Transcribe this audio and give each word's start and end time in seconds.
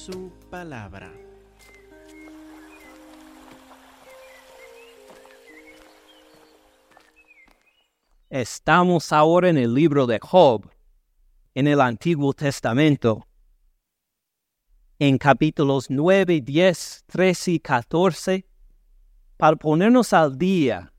su 0.00 0.32
palabra. 0.48 1.12
Estamos 8.30 9.12
ahora 9.12 9.50
en 9.50 9.58
el 9.58 9.74
libro 9.74 10.06
de 10.06 10.18
Job, 10.18 10.70
en 11.54 11.66
el 11.66 11.82
Antiguo 11.82 12.32
Testamento, 12.32 13.26
en 14.98 15.18
capítulos 15.18 15.90
9, 15.90 16.40
10, 16.40 17.04
13 17.06 17.50
y 17.50 17.60
14, 17.60 18.46
para 19.36 19.56
ponernos 19.56 20.14
al 20.14 20.38
día. 20.38 20.94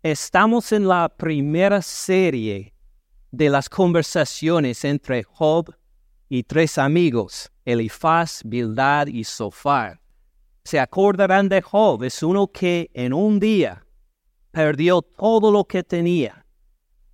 Estamos 0.00 0.70
en 0.70 0.86
la 0.86 1.08
primera 1.08 1.82
serie 1.82 2.72
de 3.32 3.50
las 3.50 3.68
conversaciones 3.68 4.84
entre 4.84 5.24
Job 5.24 5.74
y 6.34 6.44
tres 6.44 6.78
amigos, 6.78 7.52
Elifaz, 7.66 8.40
Bildad 8.42 9.06
y 9.06 9.22
Sofar. 9.22 10.00
Se 10.64 10.80
acordarán 10.80 11.50
de 11.50 11.60
Job, 11.60 12.04
es 12.04 12.22
uno 12.22 12.46
que 12.46 12.90
en 12.94 13.12
un 13.12 13.38
día 13.38 13.84
perdió 14.50 15.02
todo 15.02 15.52
lo 15.52 15.66
que 15.66 15.82
tenía. 15.82 16.46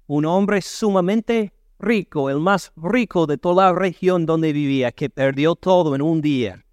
Un 0.06 0.24
hombre 0.24 0.62
sumamente 0.62 1.52
rico, 1.80 2.30
el 2.30 2.38
más 2.38 2.70
rico 2.76 3.26
de 3.26 3.38
toda 3.38 3.72
la 3.72 3.76
región 3.76 4.24
donde 4.24 4.52
vivía, 4.52 4.92
que 4.92 5.10
perdió 5.10 5.56
todo 5.56 5.96
en 5.96 6.02
un 6.02 6.20
día, 6.20 6.64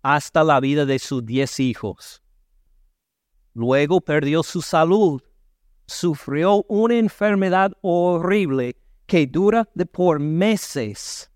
hasta 0.00 0.44
la 0.44 0.60
vida 0.60 0.86
de 0.86 1.00
sus 1.00 1.26
diez 1.26 1.58
hijos. 1.58 2.22
Luego 3.54 4.00
perdió 4.00 4.44
su 4.44 4.62
salud, 4.62 5.20
sufrió 5.84 6.64
una 6.68 6.94
enfermedad 6.94 7.72
horrible 7.80 8.76
que 9.06 9.26
dura 9.26 9.68
de 9.74 9.84
por 9.84 10.20
meses. 10.20 11.28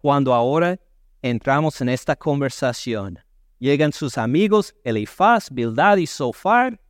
Cuando 0.00 0.32
ahora 0.32 0.80
entramos 1.20 1.82
en 1.82 1.90
esta 1.90 2.16
conversación, 2.16 3.18
llegan 3.58 3.92
sus 3.92 4.16
amigos 4.16 4.74
Elifaz, 4.82 5.50
Bildad 5.50 5.98
y 5.98 6.06
Sofar 6.06 6.80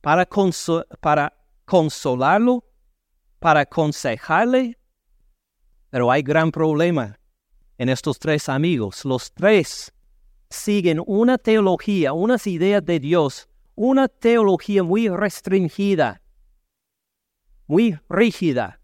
para, 0.00 0.28
para 1.00 1.32
consolarlo, 1.64 2.64
para 3.38 3.60
aconsejarle. 3.60 4.76
Pero 5.90 6.10
hay 6.10 6.22
gran 6.22 6.50
problema 6.50 7.20
en 7.78 7.88
estos 7.88 8.18
tres 8.18 8.48
amigos. 8.48 9.04
Los 9.04 9.32
tres 9.32 9.92
siguen 10.50 11.00
una 11.06 11.38
teología, 11.38 12.12
unas 12.14 12.48
ideas 12.48 12.84
de 12.84 12.98
Dios, 12.98 13.48
una 13.76 14.08
teología 14.08 14.82
muy 14.82 15.08
restringida, 15.08 16.20
muy 17.68 17.96
rígida, 18.08 18.80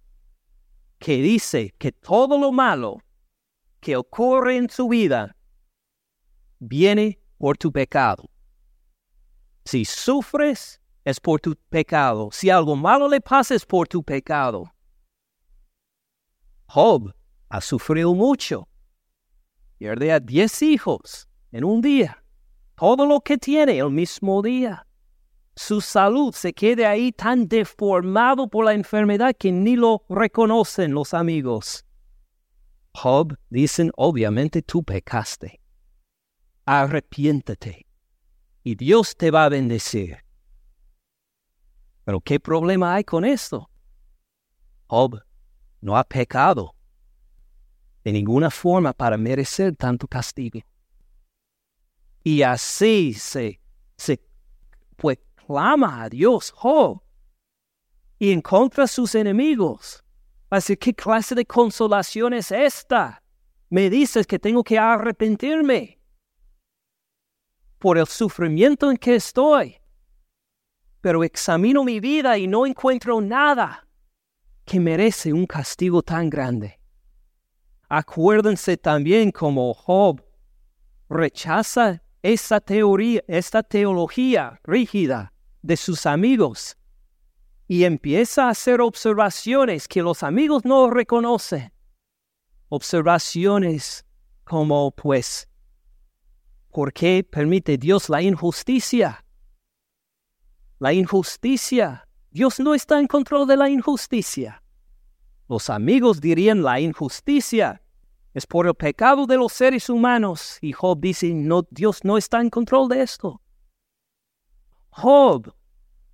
que 1.01 1.17
dice 1.21 1.75
que 1.79 1.91
todo 1.91 2.39
lo 2.39 2.53
malo 2.53 3.03
que 3.81 3.97
ocurre 3.97 4.57
en 4.57 4.69
su 4.69 4.89
vida 4.89 5.37
viene 6.59 7.19
por 7.39 7.57
tu 7.57 7.73
pecado. 7.73 8.31
Si 9.65 9.85
sufres, 9.85 10.81
es 11.05 11.19
por 11.21 11.41
tu 11.41 11.57
pecado. 11.69 12.29
Si 12.33 12.51
algo 12.51 12.77
malo 12.77 13.09
le 13.09 13.21
pasa, 13.21 13.55
es 13.55 13.65
por 13.65 13.89
tu 13.89 14.03
pecado. 14.03 14.71
Job 16.67 17.13
ha 17.49 17.61
sufrido 17.61 18.15
mucho. 18.15 18.69
Pierde 19.79 20.13
a 20.13 20.21
diez 20.21 20.63
hijos 20.63 21.29
en 21.51 21.65
un 21.65 21.81
día. 21.81 22.23
Todo 22.77 23.07
lo 23.07 23.21
que 23.21 23.39
tiene 23.39 23.79
el 23.79 23.91
mismo 23.91 24.43
día. 24.43 24.87
Su 25.57 25.81
salud 25.81 26.33
se 26.35 26.53
queda 26.53 26.91
ahí 26.91 27.13
tan 27.13 27.49
deformado 27.49 28.49
por 28.49 28.65
la 28.65 28.73
enfermedad 28.73 29.35
que 29.39 29.53
ni 29.53 29.77
lo 29.77 30.05
reconocen 30.09 30.93
los 30.93 31.13
amigos. 31.13 31.85
Job 32.93 33.37
dicen, 33.49 33.91
obviamente 33.97 34.63
tú 34.63 34.83
pecaste. 34.83 35.61
Arrepiéntete 36.65 37.87
y 38.63 38.75
Dios 38.75 39.17
te 39.17 39.31
va 39.31 39.45
a 39.45 39.49
bendecir. 39.49 40.19
Pero 42.05 42.21
¿qué 42.21 42.41
problema 42.41 42.95
hay 42.95 43.05
con 43.05 43.25
esto? 43.25 43.71
Job 44.89 45.23
no 45.81 45.97
ha 45.97 46.05
pecado 46.05 46.75
de 48.05 48.13
ninguna 48.13 48.51
forma 48.51 48.93
para 48.93 49.17
merecer 49.17 49.77
tanto 49.77 50.07
castigo. 50.07 50.61
Y 52.23 52.43
así 52.43 53.15
se, 53.15 53.61
se 53.97 54.21
pues 54.97 55.19
clama 55.47 56.03
a 56.03 56.09
Dios, 56.09 56.51
Job, 56.51 57.03
y 58.19 58.33
encuentra 58.33 58.85
a 58.85 58.89
sus 58.89 59.15
enemigos. 59.15 60.05
Así, 60.51 60.77
¿qué 60.77 60.93
clase 60.93 61.37
de 61.37 61.47
consolación 61.47 62.35
es 62.35 62.51
esta? 62.51 63.23
Me 63.69 63.89
dices 63.89 64.27
que 64.27 64.41
tengo 64.41 64.65
que 64.65 64.77
arrepentirme 64.77 66.01
por 67.79 67.97
el 67.97 68.07
sufrimiento 68.09 68.91
en 68.91 68.97
que 68.97 69.15
estoy. 69.15 69.77
Pero 71.01 71.23
examino 71.23 71.85
mi 71.85 72.01
vida 72.01 72.37
y 72.37 72.49
no 72.49 72.67
encuentro 72.67 73.21
nada 73.21 73.87
que 74.65 74.81
merece 74.81 75.33
un 75.33 75.47
castigo 75.47 76.03
tan 76.03 76.29
grande. 76.29 76.81
Acuérdense 77.89 78.77
también 78.77 79.31
como 79.31 79.73
Job 79.73 80.21
rechaza 81.09 82.03
esa 82.23 82.61
teoría, 82.61 83.23
esta 83.29 83.63
teología 83.63 84.61
rígida 84.65 85.33
de 85.63 85.77
sus 85.77 86.07
amigos 86.07 86.77
y 87.71 87.85
empieza 87.85 88.47
a 88.47 88.51
hacer 88.51 88.81
observaciones 88.81 89.87
que 89.87 90.03
los 90.03 90.25
amigos 90.25 90.65
no 90.65 90.91
reconocen. 90.91 91.73
Observaciones 92.69 94.05
como, 94.43 94.91
pues, 94.91 95.49
¿por 96.73 96.93
qué 96.93 97.23
permite 97.23 97.79
Dios 97.79 98.09
la 98.09 98.23
injusticia? 98.23 99.25
La 100.81 100.93
injusticia. 100.93 102.09
Dios 102.33 102.59
no 102.59 102.75
está 102.75 102.99
en 102.99 103.07
control 103.07 103.47
de 103.47 103.57
la 103.57 103.71
injusticia. 103.71 104.65
Los 105.49 105.71
amigos 105.71 106.21
dirían 106.21 106.65
la 106.65 106.81
injusticia 106.81 107.81
es 108.35 108.49
por 108.49 108.67
el 108.67 108.75
pecado 108.75 109.27
de 109.27 109.37
los 109.37 109.53
seres 109.53 109.89
humanos. 109.89 110.59
Y 110.61 110.73
Job 110.73 110.99
dice, 110.99 111.33
no, 111.33 111.63
Dios 111.71 112.03
no 112.03 112.19
está 112.19 112.41
en 112.41 112.51
control 112.51 112.89
de 112.89 113.03
esto. 113.03 113.41
Job 114.91 115.55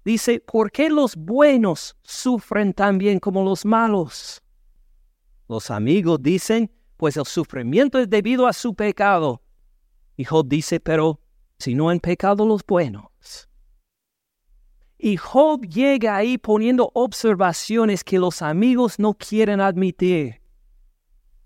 Dice, 0.06 0.38
¿por 0.38 0.70
qué 0.70 0.88
los 0.88 1.16
buenos 1.16 1.96
sufren 2.04 2.72
tan 2.72 2.96
bien 2.96 3.18
como 3.18 3.42
los 3.42 3.64
malos? 3.64 4.40
Los 5.48 5.68
amigos 5.68 6.22
dicen, 6.22 6.70
pues 6.96 7.16
el 7.16 7.24
sufrimiento 7.24 7.98
es 7.98 8.08
debido 8.08 8.46
a 8.46 8.52
su 8.52 8.72
pecado. 8.72 9.42
Y 10.16 10.22
Job 10.22 10.46
dice, 10.46 10.78
pero 10.78 11.18
si 11.58 11.74
no 11.74 11.88
han 11.88 11.98
pecado 11.98 12.46
los 12.46 12.64
buenos. 12.64 13.48
Y 14.96 15.16
Job 15.16 15.66
llega 15.66 16.14
ahí 16.14 16.38
poniendo 16.38 16.88
observaciones 16.94 18.04
que 18.04 18.20
los 18.20 18.42
amigos 18.42 19.00
no 19.00 19.12
quieren 19.12 19.60
admitir. 19.60 20.40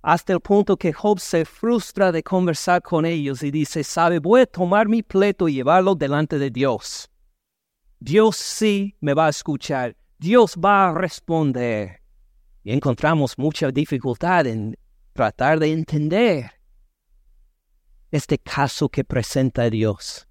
Hasta 0.02 0.34
el 0.34 0.40
punto 0.40 0.76
que 0.76 0.92
Job 0.92 1.18
se 1.18 1.46
frustra 1.46 2.12
de 2.12 2.22
conversar 2.22 2.82
con 2.82 3.06
ellos 3.06 3.42
y 3.42 3.50
dice, 3.50 3.82
sabe, 3.82 4.18
voy 4.18 4.42
a 4.42 4.46
tomar 4.46 4.86
mi 4.86 5.02
pleito 5.02 5.48
y 5.48 5.54
llevarlo 5.54 5.94
delante 5.94 6.38
de 6.38 6.50
Dios. 6.50 7.09
Dios 8.02 8.36
sí 8.36 8.96
me 9.00 9.12
va 9.12 9.26
a 9.26 9.30
escuchar, 9.30 9.94
Dios 10.18 10.56
va 10.56 10.88
a 10.88 10.94
responder. 10.94 12.00
Y 12.64 12.72
encontramos 12.72 13.38
mucha 13.38 13.70
dificultad 13.70 14.46
en 14.46 14.74
tratar 15.12 15.58
de 15.58 15.70
entender 15.70 16.50
este 18.10 18.38
caso 18.38 18.88
que 18.88 19.04
presenta 19.04 19.68
Dios. 19.68 20.26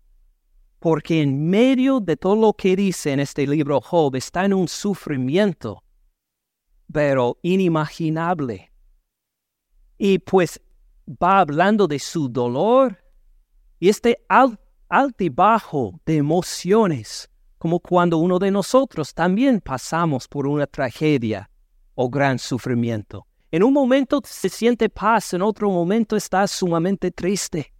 Porque 0.79 1.21
en 1.21 1.47
medio 1.47 1.99
de 1.99 2.17
todo 2.17 2.35
lo 2.35 2.53
que 2.53 2.75
dice 2.75 3.11
en 3.11 3.19
este 3.19 3.45
libro 3.45 3.81
Job 3.81 4.15
está 4.15 4.45
en 4.45 4.55
un 4.55 4.67
sufrimiento, 4.67 5.83
pero 6.91 7.37
inimaginable. 7.43 8.71
Y 9.99 10.17
pues 10.17 10.59
va 11.07 11.41
hablando 11.41 11.87
de 11.87 11.99
su 11.99 12.29
dolor 12.29 12.97
y 13.79 13.89
este 13.89 14.25
altibajo 14.87 15.99
de 16.05 16.17
emociones 16.17 17.29
como 17.59 17.81
cuando 17.81 18.17
uno 18.17 18.39
de 18.39 18.49
nosotros 18.49 19.13
también 19.13 19.59
pasamos 19.59 20.27
por 20.27 20.47
una 20.47 20.65
tragedia 20.65 21.51
o 21.93 22.09
gran 22.09 22.39
sufrimiento. 22.39 23.27
En 23.51 23.63
un 23.63 23.73
momento 23.73 24.21
se 24.23 24.47
siente 24.47 24.89
paz, 24.89 25.33
en 25.33 25.41
otro 25.41 25.69
momento 25.69 26.15
está 26.15 26.47
sumamente 26.47 27.11
triste. 27.11 27.73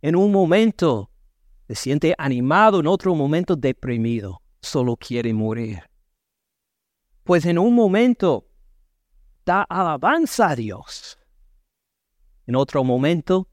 En 0.00 0.14
un 0.14 0.30
momento 0.30 1.10
se 1.66 1.74
siente 1.74 2.14
animado, 2.16 2.80
en 2.80 2.86
otro 2.86 3.14
momento 3.16 3.56
deprimido, 3.56 4.40
solo 4.62 4.96
quiere 4.96 5.34
morir. 5.34 5.82
Pues 7.24 7.44
en 7.46 7.58
un 7.58 7.74
momento 7.74 8.46
da 9.44 9.62
alabanza 9.62 10.50
a 10.50 10.56
Dios. 10.56 11.18
En 12.46 12.54
otro 12.54 12.84
momento 12.84 13.48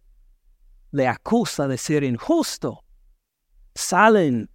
le 0.91 1.07
acusa 1.07 1.67
de 1.67 1.77
ser 1.77 2.03
injusto 2.03 2.83
salen 3.75 4.49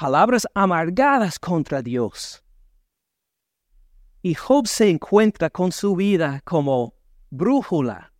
palabras 0.00 0.46
amargadas 0.54 1.38
contra 1.38 1.82
Dios. 1.82 2.42
Y 4.22 4.32
Job 4.32 4.66
se 4.66 4.88
encuentra 4.88 5.50
con 5.50 5.72
su 5.72 5.94
vida 5.94 6.40
como 6.46 6.94
brújula 7.28 8.10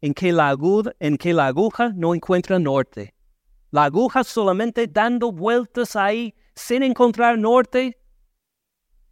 en 0.00 0.14
que 0.14 0.32
la, 0.32 0.56
en 0.98 1.16
que 1.16 1.32
la 1.32 1.46
aguja 1.46 1.92
no 1.94 2.12
encuentra 2.16 2.58
norte. 2.58 3.14
La 3.70 3.84
aguja 3.84 4.24
solamente 4.24 4.88
dando 4.88 5.30
vueltas 5.30 5.94
ahí 5.94 6.34
sin 6.56 6.82
encontrar 6.82 7.38
norte. 7.38 7.96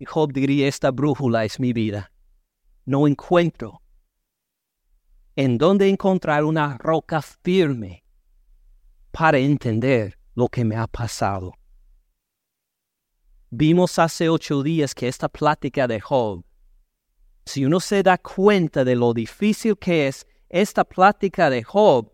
Y 0.00 0.04
Job 0.04 0.32
diría, 0.32 0.66
esta 0.66 0.90
brújula 0.90 1.44
es 1.44 1.60
mi 1.60 1.72
vida. 1.72 2.10
No 2.86 3.06
encuentro 3.06 3.82
en 5.36 5.58
dónde 5.58 5.88
encontrar 5.88 6.42
una 6.42 6.76
roca 6.76 7.22
firme 7.22 8.02
para 9.12 9.38
entender 9.38 10.18
lo 10.34 10.48
que 10.48 10.64
me 10.64 10.74
ha 10.74 10.88
pasado. 10.88 11.54
Vimos 13.52 13.98
hace 13.98 14.28
ocho 14.28 14.62
días 14.62 14.94
que 14.94 15.08
esta 15.08 15.28
plática 15.28 15.88
de 15.88 16.00
Job, 16.00 16.44
si 17.44 17.64
uno 17.64 17.80
se 17.80 18.04
da 18.04 18.16
cuenta 18.16 18.84
de 18.84 18.94
lo 18.94 19.12
difícil 19.12 19.76
que 19.76 20.06
es 20.06 20.24
esta 20.48 20.84
plática 20.84 21.50
de 21.50 21.64
Job, 21.64 22.12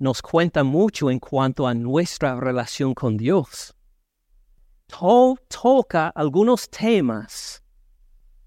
nos 0.00 0.20
cuenta 0.20 0.64
mucho 0.64 1.08
en 1.08 1.20
cuanto 1.20 1.68
a 1.68 1.74
nuestra 1.74 2.34
relación 2.40 2.92
con 2.92 3.16
Dios. 3.16 3.76
Job 4.92 5.38
toca 5.46 6.08
algunos 6.08 6.68
temas 6.68 7.62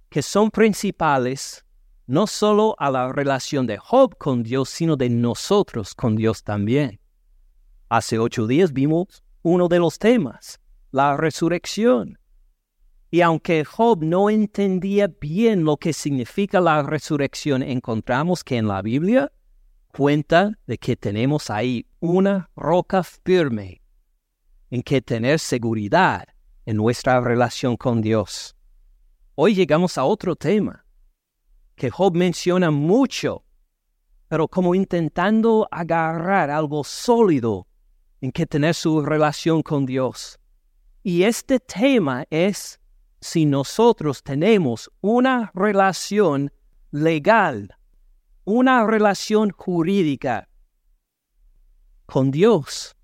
que 0.09 0.21
son 0.21 0.51
principales 0.51 1.63
no 2.05 2.27
solo 2.27 2.75
a 2.79 2.91
la 2.91 3.13
relación 3.13 3.65
de 3.65 3.77
Job 3.77 4.17
con 4.17 4.43
Dios, 4.43 4.67
sino 4.67 4.97
de 4.97 5.09
nosotros 5.09 5.95
con 5.95 6.17
Dios 6.17 6.43
también. 6.43 6.99
Hace 7.87 8.19
ocho 8.19 8.45
días 8.45 8.73
vimos 8.73 9.22
uno 9.43 9.67
de 9.67 9.79
los 9.79 9.99
temas, 9.99 10.59
la 10.91 11.15
resurrección. 11.17 12.17
Y 13.11 13.21
aunque 13.21 13.63
Job 13.63 14.03
no 14.03 14.29
entendía 14.29 15.07
bien 15.07 15.65
lo 15.65 15.77
que 15.77 15.93
significa 15.93 16.59
la 16.59 16.81
resurrección, 16.81 17.61
encontramos 17.61 18.43
que 18.43 18.57
en 18.57 18.67
la 18.67 18.81
Biblia 18.81 19.31
cuenta 19.91 20.57
de 20.65 20.77
que 20.79 20.95
tenemos 20.95 21.51
ahí 21.51 21.85
una 21.99 22.49
roca 22.55 23.03
firme 23.03 23.83
en 24.71 24.81
que 24.81 25.01
tener 25.01 25.37
seguridad 25.37 26.25
en 26.65 26.77
nuestra 26.77 27.21
relación 27.21 27.77
con 27.77 28.01
Dios. 28.01 28.55
Hoy 29.35 29.53
llegamos 29.53 29.97
a 29.97 30.05
otro 30.05 30.35
tema 30.35 30.85
que 31.75 31.91
Job 31.91 32.15
menciona 32.15 32.71
mucho, 32.71 33.43
pero 34.27 34.47
como 34.47 34.73
intentando 34.73 35.67
agarrar 35.69 36.49
algo 36.49 36.83
sólido 36.83 37.67
en 38.23 38.31
que 38.31 38.47
tener 38.47 38.73
su 38.73 39.05
relación 39.05 39.61
con 39.61 39.85
Dios. 39.85 40.39
Y 41.03 41.23
este 41.23 41.59
tema 41.59 42.25
es 42.31 42.79
si 43.19 43.45
nosotros 43.45 44.23
tenemos 44.23 44.89
una 45.01 45.51
relación 45.53 46.51
legal 46.91 47.75
una 48.45 48.85
relación 48.85 49.51
jurídica 49.51 50.47
con 52.05 52.31
Dios. 52.31 52.95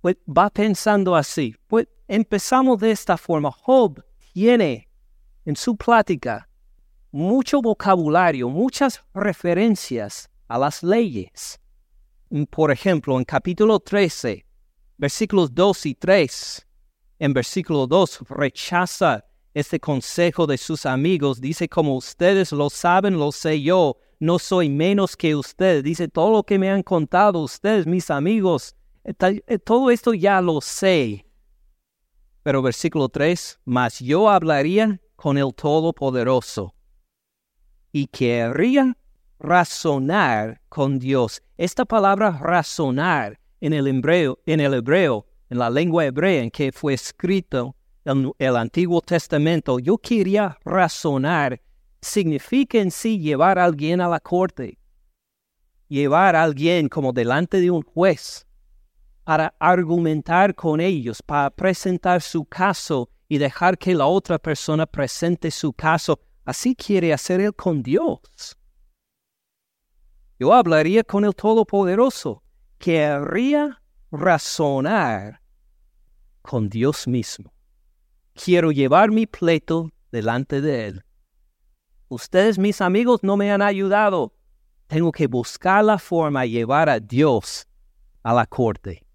Pues 0.00 0.16
va 0.26 0.48
pensando 0.50 1.14
así. 1.14 1.54
Pues 1.66 1.86
empezamos 2.08 2.78
de 2.80 2.90
esta 2.90 3.16
forma. 3.16 3.50
Job 3.50 4.02
tiene 4.32 4.88
en 5.44 5.56
su 5.56 5.76
plática 5.76 6.48
mucho 7.12 7.60
vocabulario, 7.60 8.48
muchas 8.48 9.02
referencias 9.12 10.30
a 10.48 10.58
las 10.58 10.82
leyes. 10.82 11.59
Por 12.50 12.70
ejemplo, 12.70 13.18
en 13.18 13.24
capítulo 13.24 13.80
13, 13.80 14.46
versículos 14.96 15.52
2 15.52 15.86
y 15.86 15.94
3, 15.96 16.66
en 17.18 17.32
versículo 17.32 17.88
2 17.88 18.20
rechaza 18.28 19.24
este 19.52 19.80
consejo 19.80 20.46
de 20.46 20.56
sus 20.56 20.86
amigos. 20.86 21.40
Dice, 21.40 21.68
como 21.68 21.96
ustedes 21.96 22.52
lo 22.52 22.70
saben, 22.70 23.18
lo 23.18 23.32
sé 23.32 23.60
yo. 23.60 23.96
No 24.20 24.38
soy 24.38 24.68
menos 24.68 25.16
que 25.16 25.34
ustedes. 25.34 25.82
Dice, 25.82 26.06
todo 26.06 26.30
lo 26.30 26.42
que 26.44 26.56
me 26.56 26.70
han 26.70 26.84
contado 26.84 27.40
ustedes, 27.40 27.86
mis 27.86 28.10
amigos, 28.10 28.76
eh, 29.02 29.58
todo 29.58 29.90
esto 29.90 30.14
ya 30.14 30.40
lo 30.40 30.60
sé. 30.60 31.26
Pero 32.44 32.62
versículo 32.62 33.08
3, 33.08 33.58
mas 33.64 33.98
yo 33.98 34.30
hablaría 34.30 35.00
con 35.16 35.36
el 35.36 35.52
Todopoderoso 35.52 36.74
y 37.90 38.06
querría 38.06 38.96
razonar 39.40 40.60
con 40.68 40.98
Dios. 40.98 41.42
Esta 41.56 41.84
palabra 41.84 42.38
razonar 42.40 43.40
en 43.60 43.72
el 43.72 43.88
hebreo, 43.88 44.38
en 44.46 44.60
el 44.60 44.74
hebreo, 44.74 45.26
en 45.48 45.58
la 45.58 45.68
lengua 45.68 46.04
hebrea 46.04 46.42
en 46.42 46.50
que 46.50 46.70
fue 46.72 46.94
escrito, 46.94 47.74
el, 48.04 48.56
Antiguo 48.56 49.00
Testamento, 49.00 49.78
yo 49.78 49.98
quería 49.98 50.58
razonar, 50.64 51.60
significa 52.00 52.78
en 52.78 52.90
sí 52.90 53.18
llevar 53.18 53.58
a 53.58 53.64
alguien 53.64 54.00
a 54.00 54.08
la 54.08 54.20
corte, 54.20 54.78
llevar 55.88 56.34
a 56.34 56.42
alguien 56.42 56.88
como 56.88 57.12
delante 57.12 57.60
de 57.60 57.70
un 57.70 57.82
juez, 57.82 58.46
para 59.24 59.54
argumentar 59.58 60.54
con 60.54 60.80
ellos, 60.80 61.22
para 61.22 61.50
presentar 61.50 62.22
su 62.22 62.44
caso 62.44 63.10
y 63.28 63.38
dejar 63.38 63.78
que 63.78 63.94
la 63.94 64.06
otra 64.06 64.38
persona 64.38 64.86
presente 64.86 65.50
su 65.50 65.72
caso. 65.72 66.18
Así 66.44 66.74
quiere 66.74 67.12
hacer 67.12 67.40
él 67.40 67.54
con 67.54 67.82
Dios. 67.82 68.18
Yo 70.40 70.52
hablaría 70.52 71.04
con 71.04 71.24
el 71.24 71.34
Todopoderoso, 71.34 72.42
querría 72.78 73.80
razonar 74.10 75.40
con 76.42 76.68
Dios 76.68 77.06
mismo 77.06 77.52
quiero 78.42 78.72
llevar 78.72 79.10
mi 79.10 79.26
pleito 79.26 79.90
delante 80.10 80.60
de 80.60 80.86
Él. 80.86 81.04
Ustedes, 82.08 82.58
mis 82.58 82.80
amigos, 82.80 83.22
no 83.22 83.36
me 83.36 83.52
han 83.52 83.62
ayudado. 83.62 84.34
Tengo 84.86 85.12
que 85.12 85.26
buscar 85.26 85.84
la 85.84 85.98
forma 85.98 86.42
de 86.42 86.50
llevar 86.50 86.88
a 86.88 86.98
Dios 86.98 87.68
a 88.22 88.34
la 88.34 88.46
corte. 88.46 89.06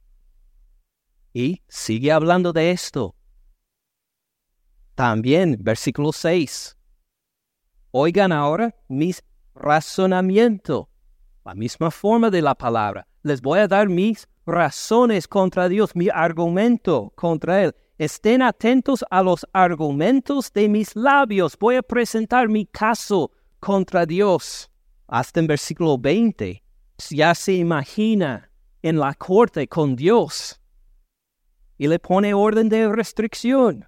Y 1.33 1.61
sigue 1.67 2.11
hablando 2.11 2.53
de 2.53 2.71
esto. 2.71 3.15
También, 4.93 5.57
versículo 5.59 6.13
6. 6.13 6.77
Oigan 7.91 8.31
ahora 8.31 8.73
mis 8.87 9.21
razonamientos. 9.53 10.87
La 11.45 11.53
misma 11.53 11.91
forma 11.91 12.31
de 12.31 12.41
la 12.41 12.55
palabra. 12.55 13.07
Les 13.21 13.39
voy 13.39 13.59
a 13.59 13.67
dar 13.67 13.87
mis 13.87 14.27
razones 14.47 15.27
contra 15.27 15.69
Dios, 15.69 15.95
mi 15.95 16.09
argumento 16.09 17.13
contra 17.15 17.63
Él. 17.63 17.75
Estén 17.99 18.41
atentos 18.41 19.05
a 19.11 19.21
los 19.21 19.45
argumentos 19.53 20.51
de 20.51 20.67
mis 20.67 20.95
labios. 20.95 21.55
Voy 21.59 21.75
a 21.75 21.83
presentar 21.83 22.49
mi 22.49 22.65
caso 22.65 23.29
contra 23.59 24.07
Dios. 24.07 24.71
Hasta 25.07 25.39
en 25.39 25.45
versículo 25.45 25.99
20. 25.99 26.63
Ya 27.11 27.35
se 27.35 27.53
imagina 27.53 28.49
en 28.81 28.97
la 28.97 29.13
corte 29.13 29.67
con 29.67 29.95
Dios. 29.95 30.59
Y 31.77 31.87
le 31.87 31.99
pone 31.99 32.33
orden 32.33 32.69
de 32.69 32.89
restricción. 32.89 33.85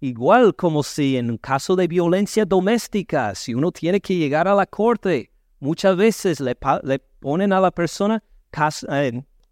Igual 0.00 0.56
como 0.56 0.82
si 0.82 1.18
en 1.18 1.30
un 1.30 1.36
caso 1.36 1.76
de 1.76 1.88
violencia 1.88 2.46
doméstica, 2.46 3.34
si 3.34 3.52
uno 3.52 3.70
tiene 3.70 4.00
que 4.00 4.16
llegar 4.16 4.48
a 4.48 4.54
la 4.54 4.64
corte, 4.64 5.33
muchas 5.64 5.96
veces 5.96 6.40
le, 6.40 6.54
ponen 7.20 7.52
a 7.52 7.58
la 7.58 7.70
persona 7.70 8.22
caso, 8.50 8.86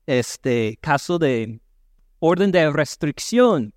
este, 0.07 0.79
caso 0.83 1.19
de 1.19 1.59
orden 2.19 2.53
de 2.53 2.71
restricción, 2.71 3.73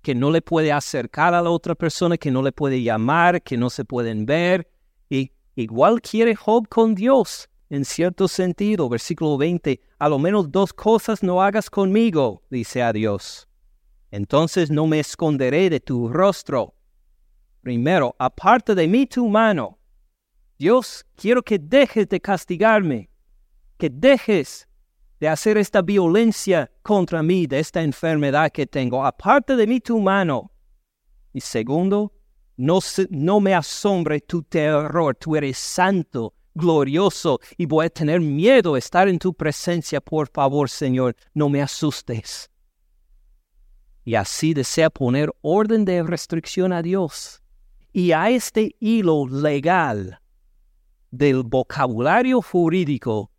que 0.00 0.14
no 0.14 0.30
le 0.30 0.40
puede 0.40 0.72
acercar 0.72 1.34
a 1.34 1.42
la 1.42 1.50
otra 1.50 1.74
persona, 1.74 2.16
que 2.16 2.30
no 2.30 2.42
le 2.42 2.52
puede 2.52 2.82
llamar, 2.82 3.42
que 3.42 3.58
no 3.58 3.68
se 3.68 3.84
pueden 3.84 4.24
ver. 4.24 4.70
Y 5.10 5.32
igual 5.54 6.00
quiere 6.00 6.34
Job 6.34 6.66
con 6.68 6.94
Dios, 6.94 7.50
en 7.68 7.84
cierto 7.84 8.26
sentido. 8.26 8.88
Versículo 8.88 9.36
20, 9.36 9.78
a 9.98 10.08
lo 10.08 10.18
menos 10.18 10.50
dos 10.50 10.72
cosas 10.72 11.22
no 11.22 11.42
hagas 11.42 11.68
conmigo, 11.68 12.42
dice 12.48 12.82
a 12.82 12.92
Dios. 12.92 13.48
Entonces 14.10 14.70
no 14.70 14.86
me 14.86 15.00
esconderé 15.00 15.68
de 15.68 15.80
tu 15.80 16.08
rostro. 16.08 16.74
Primero, 17.60 18.16
aparte 18.18 18.74
de 18.74 18.88
mí 18.88 19.06
tu 19.06 19.28
mano. 19.28 19.78
Dios, 20.58 21.04
quiero 21.16 21.42
que 21.42 21.58
dejes 21.58 22.08
de 22.08 22.20
castigarme, 22.20 23.10
que 23.76 23.90
dejes 23.90 24.66
de 25.20 25.28
hacer 25.28 25.58
esta 25.58 25.82
violencia 25.82 26.70
contra 26.82 27.22
mí, 27.22 27.46
de 27.46 27.58
esta 27.58 27.82
enfermedad 27.82 28.50
que 28.50 28.66
tengo. 28.66 29.04
Aparte 29.04 29.54
de 29.56 29.66
mí 29.66 29.80
tu 29.80 30.00
mano. 30.00 30.50
Y 31.32 31.40
segundo, 31.40 32.12
no, 32.56 33.40
me 33.40 33.54
asombre 33.54 34.20
tu 34.20 34.42
terror. 34.42 35.14
Tú 35.16 35.36
eres 35.36 35.58
santo, 35.58 36.34
glorioso, 36.54 37.38
y 37.58 37.66
voy 37.66 37.86
a 37.86 37.90
tener 37.90 38.20
miedo 38.20 38.74
de 38.74 38.78
estar 38.78 39.08
en 39.08 39.18
tu 39.18 39.34
presencia. 39.34 40.00
Por 40.00 40.28
favor, 40.28 40.70
Señor, 40.70 41.14
no 41.34 41.50
me 41.50 41.60
asustes. 41.60 42.50
Y 44.04 44.14
así 44.14 44.54
desea 44.54 44.88
poner 44.88 45.30
orden 45.42 45.84
de 45.84 46.02
restricción 46.02 46.72
a 46.72 46.80
Dios. 46.80 47.42
Y 47.92 48.12
a 48.12 48.30
este 48.30 48.76
hilo 48.78 49.26
legal 49.26 50.20
del 51.16 51.42
vocabulario 51.44 52.42
jurídico 52.42 53.30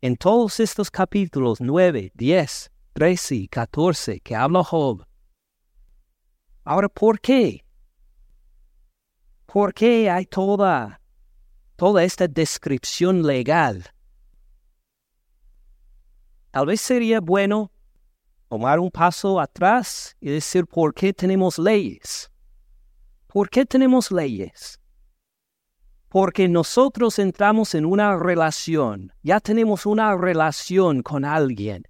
en 0.00 0.16
todos 0.16 0.58
estos 0.58 0.90
capítulos 0.90 1.60
9, 1.60 2.10
10, 2.14 2.72
13 2.92 3.34
y 3.36 3.48
14 3.48 4.20
que 4.20 4.34
habla 4.34 4.64
Job. 4.64 5.06
Ahora, 6.64 6.88
¿por 6.88 7.20
qué? 7.20 7.64
¿Por 9.46 9.72
qué 9.72 10.10
hay 10.10 10.26
toda, 10.26 11.00
toda 11.76 12.02
esta 12.02 12.26
descripción 12.26 13.22
legal? 13.26 13.84
Tal 16.50 16.66
vez 16.66 16.80
sería 16.80 17.20
bueno 17.20 17.70
tomar 18.48 18.80
un 18.80 18.90
paso 18.90 19.38
atrás 19.38 20.16
y 20.20 20.30
decir 20.30 20.66
por 20.66 20.92
qué 20.92 21.12
tenemos 21.12 21.58
leyes. 21.58 22.30
¿Por 23.28 23.48
qué 23.48 23.64
tenemos 23.64 24.10
leyes? 24.10 24.79
Porque 26.10 26.48
nosotros 26.48 27.18
entramos 27.18 27.74
en 27.74 27.86
una 27.86 28.18
relación, 28.18 29.12
ya 29.22 29.40
tenemos 29.40 29.86
una 29.86 30.14
relación 30.14 31.02
con 31.02 31.24
alguien 31.24 31.84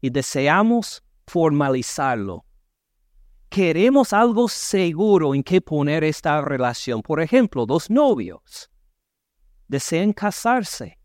y 0.00 0.10
deseamos 0.10 1.02
formalizarlo 1.26 2.44
queremos 3.54 4.12
algo 4.12 4.48
seguro 4.48 5.32
en 5.32 5.44
que 5.44 5.60
poner 5.60 6.02
esta 6.02 6.40
relación. 6.40 7.02
Por 7.02 7.20
ejemplo, 7.20 7.66
dos 7.66 7.88
novios 7.88 8.68
desean 9.68 10.12
casarse. 10.12 10.98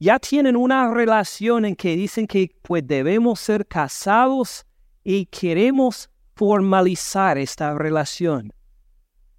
Ya 0.00 0.18
tienen 0.18 0.56
una 0.56 0.92
relación 0.92 1.64
en 1.64 1.76
que 1.76 1.94
dicen 1.94 2.26
que 2.26 2.50
pues 2.62 2.84
debemos 2.84 3.38
ser 3.38 3.68
casados 3.68 4.66
y 5.04 5.26
queremos 5.26 6.10
formalizar 6.34 7.38
esta 7.38 7.72
relación. 7.74 8.52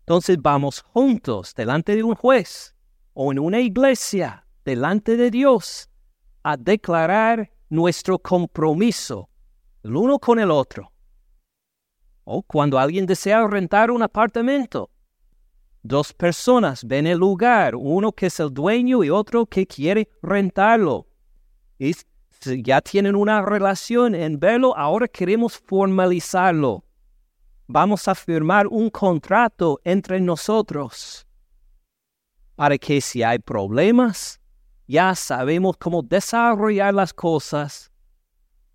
Entonces 0.01 0.37
vamos 0.41 0.81
juntos 0.81 1.53
delante 1.55 1.95
de 1.95 2.03
un 2.03 2.15
juez 2.15 2.75
o 3.13 3.31
en 3.31 3.39
una 3.39 3.59
iglesia 3.59 4.45
delante 4.65 5.15
de 5.17 5.31
Dios 5.31 5.89
a 6.43 6.57
declarar 6.57 7.51
nuestro 7.69 8.19
compromiso 8.19 9.29
el 9.83 9.95
uno 9.95 10.19
con 10.19 10.39
el 10.39 10.51
otro 10.51 10.91
o 12.23 12.41
cuando 12.43 12.77
alguien 12.79 13.05
desea 13.05 13.45
rentar 13.47 13.91
un 13.91 14.03
apartamento. 14.03 14.89
Dos 15.83 16.13
personas 16.13 16.85
ven 16.85 17.07
el 17.07 17.17
lugar, 17.17 17.75
uno 17.75 18.11
que 18.11 18.27
es 18.27 18.39
el 18.39 18.53
dueño 18.53 19.03
y 19.03 19.09
otro 19.09 19.45
que 19.45 19.65
quiere 19.65 20.07
rentarlo. 20.21 21.07
Y 21.79 21.95
ya 22.63 22.81
tienen 22.81 23.15
una 23.15 23.41
relación 23.41 24.13
en 24.13 24.39
verlo, 24.39 24.77
ahora 24.77 25.07
queremos 25.07 25.57
formalizarlo. 25.57 26.83
Vamos 27.73 28.05
a 28.09 28.15
firmar 28.15 28.67
un 28.67 28.89
contrato 28.89 29.79
entre 29.85 30.19
nosotros 30.19 31.25
para 32.57 32.77
que 32.77 32.99
si 32.99 33.23
hay 33.23 33.39
problemas, 33.39 34.41
ya 34.87 35.15
sabemos 35.15 35.77
cómo 35.77 36.01
desarrollar 36.01 36.93
las 36.93 37.13
cosas 37.13 37.89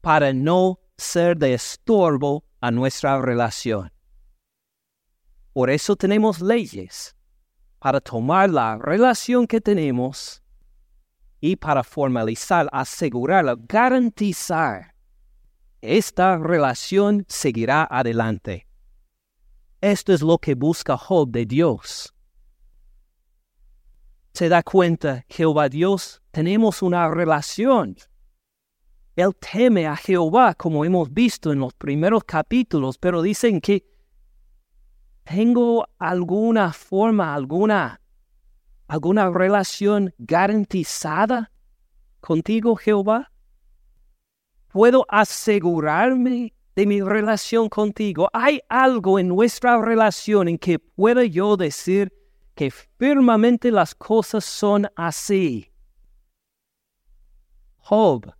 para 0.00 0.33
no 0.33 0.81
ser 0.97 1.37
de 1.37 1.53
estorbo 1.53 2.45
a 2.62 2.71
nuestra 2.71 3.21
relación. 3.21 3.93
Por 5.53 5.69
eso 5.69 5.95
tenemos 5.95 6.41
leyes, 6.41 7.15
para 7.79 8.00
tomar 8.00 8.49
la 8.49 8.79
relación 8.79 9.47
que 9.47 9.61
tenemos 9.61 10.43
y 11.38 11.57
para 11.57 11.85
formalizar, 11.85 12.67
asegurar, 12.73 13.45
garantizar, 13.69 14.95
esta 15.83 16.38
relación 16.38 17.26
seguirá 17.29 17.87
adelante. 17.91 18.67
Esto 19.80 20.12
es 20.12 20.23
lo 20.23 20.38
que 20.38 20.54
busca 20.54 20.97
Job 20.97 21.30
de 21.30 21.47
Dios. 21.47 22.14
Se 24.33 24.49
da 24.49 24.62
cuenta, 24.62 25.25
Jehová 25.28 25.68
Dios, 25.68 26.23
tenemos 26.30 26.83
una 26.83 27.09
relación 27.09 27.97
él 29.16 29.35
teme 29.35 29.87
a 29.87 29.97
Jehová, 29.97 30.54
como 30.54 30.85
hemos 30.85 31.12
visto 31.12 31.50
en 31.50 31.61
los 31.61 31.73
primeros 31.73 32.23
capítulos, 32.25 32.99
pero 32.99 33.23
dicen 33.23 33.62
que 33.62 33.87
tengo 35.25 35.88
alguna 35.99 36.75
forma, 36.75 37.35
alguna, 37.35 37.99
alguna 38.87 39.30
relación 39.30 40.14
garantizada 40.18 41.50
contigo, 42.21 42.76
Jehová. 42.76 43.33
¿Puedo 44.68 45.06
asegurarme 45.09 46.52
de 46.76 46.87
mi 46.87 47.00
relación 47.00 47.68
contigo? 47.68 48.28
¿Hay 48.33 48.61
algo 48.68 49.18
en 49.18 49.28
nuestra 49.28 49.80
relación 49.80 50.47
en 50.47 50.59
que 50.59 50.78
pueda 50.78 51.25
yo 51.25 51.56
decir 51.56 52.12
que 52.54 52.71
firmemente 52.71 53.73
las 53.73 53.95
cosas 53.95 54.45
son 54.45 54.87
así? 54.95 55.73
Job 57.78 58.33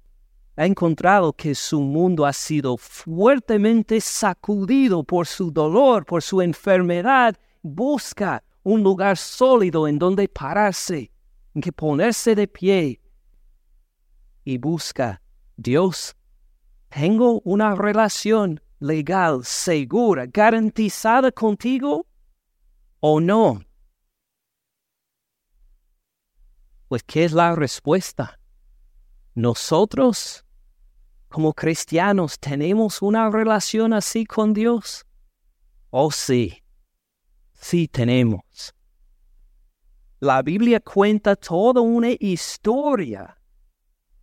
ha 0.57 0.66
encontrado 0.66 1.33
que 1.33 1.55
su 1.55 1.81
mundo 1.81 2.26
ha 2.26 2.33
sido 2.33 2.76
fuertemente 2.76 4.00
sacudido 4.00 5.02
por 5.02 5.26
su 5.26 5.50
dolor, 5.50 6.05
por 6.05 6.23
su 6.23 6.40
enfermedad, 6.40 7.37
busca 7.62 8.43
un 8.62 8.83
lugar 8.83 9.16
sólido 9.16 9.87
en 9.87 9.99
donde 9.99 10.28
pararse, 10.28 11.11
en 11.55 11.61
que 11.61 11.73
ponerse 11.73 12.35
de 12.35 12.49
pie 12.49 13.00
y 14.45 14.59
busca, 14.59 15.23
Dios, 15.57 16.16
tengo 16.97 17.43
una 17.45 17.75
relación 17.75 18.59
legal, 18.79 19.45
segura, 19.45 20.25
garantizada 20.25 21.31
contigo 21.31 22.07
o 23.00 23.21
no. 23.21 23.62
Pues, 26.88 27.03
¿qué 27.03 27.26
es 27.26 27.33
la 27.33 27.55
respuesta? 27.55 28.41
Nosotros 29.35 30.47
como 31.29 31.53
cristianos 31.53 32.38
tenemos 32.38 33.03
una 33.03 33.29
relación 33.29 33.93
así 33.93 34.25
con 34.25 34.55
Dios? 34.55 35.05
Oh 35.91 36.11
sí, 36.11 36.62
sí 37.53 37.88
tenemos. 37.88 38.75
La 40.19 40.41
Biblia 40.41 40.81
cuenta 40.81 41.37
toda 41.37 41.83
una 41.83 42.09
historia 42.19 43.38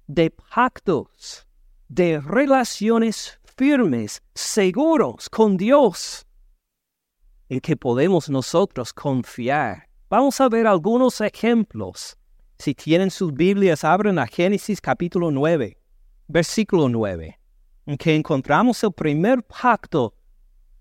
de 0.07 0.31
pactos, 0.31 1.47
de 1.87 2.19
relaciones 2.19 3.39
firmes, 3.43 4.21
seguros 4.33 5.29
con 5.29 5.57
Dios, 5.57 6.25
en 7.49 7.59
que 7.59 7.75
podemos 7.75 8.29
nosotros 8.29 8.93
confiar. 8.93 9.87
Vamos 10.09 10.39
a 10.41 10.49
ver 10.49 10.67
algunos 10.67 11.21
ejemplos. 11.21 12.17
Si 12.57 12.73
tienen 12.73 13.11
sus 13.11 13.33
Biblias, 13.33 13.83
abren 13.83 14.19
a 14.19 14.27
Génesis 14.27 14.79
capítulo 14.79 15.31
9 15.31 15.77
versículo 16.27 16.89
9, 16.89 17.39
en 17.85 17.97
que 17.97 18.15
encontramos 18.15 18.83
el 18.83 18.91
primer 18.91 19.43
pacto, 19.43 20.15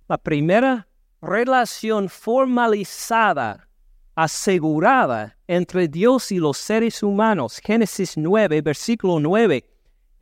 la 0.08 0.18
primera 0.18 0.88
relación 1.20 2.08
formalizada, 2.08 3.68
asegurada 4.14 5.36
entre 5.46 5.88
Dios 5.88 6.32
y 6.32 6.38
los 6.38 6.58
seres 6.58 7.02
humanos. 7.02 7.60
Génesis 7.62 8.16
9, 8.16 8.62
versículo 8.62 9.20
9. 9.20 9.64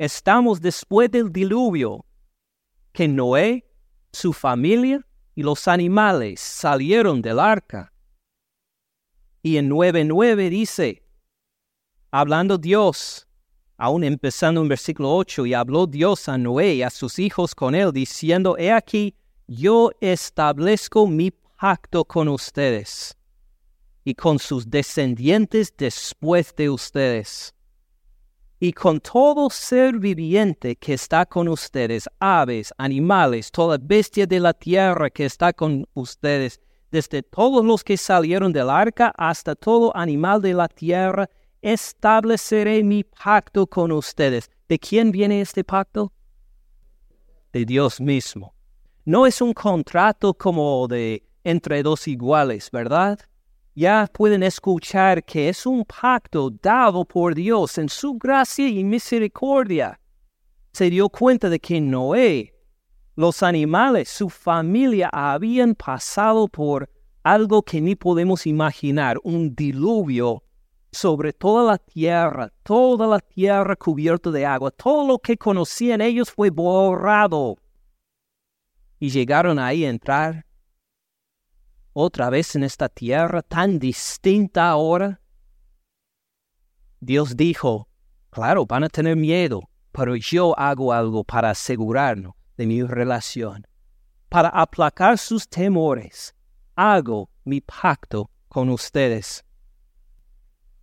Estamos 0.00 0.62
después 0.62 1.11
del 1.11 1.30
diluvio, 1.30 2.07
que 2.90 3.07
Noé, 3.07 3.66
su 4.11 4.33
familia 4.33 5.07
y 5.35 5.42
los 5.42 5.69
animales 5.69 6.40
salieron 6.40 7.21
del 7.21 7.38
arca. 7.38 7.92
Y 9.42 9.59
en 9.59 9.69
9.9 9.69 10.49
dice, 10.49 11.02
hablando 12.11 12.57
Dios, 12.57 13.28
aún 13.76 14.02
empezando 14.02 14.62
en 14.62 14.69
versículo 14.69 15.14
8, 15.14 15.45
y 15.45 15.52
habló 15.52 15.87
Dios 15.87 16.30
a 16.30 16.38
Noé 16.38 16.76
y 16.76 16.83
a 16.83 16.88
sus 16.88 17.19
hijos 17.19 17.54
con 17.54 17.75
él, 17.75 17.92
diciendo, 17.92 18.57
He 18.57 18.73
aquí, 18.73 19.14
yo 19.49 19.90
establezco 20.00 21.07
mi 21.07 21.30
pacto 21.30 22.07
con 22.07 22.28
ustedes 22.28 23.19
y 24.02 24.14
con 24.14 24.38
sus 24.38 24.71
descendientes 24.71 25.75
después 25.76 26.57
de 26.57 26.71
ustedes, 26.71 27.54
y 28.62 28.75
con 28.75 29.00
todo 29.00 29.49
ser 29.49 29.99
viviente 29.99 30.76
que 30.76 30.93
está 30.93 31.25
con 31.25 31.49
ustedes, 31.49 32.07
aves, 32.19 32.75
animales, 32.76 33.50
toda 33.50 33.79
bestia 33.81 34.26
de 34.26 34.38
la 34.38 34.52
tierra 34.52 35.09
que 35.09 35.25
está 35.25 35.55
con 35.55 35.87
ustedes, 35.95 36.61
desde 36.90 37.23
todos 37.23 37.64
los 37.64 37.83
que 37.83 37.97
salieron 37.97 38.52
del 38.52 38.69
arca 38.69 39.14
hasta 39.17 39.55
todo 39.55 39.97
animal 39.97 40.43
de 40.43 40.52
la 40.52 40.69
tierra, 40.69 41.31
estableceré 41.62 42.85
mi 42.85 43.02
pacto 43.02 43.67
con 43.67 43.93
ustedes. 43.93 44.50
¿De 44.69 44.79
quién 44.79 45.11
viene 45.11 45.40
este 45.40 45.64
pacto? 45.64 46.12
De 47.55 47.64
Dios 47.64 47.99
mismo. 47.99 48.55
No 49.07 49.26
es 49.26 49.40
un 49.40 49.55
contrato 49.55 50.35
como 50.35 50.87
de 50.87 51.26
entre 51.45 51.83
dos 51.83 52.07
iguales, 52.07 52.71
¿verdad? 52.71 53.19
Ya 53.75 54.09
pueden 54.12 54.43
escuchar 54.43 55.23
que 55.25 55.49
es 55.49 55.65
un 55.65 55.85
pacto 55.85 56.50
dado 56.50 57.05
por 57.05 57.35
Dios 57.35 57.79
en 57.79 57.89
su 57.89 58.15
gracia 58.15 58.69
y 58.69 58.83
misericordia. 58.83 60.00
Se 60.73 60.91
dio 60.91 61.09
cuenta 61.09 61.49
de 61.49 61.61
que 61.61 61.81
Noé, 61.81 62.53
los 63.15 63.43
animales, 63.43 64.09
su 64.09 64.29
familia 64.29 65.09
habían 65.12 65.75
pasado 65.75 66.49
por 66.49 66.91
algo 67.23 67.62
que 67.62 67.81
ni 67.81 67.95
podemos 67.95 68.47
imaginar, 68.47 69.19
un 69.23 69.55
diluvio 69.55 70.43
sobre 70.91 71.33
toda 71.33 71.65
la 71.65 71.79
tierra, 71.79 72.53
toda 72.65 73.07
la 73.07 73.21
tierra 73.21 73.77
cubierta 73.77 74.31
de 74.31 74.47
agua, 74.47 74.73
todo 74.73 75.07
lo 75.07 75.19
que 75.19 75.37
conocían 75.37 76.00
ellos 76.00 76.31
fue 76.31 76.50
borrado. 76.50 77.57
Y 78.99 79.11
llegaron 79.11 79.59
ahí 79.59 79.85
a 79.85 79.91
entrar 79.91 80.45
otra 82.00 82.30
vez 82.30 82.57
en 82.57 82.64
esta 82.64 82.88
tierra 82.88 83.42
tan 83.42 83.78
distinta 83.78 84.69
ahora? 84.69 85.21
Dios 87.00 87.37
dijo, 87.37 87.88
claro, 88.30 88.66
van 88.66 88.85
a 88.85 88.88
tener 88.88 89.16
miedo, 89.16 89.71
pero 89.92 90.16
yo 90.16 90.59
hago 90.59 90.92
algo 90.92 91.25
para 91.25 91.50
asegurarnos 91.50 92.35
de 92.57 92.66
mi 92.66 92.83
relación. 92.83 93.66
Para 94.28 94.49
aplacar 94.49 95.16
sus 95.16 95.49
temores, 95.49 96.35
hago 96.76 97.30
mi 97.45 97.61
pacto 97.61 98.30
con 98.49 98.69
ustedes. 98.69 99.45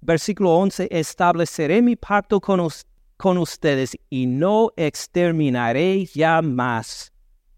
Versículo 0.02 0.56
11, 0.56 0.88
estableceré 0.90 1.82
mi 1.82 1.96
pacto 1.96 2.40
con, 2.40 2.60
ustedes 3.38 3.98
y 4.10 4.26
no 4.26 4.72
exterminaré 4.76 6.06
ya 6.06 6.42
más 6.42 7.12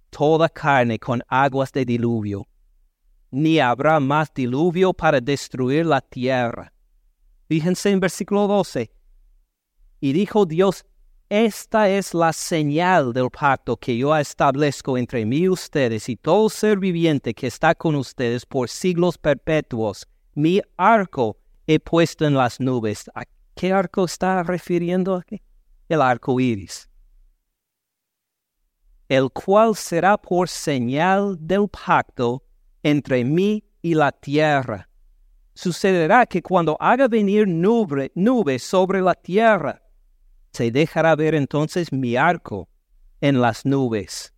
toda 0.09 0.49
carne 0.49 0.99
con 0.99 1.21
aguas 1.27 1.71
de 1.71 1.85
diluvio, 1.85 2.47
ni 3.31 3.59
habrá 3.59 3.99
más 3.99 4.33
diluvio 4.33 4.93
para 4.93 5.21
destruir 5.21 5.85
la 5.85 6.01
tierra. 6.01 6.73
Fíjense 7.47 7.89
en 7.89 7.99
versículo 7.99 8.47
12. 8.47 8.91
Y 9.99 10.13
dijo 10.13 10.45
Dios, 10.45 10.85
esta 11.29 11.89
es 11.89 12.15
la 12.15 12.33
señal 12.33 13.13
del 13.13 13.29
pacto 13.29 13.77
que 13.77 13.95
yo 13.95 14.15
establezco 14.15 14.97
entre 14.97 15.25
mí 15.25 15.41
y 15.41 15.49
ustedes 15.49 16.09
y 16.09 16.15
todo 16.15 16.49
ser 16.49 16.79
viviente 16.79 17.35
que 17.35 17.47
está 17.47 17.75
con 17.75 17.95
ustedes 17.95 18.45
por 18.45 18.67
siglos 18.67 19.17
perpetuos. 19.17 20.07
Mi 20.33 20.59
arco 20.75 21.37
he 21.67 21.79
puesto 21.79 22.25
en 22.25 22.33
las 22.33 22.59
nubes. 22.59 23.11
¿A 23.13 23.25
qué 23.53 23.71
arco 23.71 24.05
está 24.05 24.41
refiriendo 24.41 25.15
aquí? 25.15 25.41
El 25.87 26.01
arco 26.01 26.39
iris. 26.39 26.89
El 29.07 29.29
cual 29.31 29.75
será 29.75 30.17
por 30.17 30.49
señal 30.49 31.37
del 31.39 31.67
pacto 31.67 32.43
entre 32.83 33.23
mí 33.23 33.63
y 33.81 33.93
la 33.93 34.11
tierra. 34.11 34.89
Sucederá 35.53 36.25
que 36.25 36.41
cuando 36.41 36.77
haga 36.79 37.07
venir 37.07 37.47
nube, 37.47 38.11
nube 38.15 38.59
sobre 38.59 39.01
la 39.01 39.13
tierra, 39.13 39.81
se 40.53 40.71
dejará 40.71 41.15
ver 41.15 41.35
entonces 41.35 41.91
mi 41.91 42.15
arco 42.15 42.69
en 43.21 43.41
las 43.41 43.65
nubes. 43.65 44.33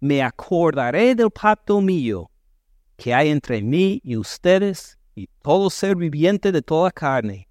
Me 0.00 0.22
acordaré 0.22 1.14
del 1.14 1.30
pacto 1.30 1.80
mío 1.80 2.30
que 2.96 3.14
hay 3.14 3.30
entre 3.30 3.62
mí 3.62 4.00
y 4.04 4.16
ustedes 4.16 4.98
y 5.14 5.28
todo 5.42 5.70
ser 5.70 5.96
viviente 5.96 6.52
de 6.52 6.62
toda 6.62 6.90
carne, 6.90 7.48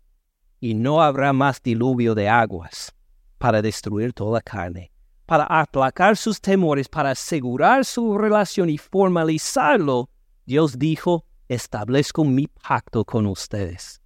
y 0.60 0.74
no 0.74 1.02
habrá 1.02 1.34
más 1.34 1.62
diluvio 1.62 2.16
de 2.16 2.30
aguas 2.30 2.94
para 3.38 3.62
destruir 3.62 4.14
toda 4.14 4.42
carne, 4.42 4.92
para 5.26 5.46
aplacar 5.46 6.18
sus 6.18 6.40
temores, 6.40 6.88
para 6.88 7.12
asegurar 7.12 7.86
su 7.86 8.18
relación 8.18 8.70
y 8.70 8.78
formalizarlo. 8.78 10.10
Dios 10.50 10.80
dijo, 10.80 11.28
establezco 11.48 12.24
mi 12.24 12.48
pacto 12.48 13.06
con 13.06 13.28
ustedes. 13.28 14.02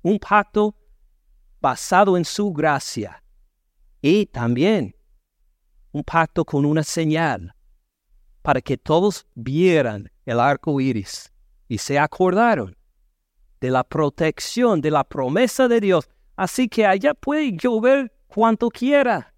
Un 0.00 0.18
pacto 0.18 0.74
basado 1.60 2.16
en 2.16 2.24
su 2.24 2.50
gracia, 2.50 3.22
y 4.00 4.24
también 4.24 4.96
un 5.92 6.02
pacto 6.02 6.46
con 6.46 6.64
una 6.64 6.82
señal 6.82 7.54
para 8.40 8.62
que 8.62 8.78
todos 8.78 9.26
vieran 9.34 10.10
el 10.24 10.40
arco 10.40 10.80
iris 10.80 11.30
y 11.68 11.76
se 11.76 11.98
acordaron 11.98 12.74
de 13.60 13.70
la 13.70 13.84
protección, 13.84 14.80
de 14.80 14.90
la 14.90 15.04
promesa 15.04 15.68
de 15.68 15.78
Dios. 15.78 16.08
Así 16.36 16.70
que 16.70 16.86
allá 16.86 17.12
puede 17.12 17.52
llover 17.52 18.10
cuanto 18.28 18.70
quiera, 18.70 19.34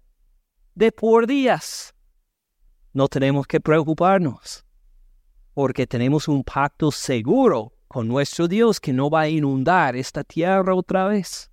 de 0.73 0.93
por 0.93 1.27
días. 1.27 1.93
No 2.93 3.09
tenemos 3.09 3.45
que 3.45 3.59
preocuparnos, 3.59 4.64
porque 5.55 5.87
tenemos 5.87 6.27
un 6.27 6.43
pacto 6.43 6.91
seguro 6.91 7.71
con 7.87 8.09
nuestro 8.09 8.45
Dios 8.45 8.81
que 8.81 8.91
no 8.91 9.09
va 9.09 9.21
a 9.21 9.29
inundar 9.29 9.95
esta 9.95 10.21
tierra 10.25 10.75
otra 10.75 11.07
vez. 11.07 11.49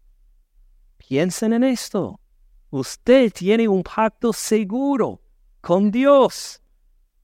Piensen 0.99 1.53
en 1.53 1.63
esto. 1.63 2.19
Usted 2.71 3.33
tiene 3.33 3.69
un 3.69 3.85
pacto 3.85 4.33
seguro 4.33 5.23
con 5.61 5.93
Dios. 5.93 6.61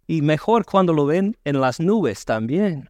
Y 0.07 0.23
mejor 0.23 0.65
cuando 0.65 0.93
lo 0.93 1.05
ven 1.05 1.37
en 1.45 1.61
las 1.61 1.81
nubes 1.81 2.25
también. 2.25 2.89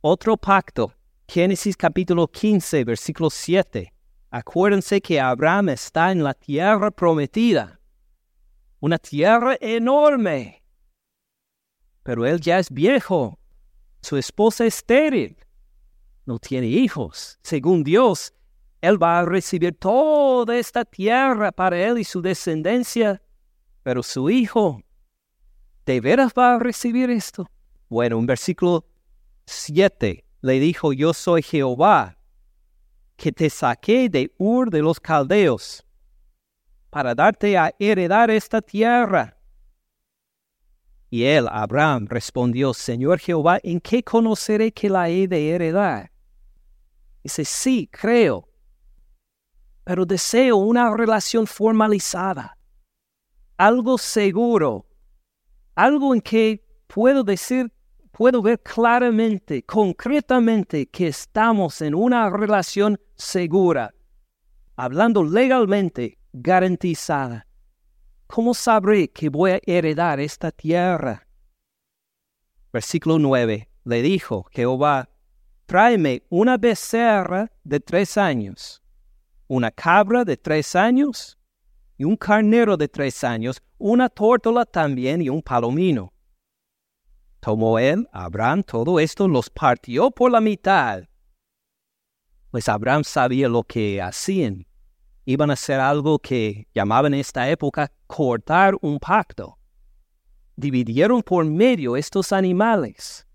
Otro 0.00 0.38
pacto, 0.38 0.94
Génesis 1.28 1.76
capítulo 1.76 2.28
15, 2.28 2.82
versículo 2.84 3.28
7. 3.28 3.92
Acuérdense 4.30 5.02
que 5.02 5.20
Abraham 5.20 5.68
está 5.68 6.12
en 6.12 6.24
la 6.24 6.32
tierra 6.32 6.90
prometida. 6.90 7.78
Una 8.80 8.96
tierra 8.96 9.58
enorme. 9.60 10.57
Pero 12.08 12.24
él 12.24 12.40
ya 12.40 12.58
es 12.58 12.70
viejo. 12.70 13.38
Su 14.00 14.16
esposa 14.16 14.64
es 14.64 14.76
estéril. 14.76 15.36
No 16.24 16.38
tiene 16.38 16.66
hijos. 16.66 17.38
Según 17.42 17.84
Dios, 17.84 18.32
él 18.80 18.96
va 19.02 19.18
a 19.18 19.26
recibir 19.26 19.76
toda 19.78 20.56
esta 20.56 20.86
tierra 20.86 21.52
para 21.52 21.78
él 21.78 21.98
y 21.98 22.04
su 22.04 22.22
descendencia. 22.22 23.20
Pero 23.82 24.02
su 24.02 24.30
hijo, 24.30 24.82
¿de 25.84 26.00
veras 26.00 26.32
va 26.32 26.54
a 26.54 26.58
recibir 26.58 27.10
esto? 27.10 27.46
Bueno, 27.90 28.18
en 28.18 28.24
versículo 28.24 28.86
7 29.44 30.24
le 30.40 30.60
dijo, 30.60 30.94
yo 30.94 31.12
soy 31.12 31.42
Jehová, 31.42 32.16
que 33.16 33.32
te 33.32 33.50
saqué 33.50 34.08
de 34.08 34.32
Ur 34.38 34.70
de 34.70 34.80
los 34.80 34.98
Caldeos, 34.98 35.84
para 36.88 37.14
darte 37.14 37.58
a 37.58 37.74
heredar 37.78 38.30
esta 38.30 38.62
tierra. 38.62 39.37
Y 41.10 41.24
él, 41.24 41.48
Abraham, 41.50 42.06
respondió, 42.08 42.74
Señor 42.74 43.18
Jehová, 43.18 43.60
¿en 43.62 43.80
qué 43.80 44.02
conoceré 44.02 44.72
que 44.72 44.90
la 44.90 45.08
he 45.08 45.26
de 45.26 45.50
heredar? 45.50 46.10
Dice, 47.22 47.44
sí, 47.44 47.88
creo 47.90 48.48
pero 49.88 50.04
deseo 50.04 50.58
una 50.58 50.94
relación 50.94 51.46
formalizada, 51.46 52.58
algo 53.56 53.96
seguro, 53.96 54.84
algo 55.74 56.14
en 56.14 56.20
que 56.20 56.62
puedo 56.86 57.24
decir, 57.24 57.72
puedo 58.12 58.42
ver 58.42 58.60
claramente, 58.60 59.62
concretamente 59.62 60.90
que 60.90 61.06
estamos 61.06 61.80
en 61.80 61.94
una 61.94 62.28
relación 62.28 63.00
segura, 63.14 63.94
hablando 64.76 65.24
legalmente, 65.24 66.18
garantizada. 66.34 67.46
¿Cómo 68.28 68.54
sabré 68.54 69.08
que 69.08 69.28
voy 69.28 69.50
a 69.50 69.60
heredar 69.66 70.20
esta 70.20 70.52
tierra? 70.52 71.26
Versículo 72.72 73.18
9. 73.18 73.68
Le 73.84 74.02
dijo 74.02 74.46
Jehová, 74.52 75.08
tráeme 75.66 76.22
una 76.28 76.56
becerra 76.56 77.50
de 77.64 77.80
tres 77.80 78.16
años 78.16 78.82
una 79.48 79.70
cabra 79.70 80.24
de 80.24 80.36
tres 80.36 80.76
años 80.76 81.38
y 81.96 82.04
un 82.04 82.16
carnero 82.16 82.76
de 82.76 82.86
tres 82.86 83.24
años, 83.24 83.60
una 83.78 84.08
tórtola 84.08 84.64
también 84.64 85.22
y 85.22 85.30
un 85.30 85.42
palomino. 85.42 86.12
Tomó 87.40 87.78
él, 87.78 88.06
Abraham, 88.12 88.62
todo 88.62 89.00
esto, 89.00 89.26
los 89.26 89.48
partió 89.48 90.10
por 90.10 90.30
la 90.30 90.40
mitad. 90.40 91.04
Pues 92.50 92.68
Abraham 92.68 93.04
sabía 93.04 93.48
lo 93.48 93.64
que 93.64 94.00
hacían. 94.02 94.66
Iban 95.28 95.50
a 95.50 95.52
hacer 95.52 95.78
algo 95.78 96.18
que 96.18 96.66
llamaban 96.74 97.12
en 97.12 97.20
esta 97.20 97.50
época 97.50 97.92
cortar 98.06 98.74
un 98.80 98.98
pacto. 98.98 99.58
Dividieron 100.56 101.22
por 101.22 101.44
medio 101.44 101.98
estos 101.98 102.32
animales 102.32 103.26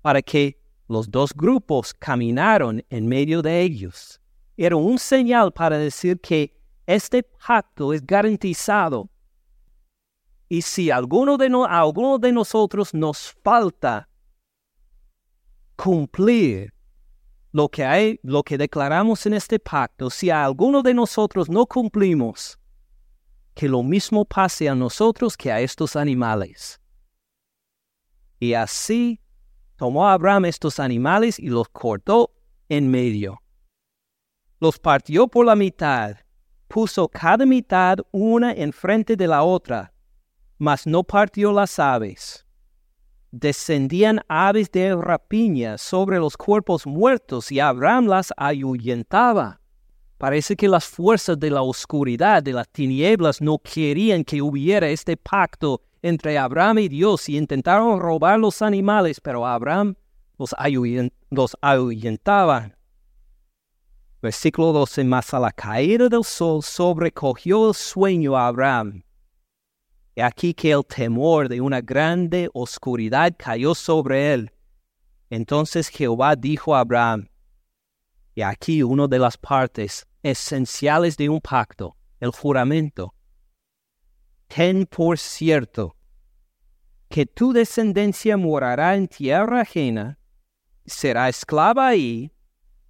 para 0.00 0.22
que 0.22 0.58
los 0.88 1.10
dos 1.10 1.34
grupos 1.34 1.92
caminaron 1.92 2.82
en 2.88 3.06
medio 3.06 3.42
de 3.42 3.60
ellos 3.60 4.18
era 4.56 4.74
un 4.76 4.98
señal 4.98 5.52
para 5.52 5.76
decir 5.76 6.18
que 6.18 6.58
este 6.86 7.22
pacto 7.22 7.92
es 7.92 8.00
garantizado. 8.00 9.10
Y 10.48 10.62
si 10.62 10.90
alguno 10.90 11.36
de, 11.36 11.48
a 11.68 11.80
alguno 11.80 12.18
de 12.18 12.32
nosotros 12.32 12.94
nos 12.94 13.36
falta 13.44 14.08
cumplir 15.76 16.72
lo 17.52 17.68
que, 17.68 17.84
hay, 17.84 18.20
lo 18.22 18.42
que 18.42 18.58
declaramos 18.58 19.26
en 19.26 19.34
este 19.34 19.58
pacto, 19.58 20.10
si 20.10 20.30
a 20.30 20.44
alguno 20.44 20.82
de 20.82 20.94
nosotros 20.94 21.48
no 21.48 21.66
cumplimos, 21.66 22.58
que 23.54 23.68
lo 23.68 23.82
mismo 23.82 24.24
pase 24.24 24.68
a 24.68 24.74
nosotros 24.74 25.36
que 25.36 25.50
a 25.50 25.60
estos 25.60 25.96
animales. 25.96 26.80
Y 28.38 28.52
así 28.52 29.20
tomó 29.76 30.08
Abraham 30.08 30.44
estos 30.44 30.78
animales 30.78 31.38
y 31.38 31.48
los 31.48 31.68
cortó 31.68 32.34
en 32.68 32.90
medio 32.90 33.40
los 34.58 34.78
partió 34.78 35.28
por 35.28 35.46
la 35.46 35.54
mitad, 35.54 36.16
puso 36.68 37.08
cada 37.08 37.44
mitad 37.44 37.98
una 38.10 38.52
enfrente 38.52 39.16
de 39.16 39.26
la 39.26 39.42
otra, 39.42 39.92
mas 40.58 40.86
no 40.86 41.02
partió 41.04 41.52
las 41.52 41.78
aves. 41.78 42.45
Descendían 43.32 44.20
aves 44.28 44.70
de 44.70 44.94
rapiña 44.94 45.78
sobre 45.78 46.18
los 46.18 46.36
cuerpos 46.36 46.86
muertos 46.86 47.50
y 47.52 47.60
Abraham 47.60 48.06
las 48.06 48.32
ahuyentaba. 48.36 49.60
Parece 50.18 50.56
que 50.56 50.68
las 50.68 50.86
fuerzas 50.86 51.38
de 51.38 51.50
la 51.50 51.62
oscuridad, 51.62 52.42
de 52.42 52.54
las 52.54 52.68
tinieblas, 52.68 53.42
no 53.42 53.58
querían 53.58 54.24
que 54.24 54.40
hubiera 54.40 54.88
este 54.88 55.16
pacto 55.16 55.82
entre 56.00 56.38
Abraham 56.38 56.78
y 56.78 56.88
Dios 56.88 57.28
y 57.28 57.36
intentaron 57.36 58.00
robar 58.00 58.38
los 58.38 58.62
animales, 58.62 59.20
pero 59.20 59.46
Abraham 59.46 59.94
los, 60.38 60.54
ahuyentaban. 61.60 62.76
Versículo 64.22 64.72
12, 64.72 65.04
más 65.04 65.34
a 65.34 65.40
la 65.40 65.52
caída 65.52 66.08
del 66.08 66.24
sol 66.24 66.62
sobrecogió 66.62 67.68
el 67.68 67.74
sueño 67.74 68.36
a 68.36 68.46
Abraham. 68.48 69.02
Aquí 70.22 70.54
que 70.54 70.72
el 70.72 70.84
temor 70.84 71.48
de 71.48 71.60
una 71.60 71.80
grande 71.82 72.48
oscuridad 72.54 73.34
cayó 73.36 73.74
sobre 73.74 74.32
él. 74.32 74.50
Entonces 75.28 75.88
Jehová 75.88 76.36
dijo 76.36 76.74
a 76.74 76.80
Abraham, 76.80 77.28
y 78.34 78.42
aquí 78.42 78.82
una 78.82 79.08
de 79.08 79.18
las 79.18 79.36
partes 79.36 80.06
esenciales 80.22 81.16
de 81.16 81.28
un 81.28 81.40
pacto, 81.40 81.96
el 82.20 82.30
juramento. 82.30 83.14
Ten 84.46 84.86
por 84.86 85.18
cierto 85.18 85.96
que 87.08 87.26
tu 87.26 87.52
descendencia 87.52 88.36
morará 88.36 88.94
en 88.96 89.08
tierra 89.08 89.62
ajena, 89.62 90.18
será 90.84 91.28
esclava 91.28 91.88
ahí, 91.88 92.32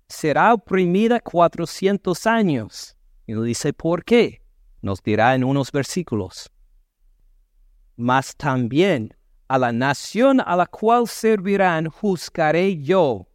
será 0.08 0.54
oprimida 0.54 1.20
cuatrocientos 1.20 2.26
años. 2.26 2.96
Y 3.26 3.32
no 3.32 3.42
dice 3.42 3.72
por 3.72 4.04
qué, 4.04 4.42
nos 4.80 5.02
dirá 5.02 5.34
en 5.34 5.44
unos 5.44 5.72
versículos. 5.72 6.50
Mas 7.96 8.36
también 8.36 9.14
a 9.48 9.58
la 9.58 9.72
nación 9.72 10.40
a 10.40 10.56
la 10.56 10.66
cual 10.66 11.06
servirán 11.06 11.88
juzgaré 11.88 12.82
yo. 12.82 13.26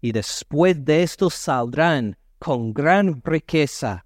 Y 0.00 0.12
después 0.12 0.84
de 0.84 1.02
esto 1.02 1.30
saldrán 1.30 2.16
con 2.38 2.74
gran 2.74 3.22
riqueza. 3.22 4.04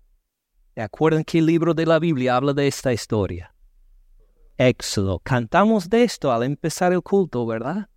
¿De 0.74 0.82
acuerdo 0.82 1.18
en 1.18 1.24
qué 1.24 1.42
libro 1.42 1.74
de 1.74 1.86
la 1.86 1.98
Biblia 1.98 2.36
habla 2.36 2.52
de 2.52 2.68
esta 2.68 2.92
historia? 2.92 3.52
Éxodo. 4.56 5.20
Cantamos 5.20 5.88
de 5.88 6.04
esto 6.04 6.32
al 6.32 6.42
empezar 6.42 6.92
el 6.92 7.02
culto, 7.02 7.46
¿verdad? 7.46 7.88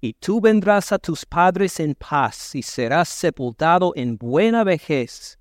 Y 0.00 0.14
tú 0.14 0.40
vendrás 0.40 0.92
a 0.92 0.98
tus 0.98 1.26
padres 1.26 1.78
en 1.78 1.94
paz 1.94 2.54
y 2.54 2.62
serás 2.62 3.08
sepultado 3.08 3.92
en 3.94 4.16
buena 4.16 4.64
vejez. 4.64 5.38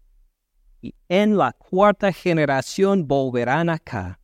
Y 0.81 0.93
en 1.07 1.37
la 1.37 1.53
cuarta 1.53 2.11
generación 2.11 3.07
volverán 3.07 3.69
acá. 3.69 4.18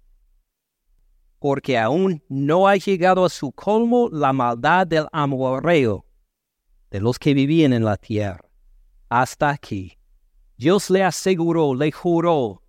Porque 1.46 1.78
aún 1.78 2.24
no 2.28 2.68
ha 2.68 2.76
llegado 2.76 3.24
a 3.24 3.30
su 3.30 3.52
colmo 3.52 4.10
la 4.12 4.34
maldad 4.34 4.88
del 4.88 5.06
amorreo, 5.12 6.04
de 6.90 7.00
los 7.00 7.20
que 7.20 7.36
vivían 7.36 7.72
en 7.72 7.86
la 7.86 7.98
tierra. 7.98 8.50
Hasta 9.10 9.52
aquí. 9.52 9.96
Dios 10.58 10.90
le 10.90 11.04
aseguró, 11.04 11.76
le 11.76 11.92
juró, 11.92 12.64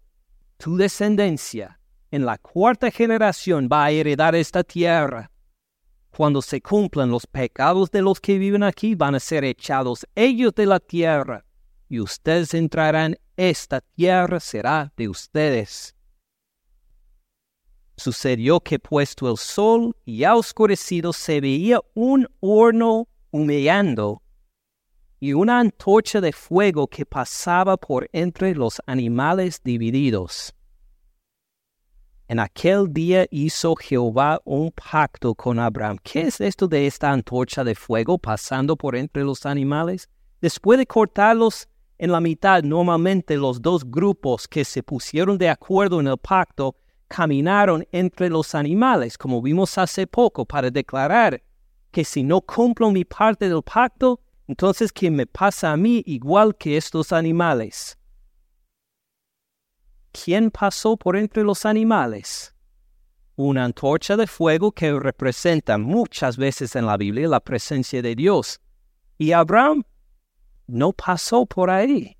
tu 0.58 0.76
descendencia 0.76 1.80
en 2.10 2.26
la 2.26 2.36
cuarta 2.36 2.90
generación 2.90 3.66
va 3.72 3.86
a 3.86 3.90
heredar 3.92 4.34
esta 4.34 4.62
tierra. 4.62 5.30
Cuando 6.14 6.42
se 6.42 6.60
cumplan 6.60 7.10
los 7.10 7.26
pecados 7.26 7.90
de 7.90 8.02
los 8.02 8.20
que 8.20 8.36
viven 8.38 8.62
aquí, 8.62 8.94
van 8.94 9.14
a 9.14 9.20
ser 9.20 9.44
echados 9.44 10.06
ellos 10.14 10.54
de 10.54 10.66
la 10.66 10.80
tierra, 10.80 11.46
y 11.88 12.00
ustedes 12.00 12.52
entrarán, 12.52 13.16
esta 13.38 13.80
tierra 13.80 14.38
será 14.38 14.92
de 14.98 15.08
ustedes. 15.08 15.95
Sucedió 17.96 18.60
que 18.60 18.78
puesto 18.78 19.30
el 19.30 19.38
sol 19.38 19.96
ya 20.04 20.36
oscurecido 20.36 21.12
se 21.12 21.40
veía 21.40 21.80
un 21.94 22.28
horno 22.40 23.08
humeando 23.30 24.22
y 25.18 25.32
una 25.32 25.60
antorcha 25.60 26.20
de 26.20 26.32
fuego 26.32 26.86
que 26.86 27.06
pasaba 27.06 27.76
por 27.76 28.08
entre 28.12 28.54
los 28.54 28.82
animales 28.86 29.62
divididos. 29.64 30.54
En 32.28 32.40
aquel 32.40 32.92
día 32.92 33.26
hizo 33.30 33.76
Jehová 33.76 34.40
un 34.44 34.72
pacto 34.72 35.34
con 35.34 35.58
Abraham. 35.58 35.98
¿Qué 36.02 36.22
es 36.22 36.40
esto 36.40 36.66
de 36.66 36.86
esta 36.86 37.12
antorcha 37.12 37.62
de 37.62 37.74
fuego 37.74 38.18
pasando 38.18 38.76
por 38.76 38.96
entre 38.96 39.22
los 39.22 39.46
animales? 39.46 40.10
Después 40.40 40.78
de 40.78 40.86
cortarlos 40.86 41.68
en 41.98 42.10
la 42.12 42.20
mitad, 42.20 42.62
normalmente 42.62 43.36
los 43.36 43.62
dos 43.62 43.88
grupos 43.88 44.48
que 44.48 44.64
se 44.64 44.82
pusieron 44.82 45.38
de 45.38 45.48
acuerdo 45.48 46.00
en 46.00 46.08
el 46.08 46.18
pacto 46.18 46.76
caminaron 47.08 47.86
entre 47.92 48.28
los 48.28 48.54
animales, 48.54 49.16
como 49.18 49.42
vimos 49.42 49.78
hace 49.78 50.06
poco, 50.06 50.44
para 50.44 50.70
declarar 50.70 51.42
que 51.90 52.04
si 52.04 52.22
no 52.22 52.40
cumplo 52.40 52.90
mi 52.90 53.04
parte 53.04 53.48
del 53.48 53.62
pacto, 53.62 54.20
entonces 54.46 54.92
que 54.92 55.10
me 55.10 55.26
pasa 55.26 55.72
a 55.72 55.76
mí 55.76 56.02
igual 56.06 56.56
que 56.56 56.76
estos 56.76 57.12
animales. 57.12 57.96
¿quién 60.24 60.50
pasó 60.50 60.96
por 60.96 61.16
entre 61.16 61.42
los 61.42 61.66
animales? 61.66 62.54
Una 63.36 63.64
antorcha 63.64 64.16
de 64.16 64.26
fuego 64.26 64.72
que 64.72 64.98
representa 64.98 65.76
muchas 65.76 66.36
veces 66.38 66.74
en 66.74 66.86
la 66.86 66.96
Biblia 66.96 67.28
la 67.28 67.40
presencia 67.40 68.00
de 68.00 68.14
Dios. 68.14 68.60
Y 69.18 69.32
Abraham 69.32 69.84
no 70.66 70.92
pasó 70.92 71.44
por 71.44 71.68
ahí. 71.68 72.16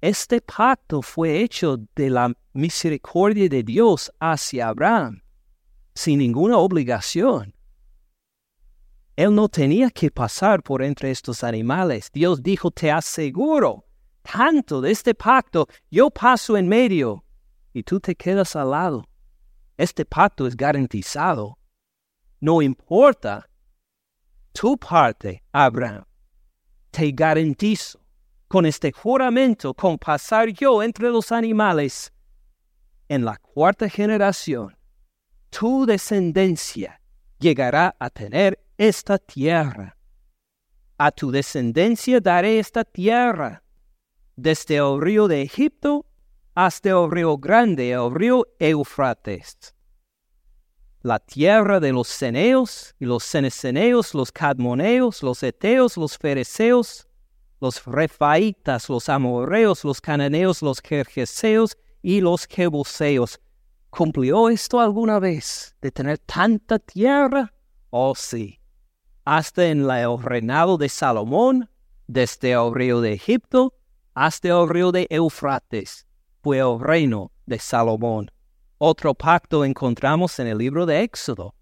Este 0.00 0.40
pacto 0.40 1.02
fue 1.02 1.42
hecho 1.42 1.76
de 1.96 2.08
la 2.10 2.32
misericordia 2.52 3.48
de 3.48 3.64
Dios 3.64 4.12
hacia 4.20 4.68
Abraham, 4.68 5.22
sin 5.92 6.20
ninguna 6.20 6.58
obligación. 6.58 7.52
Él 9.16 9.34
no 9.34 9.48
tenía 9.48 9.90
que 9.90 10.12
pasar 10.12 10.62
por 10.62 10.82
entre 10.82 11.10
estos 11.10 11.42
animales. 11.42 12.10
Dios 12.12 12.40
dijo, 12.40 12.70
te 12.70 12.92
aseguro 12.92 13.84
tanto 14.22 14.80
de 14.80 14.92
este 14.92 15.14
pacto, 15.14 15.66
yo 15.90 16.10
paso 16.10 16.56
en 16.56 16.68
medio 16.68 17.24
y 17.72 17.82
tú 17.82 17.98
te 17.98 18.14
quedas 18.14 18.54
al 18.54 18.70
lado. 18.70 19.04
Este 19.76 20.04
pacto 20.04 20.46
es 20.46 20.56
garantizado. 20.56 21.58
No 22.40 22.62
importa 22.62 23.48
tu 24.52 24.76
parte, 24.76 25.42
Abraham. 25.50 26.04
Te 26.92 27.10
garantizo 27.10 28.00
con 28.48 28.64
este 28.66 28.92
juramento, 28.92 29.74
con 29.74 29.98
pasar 29.98 30.48
yo 30.48 30.82
entre 30.82 31.10
los 31.10 31.30
animales, 31.30 32.12
en 33.08 33.24
la 33.24 33.36
cuarta 33.36 33.88
generación, 33.88 34.76
tu 35.50 35.86
descendencia 35.86 37.00
llegará 37.38 37.94
a 37.98 38.10
tener 38.10 38.58
esta 38.76 39.18
tierra. 39.18 39.96
A 40.98 41.10
tu 41.10 41.30
descendencia 41.30 42.20
daré 42.20 42.58
esta 42.58 42.84
tierra 42.84 43.62
desde 44.36 44.76
el 44.76 45.00
río 45.00 45.28
de 45.28 45.42
Egipto 45.42 46.06
hasta 46.54 46.90
el 46.90 47.10
río 47.10 47.38
grande, 47.38 47.92
el 47.92 48.14
río 48.14 48.46
Eufrates. 48.58 49.74
La 51.02 51.18
tierra 51.18 51.80
de 51.80 51.92
los 51.92 52.08
ceneos 52.08 52.94
y 52.98 53.04
los 53.04 53.24
ceneceneos, 53.24 54.14
los 54.14 54.32
cadmoneos, 54.32 55.22
los 55.22 55.42
eteos, 55.42 55.96
los 55.96 56.18
fereceos, 56.18 57.07
los 57.60 57.84
refaitas, 57.84 58.88
los 58.88 59.08
amorreos, 59.08 59.84
los 59.84 60.00
cananeos, 60.00 60.62
los 60.62 60.80
jerjeseos 60.80 61.76
y 62.02 62.20
los 62.20 62.46
jebuseos. 62.46 63.40
¿Cumplió 63.90 64.48
esto 64.48 64.80
alguna 64.80 65.18
vez 65.18 65.74
de 65.80 65.90
tener 65.90 66.18
tanta 66.18 66.78
tierra? 66.78 67.52
Oh 67.90 68.14
sí. 68.14 68.60
Hasta 69.24 69.66
en 69.66 69.90
el 69.90 70.22
reinado 70.22 70.78
de 70.78 70.88
Salomón, 70.88 71.68
desde 72.06 72.52
el 72.52 72.74
río 72.74 73.00
de 73.00 73.12
Egipto 73.12 73.74
hasta 74.14 74.48
el 74.48 74.68
río 74.68 74.90
de 74.90 75.06
Eufrates 75.10 76.04
fue 76.42 76.58
el 76.58 76.80
reino 76.80 77.30
de 77.46 77.58
Salomón. 77.58 78.30
Otro 78.78 79.14
pacto 79.14 79.64
encontramos 79.64 80.38
en 80.40 80.48
el 80.48 80.58
libro 80.58 80.86
de 80.86 81.02
Éxodo, 81.02 81.54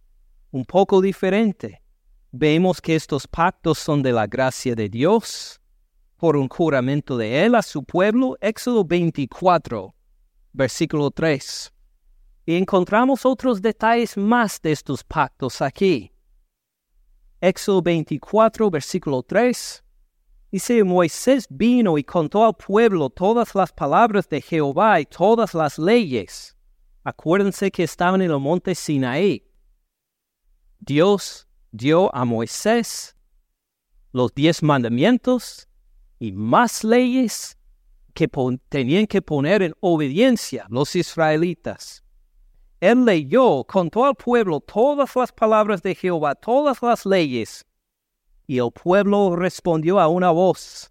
un 0.52 0.64
poco 0.64 1.00
diferente. 1.00 1.82
Vemos 2.32 2.80
que 2.80 2.94
estos 2.94 3.26
pactos 3.26 3.78
son 3.78 4.02
de 4.02 4.12
la 4.12 4.26
gracia 4.26 4.74
de 4.74 4.88
Dios, 4.88 5.60
por 6.16 6.36
un 6.36 6.48
juramento 6.48 7.16
de 7.16 7.44
Él 7.44 7.54
a 7.54 7.62
su 7.62 7.82
pueblo, 7.84 8.36
Éxodo 8.40 8.84
24, 8.84 9.94
versículo 10.52 11.10
3. 11.10 11.72
Y 12.46 12.56
encontramos 12.56 13.26
otros 13.26 13.60
detalles 13.60 14.16
más 14.16 14.60
de 14.62 14.72
estos 14.72 15.04
pactos 15.04 15.60
aquí. 15.60 16.12
Éxodo 17.40 17.82
24, 17.82 18.70
versículo 18.70 19.22
3. 19.22 19.84
Dice, 20.50 20.84
Moisés 20.84 21.46
vino 21.50 21.98
y 21.98 22.04
contó 22.04 22.44
al 22.46 22.54
pueblo 22.54 23.10
todas 23.10 23.54
las 23.54 23.72
palabras 23.72 24.28
de 24.28 24.40
Jehová 24.40 25.00
y 25.00 25.06
todas 25.06 25.54
las 25.54 25.78
leyes. 25.78 26.56
Acuérdense 27.04 27.70
que 27.70 27.82
estaban 27.82 28.22
en 28.22 28.30
el 28.30 28.38
monte 28.38 28.74
Sinaí. 28.74 29.44
Dios 30.78 31.46
dio 31.72 32.14
a 32.14 32.24
Moisés 32.24 33.16
los 34.12 34.34
diez 34.34 34.62
mandamientos 34.62 35.68
y 36.18 36.32
más 36.32 36.84
leyes 36.84 37.58
que 38.14 38.28
tenían 38.68 39.06
que 39.06 39.20
poner 39.20 39.62
en 39.62 39.74
obediencia 39.80 40.66
los 40.68 40.96
israelitas. 40.96 42.02
Él 42.80 43.04
leyó, 43.04 43.64
contó 43.64 44.04
al 44.04 44.14
pueblo 44.14 44.60
todas 44.60 45.14
las 45.16 45.32
palabras 45.32 45.82
de 45.82 45.94
Jehová, 45.94 46.34
todas 46.34 46.82
las 46.82 47.04
leyes, 47.04 47.64
y 48.46 48.58
el 48.58 48.70
pueblo 48.70 49.34
respondió 49.36 49.98
a 49.98 50.08
una 50.08 50.30
voz 50.30 50.90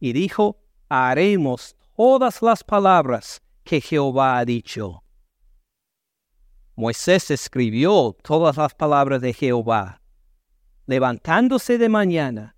y 0.00 0.12
dijo, 0.12 0.58
haremos 0.88 1.76
todas 1.96 2.42
las 2.42 2.64
palabras 2.64 3.42
que 3.64 3.80
Jehová 3.80 4.38
ha 4.38 4.44
dicho. 4.44 5.02
Moisés 6.74 7.30
escribió 7.30 8.16
todas 8.22 8.56
las 8.56 8.74
palabras 8.74 9.20
de 9.20 9.32
Jehová 9.32 10.02
levantándose 10.86 11.78
de 11.78 11.88
mañana, 11.88 12.56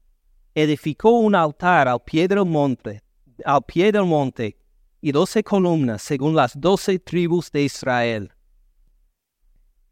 edificó 0.54 1.10
un 1.10 1.34
altar 1.34 1.88
al 1.88 2.00
pie 2.00 2.28
del 2.28 2.44
monte, 2.44 3.02
al 3.44 3.62
del 3.66 4.04
monte, 4.04 4.56
y 5.00 5.12
doce 5.12 5.42
columnas 5.42 6.02
según 6.02 6.34
las 6.34 6.58
doce 6.58 6.98
tribus 6.98 7.50
de 7.50 7.64
Israel. 7.64 8.32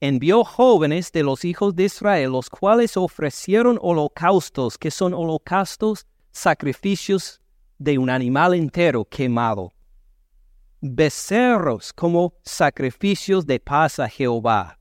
Envió 0.01 0.43
jóvenes 0.43 1.13
de 1.13 1.23
los 1.23 1.45
hijos 1.45 1.77
de 1.77 1.85
Israel, 1.85 2.33
los 2.33 2.49
cuales 2.49 2.97
ofrecieron 2.97 3.79
holocaustos, 3.83 4.79
que 4.79 4.91
son 4.91 5.13
holocaustos, 5.15 6.07
sacrificios 6.31 7.41
de 7.79 7.99
un 7.99 8.09
animal 8.09 8.55
entero 8.55 9.05
quemado, 9.05 9.73
becerros 10.81 11.93
como 11.93 12.35
sacrificios 12.43 13.47
de 13.47 13.61
paz 13.61 13.99
a 13.99 14.09
Jehová. 14.09 14.79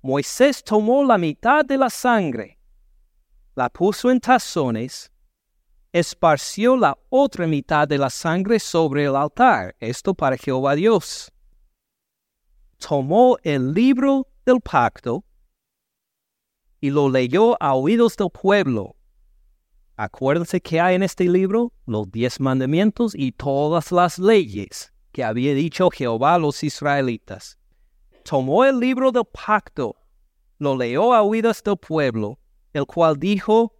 Moisés 0.00 0.62
tomó 0.62 1.04
la 1.04 1.18
mitad 1.18 1.64
de 1.64 1.76
la 1.76 1.90
sangre, 1.90 2.57
la 3.58 3.68
puso 3.68 4.10
en 4.10 4.20
tazones, 4.20 5.10
esparció 5.92 6.76
la 6.76 6.96
otra 7.08 7.46
mitad 7.48 7.88
de 7.88 7.98
la 7.98 8.08
sangre 8.08 8.60
sobre 8.60 9.06
el 9.06 9.16
altar, 9.16 9.74
esto 9.80 10.14
para 10.14 10.36
Jehová 10.36 10.76
Dios. 10.76 11.32
Tomó 12.78 13.36
el 13.42 13.74
libro 13.74 14.28
del 14.46 14.60
pacto 14.60 15.24
y 16.80 16.90
lo 16.90 17.10
leyó 17.10 17.60
a 17.60 17.74
oídos 17.74 18.16
del 18.16 18.30
pueblo. 18.30 18.94
Acuérdense 19.96 20.60
que 20.60 20.80
hay 20.80 20.94
en 20.94 21.02
este 21.02 21.24
libro 21.24 21.72
los 21.84 22.08
diez 22.12 22.38
mandamientos 22.38 23.12
y 23.16 23.32
todas 23.32 23.90
las 23.90 24.20
leyes 24.20 24.92
que 25.10 25.24
había 25.24 25.52
dicho 25.52 25.90
Jehová 25.90 26.34
a 26.34 26.38
los 26.38 26.62
israelitas 26.62 27.58
tomó 28.28 28.66
el 28.66 28.78
libro 28.78 29.10
del 29.10 29.24
pacto, 29.24 29.96
lo 30.58 30.76
leyó 30.76 31.14
a 31.14 31.22
oídas 31.22 31.62
del 31.62 31.78
pueblo, 31.78 32.38
el 32.72 32.86
cual 32.86 33.18
dijo, 33.18 33.74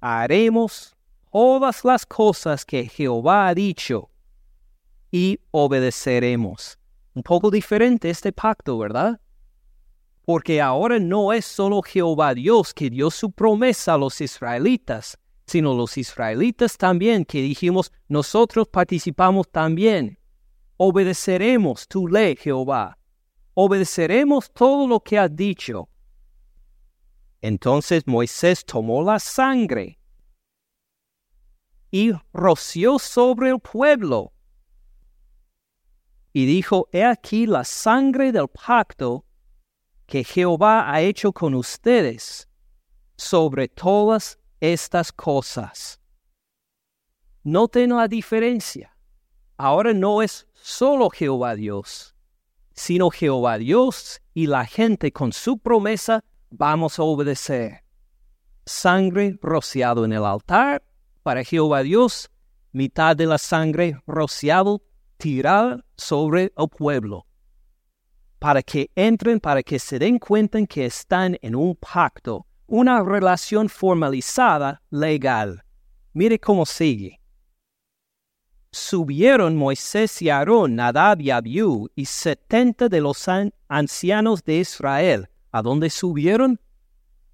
haremos 0.00 0.94
todas 1.32 1.84
las 1.84 2.06
cosas 2.06 2.64
que 2.64 2.88
Jehová 2.88 3.48
ha 3.48 3.54
dicho 3.54 4.10
y 5.10 5.38
obedeceremos. 5.50 6.78
Un 7.14 7.22
poco 7.22 7.50
diferente 7.50 8.10
este 8.10 8.32
pacto, 8.32 8.78
¿verdad? 8.78 9.20
Porque 10.24 10.60
ahora 10.60 10.98
no 10.98 11.32
es 11.32 11.44
solo 11.44 11.82
Jehová 11.82 12.34
Dios 12.34 12.74
que 12.74 12.90
dio 12.90 13.10
su 13.10 13.30
promesa 13.30 13.94
a 13.94 13.98
los 13.98 14.20
israelitas, 14.20 15.18
sino 15.46 15.74
los 15.74 15.96
israelitas 15.96 16.76
también 16.76 17.24
que 17.24 17.42
dijimos, 17.42 17.92
nosotros 18.08 18.66
participamos 18.68 19.48
también. 19.50 20.18
Obedeceremos 20.76 21.86
tu 21.86 22.08
ley, 22.08 22.36
Jehová 22.36 22.98
obedeceremos 23.54 24.50
todo 24.52 24.86
lo 24.86 25.00
que 25.00 25.18
has 25.18 25.34
dicho. 25.34 25.88
Entonces 27.44 28.06
Moisés 28.06 28.64
tomó 28.64 29.02
la 29.02 29.18
sangre 29.18 29.98
y 31.90 32.10
roció 32.32 32.98
sobre 32.98 33.50
el 33.50 33.60
pueblo. 33.60 34.32
Y 36.32 36.46
dijo, 36.46 36.88
He 36.90 37.04
aquí 37.04 37.44
la 37.44 37.64
sangre 37.64 38.32
del 38.32 38.48
pacto 38.48 39.26
que 40.06 40.24
Jehová 40.24 40.90
ha 40.90 41.02
hecho 41.02 41.34
con 41.34 41.52
ustedes 41.54 42.48
sobre 43.18 43.68
todas 43.68 44.38
estas 44.58 45.12
cosas. 45.12 46.00
Noten 47.42 47.90
la 47.90 48.08
diferencia. 48.08 48.96
Ahora 49.58 49.92
no 49.92 50.22
es 50.22 50.46
solo 50.54 51.10
Jehová 51.10 51.56
Dios 51.56 52.14
sino 52.74 53.10
Jehová 53.10 53.58
Dios 53.58 54.20
y 54.34 54.48
la 54.48 54.66
gente 54.66 55.12
con 55.12 55.32
su 55.32 55.58
promesa 55.58 56.24
vamos 56.56 56.98
a 56.98 57.02
obedecer. 57.02 57.82
Sangre 58.64 59.38
rociado 59.42 60.04
en 60.04 60.12
el 60.12 60.24
altar 60.24 60.82
para 61.22 61.44
Jehová 61.44 61.82
Dios, 61.82 62.30
mitad 62.72 63.16
de 63.16 63.26
la 63.26 63.38
sangre 63.38 64.00
rociado 64.06 64.82
tirada 65.16 65.84
sobre 65.96 66.52
el 66.56 66.68
pueblo, 66.68 67.26
para 68.38 68.62
que 68.62 68.90
entren, 68.94 69.40
para 69.40 69.62
que 69.62 69.78
se 69.78 69.98
den 69.98 70.18
cuenta 70.18 70.64
que 70.66 70.86
están 70.86 71.36
en 71.42 71.54
un 71.54 71.76
pacto, 71.76 72.46
una 72.66 73.02
relación 73.02 73.68
formalizada 73.68 74.82
legal. 74.90 75.62
Mire 76.12 76.38
cómo 76.38 76.64
sigue 76.64 77.20
subieron 78.74 79.56
Moisés 79.56 80.20
y 80.20 80.28
Aarón, 80.30 80.74
Nadab 80.74 81.20
y 81.20 81.30
Abiú, 81.30 81.88
y 81.94 82.04
setenta 82.06 82.88
de 82.88 83.00
los 83.00 83.26
ancianos 83.68 84.44
de 84.44 84.58
Israel. 84.58 85.28
¿A 85.54 85.62
dónde 85.62 85.88
subieron? 85.88 86.58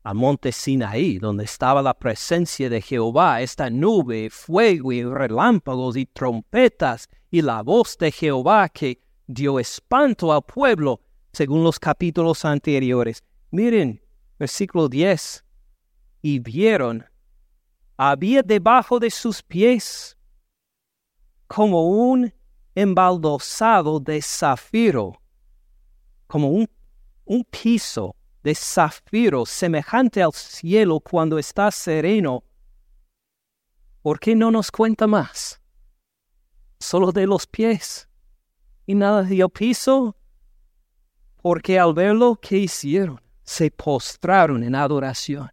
Al 0.03 0.15
monte 0.15 0.53
Sinaí, 0.53 1.19
donde 1.19 1.45
estaba 1.45 1.81
la 1.81 1.95
presencia 1.95 2.69
de 2.69 2.83
Jehová, 2.83 3.41
esta 3.41 3.71
nube, 3.71 4.29
fuego 4.29 4.93
y 4.93 5.03
relámpagos 5.03 5.97
y 5.97 6.05
trompetas, 6.05 7.09
y 7.31 7.41
la 7.41 7.63
voz 7.63 7.97
de 7.97 8.13
Jehová 8.13 8.69
que 8.69 9.01
dio 9.27 9.59
espanto 9.59 10.35
al 10.35 10.43
pueblo, 10.43 11.01
según 11.33 11.65
los 11.65 11.79
capítulos 11.79 12.45
anteriores. 12.45 13.25
Miren, 13.53 14.03
versículo 14.39 14.91
10. 14.91 15.43
Y 16.21 16.41
vieron, 16.41 17.07
había 17.97 18.43
debajo 18.43 18.99
de 18.99 19.11
sus 19.11 19.43
pies 19.43 20.19
como 21.47 21.89
un 21.89 22.31
embaldosado 22.75 23.99
de 23.99 24.21
zafiro, 24.21 25.15
como 26.27 26.51
un, 26.51 26.69
un 27.31 27.45
piso 27.45 28.17
de 28.43 28.57
zafiro 28.57 29.47
semejante 29.47 30.21
al 30.21 30.33
cielo 30.33 30.99
cuando 30.99 31.39
está 31.39 31.71
sereno. 31.71 32.43
¿Por 34.03 34.19
qué 34.19 34.35
no 34.35 34.51
nos 34.51 34.73
cuenta 34.73 35.07
más? 35.07 35.61
Solo 36.81 37.13
de 37.13 37.29
los 37.29 37.47
pies 37.47 38.09
y 38.85 38.97
nada 38.97 39.23
de 39.23 39.49
piso. 39.49 40.17
Porque 41.41 41.79
al 41.79 41.95
verlo, 41.95 42.37
¿qué 42.43 42.59
hicieron? 42.59 43.21
Se 43.45 43.71
postraron 43.71 44.65
en 44.65 44.75
adoración 44.75 45.51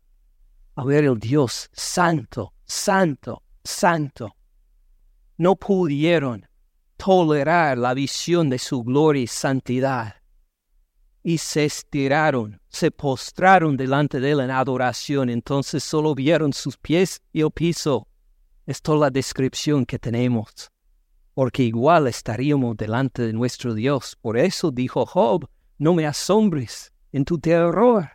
a 0.76 0.84
ver 0.84 1.04
el 1.04 1.20
Dios 1.20 1.70
santo, 1.74 2.54
santo, 2.66 3.44
santo 3.64 4.36
no 5.38 5.56
pudieron 5.56 6.48
tolerar 6.98 7.78
la 7.78 7.94
visión 7.94 8.50
de 8.50 8.58
su 8.58 8.84
gloria 8.84 9.22
y 9.22 9.28
santidad. 9.28 10.16
Y 11.24 11.40
se 11.40 11.66
estiraron, 11.66 12.62
se 12.70 12.92
postraron 12.92 13.76
delante 13.76 14.20
de 14.20 14.32
él 14.32 14.40
en 14.40 14.52
adoración, 14.52 15.30
entonces 15.30 15.84
solo 15.84 16.16
vieron 16.16 16.54
sus 16.54 16.78
pies 16.78 17.22
y 17.34 17.42
el 17.42 17.52
piso. 17.52 18.08
Es 18.66 18.82
la 18.88 19.10
descripción 19.10 19.86
que 19.86 19.98
tenemos, 19.98 20.72
porque 21.34 21.64
igual 21.64 22.08
estaríamos 22.08 22.76
delante 22.78 23.22
de 23.22 23.34
nuestro 23.34 23.74
Dios. 23.74 24.18
Por 24.22 24.38
eso 24.38 24.72
dijo 24.72 25.06
Job, 25.06 25.50
no 25.78 25.94
me 25.94 26.06
asombres 26.06 26.94
en 27.12 27.26
tu 27.26 27.40
terror. 27.40 28.10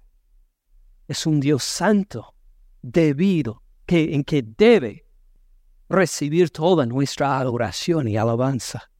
Es 1.08 1.26
un 1.26 1.40
Dios 1.40 1.64
santo, 1.64 2.34
debido, 2.82 3.62
que, 3.86 4.14
en 4.14 4.24
que 4.24 4.42
debe 4.42 5.06
recibir 5.88 6.50
toda 6.50 6.86
nuestra 6.86 7.38
adoración 7.38 8.08
y 8.08 8.16
alabanza. 8.16 8.90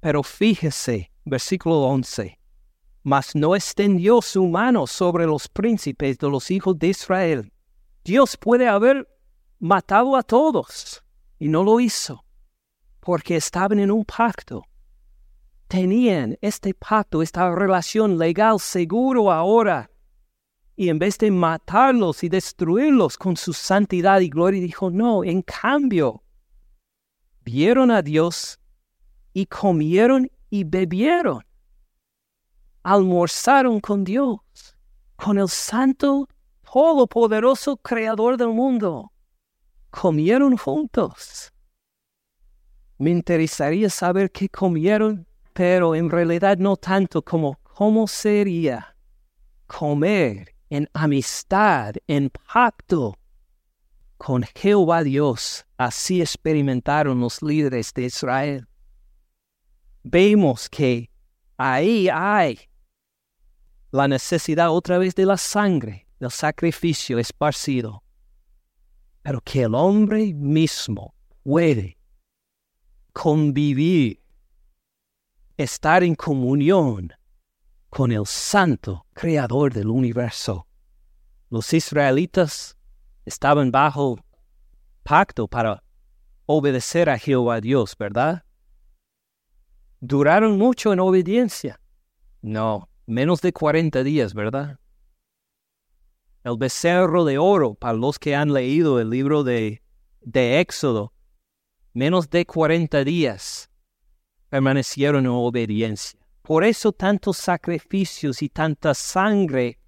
Pero 0.00 0.22
fíjese, 0.22 1.12
versículo 1.24 1.82
11, 1.82 2.39
mas 3.02 3.34
no 3.34 3.56
extendió 3.56 4.20
su 4.22 4.46
mano 4.46 4.86
sobre 4.86 5.26
los 5.26 5.48
príncipes 5.48 6.18
de 6.18 6.28
los 6.28 6.50
hijos 6.50 6.78
de 6.78 6.88
Israel. 6.88 7.52
Dios 8.04 8.36
puede 8.36 8.68
haber 8.68 9.08
matado 9.58 10.16
a 10.16 10.22
todos 10.22 11.02
y 11.38 11.48
no 11.48 11.62
lo 11.62 11.80
hizo, 11.80 12.24
porque 13.00 13.36
estaban 13.36 13.78
en 13.78 13.90
un 13.90 14.04
pacto. 14.04 14.64
Tenían 15.68 16.36
este 16.40 16.74
pacto, 16.74 17.22
esta 17.22 17.54
relación 17.54 18.18
legal 18.18 18.58
seguro 18.58 19.30
ahora 19.30 19.90
y 20.80 20.88
en 20.88 20.98
vez 20.98 21.18
de 21.18 21.30
matarlos 21.30 22.24
y 22.24 22.30
destruirlos 22.30 23.18
con 23.18 23.36
su 23.36 23.52
santidad 23.52 24.20
y 24.20 24.30
gloria, 24.30 24.62
dijo, 24.62 24.90
no, 24.90 25.22
en 25.22 25.42
cambio, 25.42 26.24
vieron 27.44 27.90
a 27.90 28.00
Dios 28.00 28.58
y 29.34 29.44
comieron 29.44 30.30
y 30.48 30.64
bebieron. 30.64 31.44
Almorzaron 32.82 33.80
con 33.80 34.04
Dios, 34.04 34.40
con 35.16 35.38
el 35.38 35.48
santo, 35.48 36.28
todopoderoso 36.72 37.76
creador 37.76 38.36
del 38.36 38.48
mundo. 38.48 39.12
Comieron 39.90 40.56
juntos. 40.56 41.52
Me 42.98 43.10
interesaría 43.10 43.90
saber 43.90 44.30
qué 44.30 44.48
comieron, 44.48 45.26
pero 45.52 45.94
en 45.94 46.10
realidad 46.10 46.58
no 46.58 46.76
tanto 46.76 47.22
como 47.22 47.58
cómo 47.62 48.06
sería 48.06 48.96
comer 49.66 50.54
en 50.70 50.88
amistad, 50.92 51.94
en 52.06 52.30
pacto 52.30 53.16
con 54.16 54.42
Jehová 54.54 55.02
Dios. 55.02 55.66
Así 55.76 56.20
experimentaron 56.20 57.20
los 57.20 57.42
líderes 57.42 57.92
de 57.94 58.04
Israel. 58.04 58.68
Vemos 60.02 60.68
que 60.68 61.10
ahí 61.56 62.08
hay 62.08 62.69
la 63.92 64.06
necesidad 64.08 64.70
otra 64.70 64.98
vez 64.98 65.14
de 65.14 65.26
la 65.26 65.36
sangre, 65.36 66.06
del 66.18 66.30
sacrificio 66.30 67.18
esparcido, 67.18 68.02
pero 69.22 69.40
que 69.40 69.62
el 69.62 69.74
hombre 69.74 70.32
mismo 70.32 71.14
puede 71.42 71.98
convivir, 73.12 74.22
estar 75.56 76.02
en 76.04 76.14
comunión 76.14 77.12
con 77.88 78.12
el 78.12 78.26
santo 78.26 79.06
creador 79.12 79.72
del 79.72 79.88
universo. 79.88 80.66
Los 81.50 81.72
israelitas 81.72 82.76
estaban 83.24 83.70
bajo 83.70 84.18
pacto 85.02 85.48
para 85.48 85.82
obedecer 86.46 87.10
a 87.10 87.18
Jehová 87.18 87.60
Dios, 87.60 87.96
¿verdad? 87.98 88.44
¿Duraron 90.00 90.56
mucho 90.56 90.92
en 90.92 91.00
obediencia? 91.00 91.80
No, 92.40 92.89
menos 93.10 93.40
de 93.40 93.52
cuarenta 93.52 94.02
días, 94.02 94.34
¿verdad? 94.34 94.78
El 96.44 96.56
becerro 96.56 97.24
de 97.24 97.38
oro, 97.38 97.74
para 97.74 97.94
los 97.94 98.18
que 98.18 98.34
han 98.34 98.52
leído 98.52 99.00
el 99.00 99.10
libro 99.10 99.44
de, 99.44 99.82
de 100.20 100.60
Éxodo, 100.60 101.12
menos 101.92 102.30
de 102.30 102.46
cuarenta 102.46 103.04
días 103.04 103.68
permanecieron 104.48 105.26
en 105.26 105.32
obediencia. 105.32 106.18
Por 106.42 106.64
eso 106.64 106.92
tantos 106.92 107.36
sacrificios 107.36 108.42
y 108.42 108.48
tanta 108.48 108.94
sangre 108.94 109.80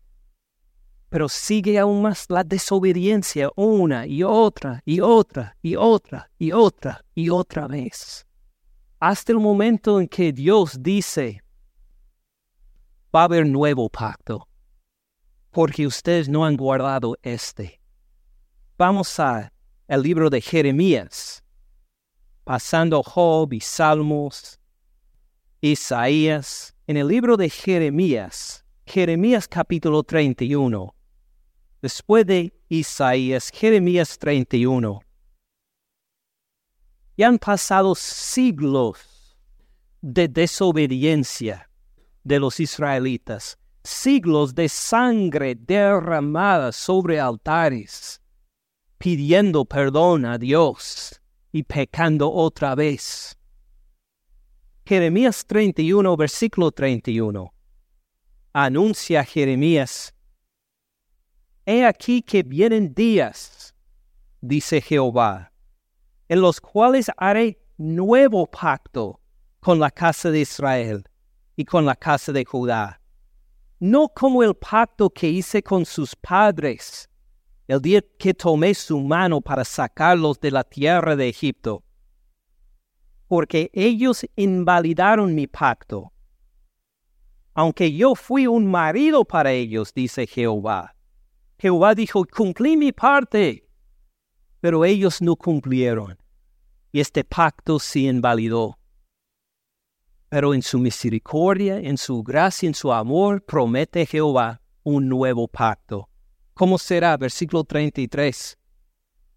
pero 1.12 1.28
sigue 1.28 1.78
aún 1.78 2.00
más 2.00 2.24
la 2.30 2.42
desobediencia 2.42 3.50
una 3.54 4.06
y 4.06 4.22
otra 4.22 4.80
y 4.86 5.00
otra 5.00 5.54
y 5.60 5.76
otra 5.76 6.30
y 6.38 6.52
otra 6.52 7.04
y 7.14 7.28
otra 7.28 7.66
vez. 7.66 8.26
Hasta 8.98 9.32
el 9.32 9.38
momento 9.38 10.00
en 10.00 10.08
que 10.08 10.32
Dios 10.32 10.82
dice, 10.82 11.42
va 13.14 13.22
a 13.22 13.24
haber 13.24 13.46
nuevo 13.46 13.90
pacto, 13.90 14.48
porque 15.50 15.86
ustedes 15.86 16.28
no 16.28 16.46
han 16.46 16.56
guardado 16.56 17.16
este. 17.22 17.80
Vamos 18.78 19.20
a 19.20 19.52
el 19.86 20.02
libro 20.02 20.30
de 20.30 20.40
Jeremías, 20.40 21.44
pasando 22.44 23.02
Job 23.02 23.52
y 23.52 23.60
Salmos, 23.60 24.58
Isaías. 25.60 26.74
En 26.86 26.96
el 26.96 27.06
libro 27.06 27.36
de 27.36 27.48
Jeremías, 27.48 28.64
Jeremías 28.86 29.46
capítulo 29.46 30.02
31, 30.02 30.94
después 31.80 32.26
de 32.26 32.52
Isaías, 32.68 33.50
Jeremías 33.54 34.18
31. 34.18 35.00
Y 37.16 37.22
han 37.22 37.38
pasado 37.38 37.94
siglos 37.94 39.36
de 40.00 40.28
desobediencia 40.28 41.70
de 42.24 42.38
los 42.38 42.60
israelitas, 42.60 43.58
siglos 43.82 44.54
de 44.54 44.68
sangre 44.68 45.54
derramada 45.54 46.72
sobre 46.72 47.18
altares, 47.18 48.20
pidiendo 48.98 49.64
perdón 49.64 50.24
a 50.24 50.38
Dios 50.38 51.20
y 51.50 51.64
pecando 51.64 52.30
otra 52.30 52.74
vez. 52.74 53.36
Jeremías 54.84 55.44
31, 55.46 56.16
versículo 56.16 56.70
31. 56.70 57.52
Anuncia 58.52 59.24
Jeremías 59.24 60.14
He 61.64 61.84
aquí 61.84 62.22
que 62.22 62.42
vienen 62.42 62.92
días, 62.92 63.74
dice 64.40 64.80
Jehová, 64.80 65.52
en 66.28 66.40
los 66.40 66.60
cuales 66.60 67.10
haré 67.16 67.60
nuevo 67.76 68.46
pacto 68.50 69.20
con 69.60 69.78
la 69.78 69.90
casa 69.90 70.30
de 70.30 70.40
Israel 70.40 71.04
y 71.56 71.64
con 71.64 71.84
la 71.84 71.96
casa 71.96 72.32
de 72.32 72.44
Judá, 72.44 73.00
no 73.78 74.08
como 74.08 74.42
el 74.42 74.54
pacto 74.54 75.10
que 75.10 75.28
hice 75.28 75.62
con 75.62 75.84
sus 75.84 76.14
padres 76.14 77.08
el 77.68 77.80
día 77.80 78.02
que 78.18 78.34
tomé 78.34 78.74
su 78.74 79.00
mano 79.00 79.40
para 79.40 79.64
sacarlos 79.64 80.38
de 80.40 80.50
la 80.50 80.64
tierra 80.64 81.16
de 81.16 81.28
Egipto, 81.28 81.84
porque 83.28 83.70
ellos 83.72 84.26
invalidaron 84.36 85.34
mi 85.34 85.46
pacto, 85.46 86.12
aunque 87.54 87.92
yo 87.92 88.14
fui 88.14 88.46
un 88.46 88.66
marido 88.66 89.24
para 89.24 89.52
ellos, 89.52 89.92
dice 89.94 90.26
Jehová. 90.26 90.94
Jehová 91.58 91.94
dijo, 91.94 92.24
cumplí 92.24 92.76
mi 92.76 92.92
parte, 92.92 93.68
pero 94.60 94.84
ellos 94.84 95.22
no 95.22 95.36
cumplieron, 95.36 96.18
y 96.90 97.00
este 97.00 97.24
pacto 97.24 97.78
se 97.78 98.00
invalidó. 98.00 98.78
Pero 100.32 100.54
en 100.54 100.62
su 100.62 100.78
misericordia, 100.78 101.78
en 101.78 101.98
su 101.98 102.22
gracia, 102.22 102.66
en 102.66 102.72
su 102.72 102.90
amor, 102.90 103.44
promete 103.44 104.06
Jehová 104.06 104.62
un 104.82 105.06
nuevo 105.06 105.46
pacto. 105.46 106.08
¿Cómo 106.54 106.78
será? 106.78 107.18
Versículo 107.18 107.64
33. 107.64 108.56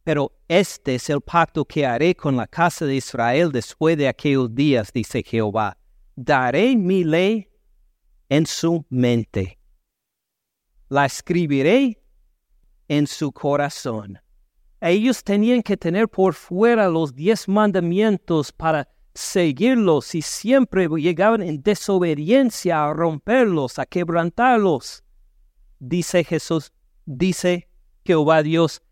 Pero 0.05 0.31
este 0.47 0.95
es 0.95 1.09
el 1.09 1.19
pacto 1.19 1.65
que 1.65 1.85
haré 1.85 2.15
con 2.15 2.37
la 2.37 2.47
casa 2.47 2.85
de 2.85 2.95
Israel 2.95 3.51
después 3.51 3.97
de 3.97 4.07
aquellos 4.07 4.55
días, 4.55 4.93
dice 4.93 5.21
Jehová. 5.21 5.77
Daré 6.15 6.77
mi 6.77 7.03
ley 7.03 7.49
en 8.29 8.45
su 8.45 8.85
mente. 8.87 9.59
La 10.87 11.07
escribiré 11.07 12.01
en 12.87 13.05
su 13.05 13.33
corazón. 13.33 14.17
Ellos 14.79 15.21
tenían 15.25 15.61
que 15.61 15.75
tener 15.75 16.07
por 16.07 16.33
fuera 16.35 16.87
los 16.87 17.13
diez 17.13 17.49
mandamientos 17.49 18.53
para 18.53 18.94
seguirlos 19.15 20.13
y 20.13 20.21
siempre 20.21 20.87
llegaban 20.87 21.41
en 21.41 21.63
desobediencia 21.63 22.85
a 22.85 22.93
romperlos, 22.93 23.79
a 23.79 23.85
quebrantarlos. 23.85 25.03
Dice 25.79 26.23
Jesús, 26.23 26.71
dice 27.05 27.67
Jehová 28.05 28.43
Dios, 28.43 28.83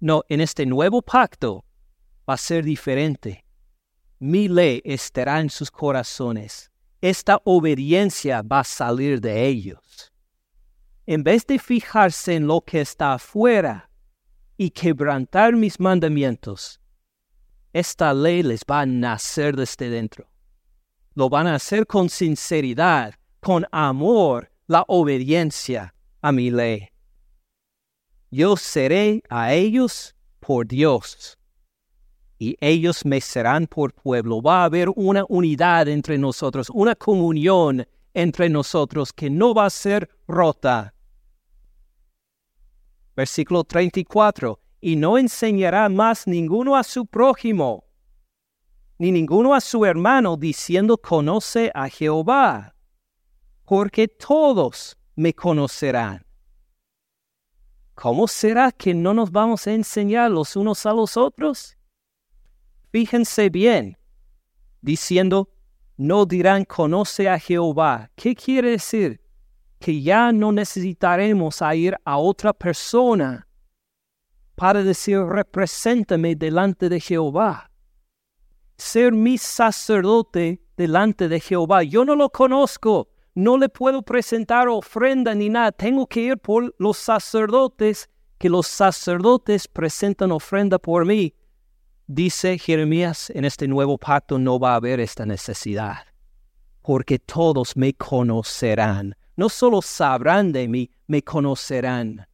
no, 0.00 0.22
en 0.28 0.42
este 0.42 0.66
nuevo 0.66 1.00
pacto 1.00 1.64
va 2.28 2.34
a 2.34 2.36
ser 2.36 2.64
diferente. 2.64 3.46
Mi 4.18 4.48
ley 4.48 4.82
estará 4.84 5.40
en 5.40 5.48
sus 5.48 5.70
corazones. 5.70 6.70
Esta 7.00 7.40
obediencia 7.44 8.42
va 8.42 8.60
a 8.60 8.64
salir 8.64 9.20
de 9.20 9.46
ellos 9.46 10.12
en 11.06 11.22
vez 11.22 11.46
de 11.46 11.58
fijarse 11.58 12.34
en 12.34 12.46
lo 12.46 12.60
que 12.60 12.80
está 12.80 13.14
afuera 13.14 13.88
y 14.56 14.70
quebrantar 14.70 15.54
mis 15.54 15.78
mandamientos, 15.78 16.80
esta 17.78 18.14
ley 18.14 18.42
les 18.42 18.62
va 18.64 18.80
a 18.80 18.86
nacer 18.86 19.54
desde 19.56 19.90
dentro. 19.90 20.26
Lo 21.14 21.28
van 21.28 21.46
a 21.46 21.56
hacer 21.56 21.86
con 21.86 22.08
sinceridad, 22.08 23.14
con 23.40 23.66
amor, 23.70 24.50
la 24.66 24.84
obediencia 24.88 25.94
a 26.22 26.32
mi 26.32 26.50
ley. 26.50 26.88
Yo 28.30 28.56
seré 28.56 29.22
a 29.28 29.52
ellos 29.52 30.14
por 30.40 30.66
Dios 30.66 31.38
y 32.38 32.56
ellos 32.60 33.04
me 33.04 33.20
serán 33.20 33.66
por 33.66 33.92
pueblo. 33.92 34.40
Va 34.42 34.62
a 34.62 34.64
haber 34.64 34.88
una 34.96 35.24
unidad 35.28 35.88
entre 35.88 36.18
nosotros, 36.18 36.70
una 36.70 36.94
comunión 36.94 37.86
entre 38.14 38.48
nosotros 38.48 39.12
que 39.12 39.30
no 39.30 39.54
va 39.54 39.66
a 39.66 39.70
ser 39.70 40.08
rota 40.26 40.94
Versículo 43.16 43.64
34. 43.64 44.60
Y 44.80 44.96
no 44.96 45.18
enseñará 45.18 45.88
más 45.88 46.26
ninguno 46.26 46.76
a 46.76 46.82
su 46.82 47.06
prójimo, 47.06 47.84
ni 48.98 49.10
ninguno 49.10 49.54
a 49.54 49.60
su 49.60 49.84
hermano, 49.84 50.36
diciendo, 50.36 50.96
conoce 50.98 51.70
a 51.74 51.88
Jehová, 51.88 52.74
porque 53.64 54.08
todos 54.08 54.96
me 55.14 55.34
conocerán. 55.34 56.24
¿Cómo 57.94 58.28
será 58.28 58.70
que 58.72 58.92
no 58.92 59.14
nos 59.14 59.30
vamos 59.30 59.66
a 59.66 59.72
enseñar 59.72 60.30
los 60.30 60.54
unos 60.54 60.84
a 60.84 60.92
los 60.92 61.16
otros? 61.16 61.76
Fíjense 62.92 63.48
bien, 63.48 63.96
diciendo, 64.82 65.50
no 65.96 66.26
dirán 66.26 66.64
conoce 66.64 67.28
a 67.28 67.38
Jehová. 67.38 68.10
¿Qué 68.14 68.34
quiere 68.34 68.72
decir? 68.72 69.20
que 69.78 70.02
ya 70.02 70.32
no 70.32 70.52
necesitaremos 70.52 71.60
ir 71.74 71.96
a 72.04 72.18
otra 72.18 72.52
persona 72.52 73.45
para 74.56 74.82
decir, 74.82 75.20
represéntame 75.20 76.34
delante 76.34 76.88
de 76.88 76.98
Jehová. 76.98 77.70
Ser 78.76 79.12
mi 79.12 79.38
sacerdote 79.38 80.60
delante 80.76 81.28
de 81.28 81.38
Jehová. 81.38 81.84
Yo 81.84 82.04
no 82.04 82.16
lo 82.16 82.28
conozco, 82.30 83.08
no 83.34 83.56
le 83.56 83.68
puedo 83.68 84.02
presentar 84.02 84.68
ofrenda 84.68 85.34
ni 85.34 85.48
nada. 85.48 85.70
Tengo 85.70 86.06
que 86.06 86.20
ir 86.20 86.38
por 86.38 86.74
los 86.78 86.96
sacerdotes, 86.96 88.10
que 88.38 88.48
los 88.48 88.66
sacerdotes 88.66 89.68
presentan 89.68 90.32
ofrenda 90.32 90.78
por 90.78 91.04
mí. 91.04 91.32
Dice 92.08 92.58
Jeremías, 92.58 93.30
en 93.30 93.44
este 93.44 93.68
nuevo 93.68 93.96
pacto 93.96 94.38
no 94.38 94.58
va 94.58 94.72
a 94.72 94.76
haber 94.76 94.98
esta 94.98 95.24
necesidad, 95.24 95.98
porque 96.82 97.18
todos 97.18 97.76
me 97.76 97.94
conocerán 97.94 99.14
no 99.36 99.48
solo 99.48 99.82
sabrán 99.82 100.50
de 100.50 100.66
mí, 100.66 100.90
me 101.06 101.22
conocerán. 101.22 102.26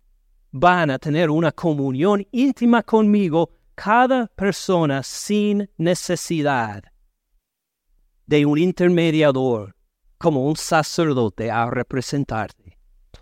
Van 0.52 0.90
a 0.90 0.98
tener 0.98 1.30
una 1.30 1.50
comunión 1.50 2.26
íntima 2.30 2.82
conmigo 2.82 3.50
cada 3.74 4.26
persona 4.26 5.02
sin 5.02 5.70
necesidad 5.78 6.84
de 8.26 8.44
un 8.44 8.58
intermediador 8.58 9.74
como 10.18 10.46
un 10.46 10.56
sacerdote 10.56 11.50
a 11.50 11.70
representarte. 11.70 12.76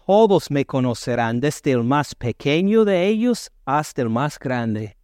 todos 0.07 0.51
me 0.51 0.65
conocerán, 0.65 1.41
desde 1.41 1.71
el 1.71 1.85
más 1.85 2.17
pequeño 2.17 2.85
de 2.85 3.07
ellos 3.07 3.51
hasta 3.65 4.03
el 4.03 4.11
más 4.11 4.41
grande. 4.41 4.97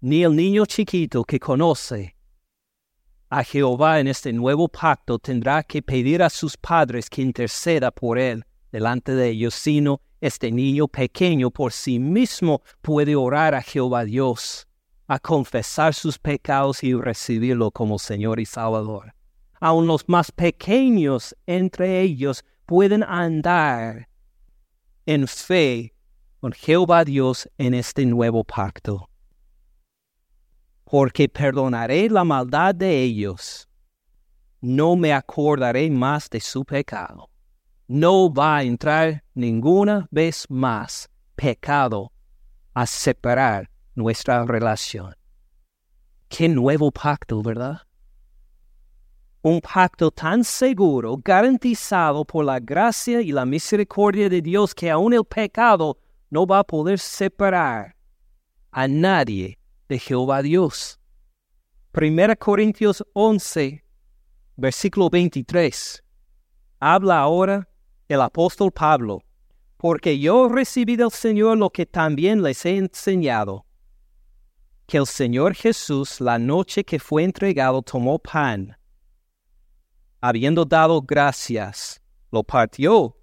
Ni 0.00 0.24
el 0.24 0.34
niño 0.34 0.66
chiquito 0.66 1.22
que 1.24 1.38
conoce 1.38 2.16
a 3.28 3.44
Jehová 3.44 4.00
en 4.00 4.08
este 4.08 4.32
nuevo 4.32 4.66
pacto 4.66 5.20
tendrá 5.20 5.62
que 5.62 5.82
pedir 5.82 6.20
a 6.20 6.30
sus 6.30 6.56
padres 6.56 7.08
que 7.08 7.22
interceda 7.22 7.92
por 7.92 8.18
él 8.18 8.44
delante 8.72 9.14
de 9.14 9.28
ellos, 9.28 9.54
sino 9.54 10.00
este 10.20 10.52
niño 10.52 10.86
pequeño 10.86 11.50
por 11.50 11.72
sí 11.72 11.98
mismo 11.98 12.62
puede 12.82 13.16
orar 13.16 13.54
a 13.54 13.62
Jehová 13.62 14.04
Dios, 14.04 14.68
a 15.06 15.18
confesar 15.18 15.94
sus 15.94 16.18
pecados 16.18 16.84
y 16.84 16.94
recibirlo 16.94 17.70
como 17.70 17.98
Señor 17.98 18.38
y 18.38 18.46
Salvador. 18.46 19.14
Aun 19.60 19.86
los 19.86 20.08
más 20.08 20.30
pequeños 20.30 21.34
entre 21.46 22.00
ellos 22.00 22.44
pueden 22.66 23.02
andar 23.02 24.08
en 25.06 25.26
fe 25.26 25.94
con 26.40 26.52
Jehová 26.52 27.04
Dios 27.04 27.48
en 27.58 27.74
este 27.74 28.06
nuevo 28.06 28.44
pacto. 28.44 29.08
Porque 30.84 31.28
perdonaré 31.28 32.08
la 32.08 32.24
maldad 32.24 32.74
de 32.74 33.02
ellos, 33.02 33.68
no 34.60 34.96
me 34.96 35.12
acordaré 35.12 35.90
más 35.90 36.28
de 36.28 36.40
su 36.40 36.64
pecado 36.64 37.29
no 37.90 38.32
va 38.32 38.58
a 38.58 38.62
entrar 38.62 39.24
ninguna 39.34 40.06
vez 40.12 40.46
más 40.48 41.10
pecado 41.34 42.12
a 42.72 42.86
separar 42.86 43.68
nuestra 43.96 44.44
relación. 44.44 45.12
Qué 46.28 46.48
nuevo 46.48 46.92
pacto, 46.92 47.42
¿verdad? 47.42 47.80
Un 49.42 49.60
pacto 49.60 50.12
tan 50.12 50.44
seguro, 50.44 51.16
garantizado 51.16 52.24
por 52.24 52.44
la 52.44 52.60
gracia 52.60 53.22
y 53.22 53.32
la 53.32 53.44
misericordia 53.44 54.28
de 54.28 54.40
Dios 54.40 54.72
que 54.72 54.88
aún 54.88 55.12
el 55.12 55.24
pecado 55.24 55.98
no 56.30 56.46
va 56.46 56.60
a 56.60 56.64
poder 56.64 57.00
separar 57.00 57.96
a 58.70 58.86
nadie 58.86 59.58
de 59.88 59.98
Jehová 59.98 60.42
Dios. 60.42 61.00
1 61.92 62.36
Corintios 62.38 63.04
11, 63.14 63.82
versículo 64.56 65.10
23. 65.10 66.04
Habla 66.78 67.18
ahora 67.18 67.66
el 68.14 68.20
apóstol 68.22 68.72
Pablo, 68.72 69.22
porque 69.76 70.18
yo 70.18 70.48
recibí 70.48 70.96
del 70.96 71.12
Señor 71.12 71.56
lo 71.56 71.70
que 71.70 71.86
también 71.86 72.42
les 72.42 72.66
he 72.66 72.76
enseñado, 72.76 73.64
que 74.86 74.98
el 74.98 75.06
Señor 75.06 75.54
Jesús 75.54 76.20
la 76.20 76.36
noche 76.36 76.82
que 76.82 76.98
fue 76.98 77.22
entregado 77.22 77.82
tomó 77.82 78.18
pan, 78.18 78.76
habiendo 80.20 80.64
dado 80.64 81.00
gracias, 81.00 82.02
lo 82.32 82.42
partió, 82.42 83.16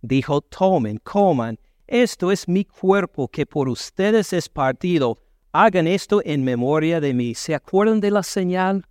dijo, 0.00 0.40
tomen, 0.40 0.98
coman, 0.98 1.56
esto 1.86 2.32
es 2.32 2.48
mi 2.48 2.64
cuerpo 2.64 3.28
que 3.28 3.46
por 3.46 3.68
ustedes 3.68 4.32
es 4.32 4.48
partido, 4.48 5.22
hagan 5.52 5.86
esto 5.86 6.20
en 6.24 6.42
memoria 6.42 7.00
de 7.00 7.14
mí. 7.14 7.34
¿Se 7.34 7.54
acuerdan 7.54 8.00
de 8.00 8.10
la 8.10 8.22
señal? 8.22 8.84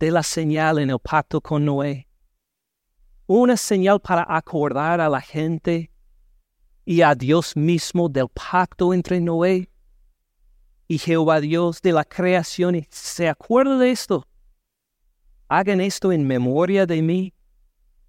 De 0.00 0.10
la 0.10 0.22
señal 0.22 0.78
en 0.78 0.90
el 0.90 0.98
pacto 0.98 1.40
con 1.40 1.64
Noé 1.64 2.05
una 3.26 3.56
señal 3.56 4.00
para 4.00 4.24
acordar 4.28 5.00
a 5.00 5.08
la 5.08 5.20
gente 5.20 5.90
y 6.84 7.02
a 7.02 7.14
Dios 7.14 7.56
mismo 7.56 8.08
del 8.08 8.28
pacto 8.28 8.94
entre 8.94 9.20
Noé 9.20 9.68
y 10.86 10.98
Jehová 10.98 11.40
Dios 11.40 11.82
de 11.82 11.92
la 11.92 12.04
creación. 12.04 12.86
¿Se 12.90 13.28
acuerda 13.28 13.78
de 13.78 13.90
esto? 13.90 14.26
Hagan 15.48 15.80
esto 15.80 16.12
en 16.12 16.26
memoria 16.26 16.86
de 16.86 17.02
mí. 17.02 17.34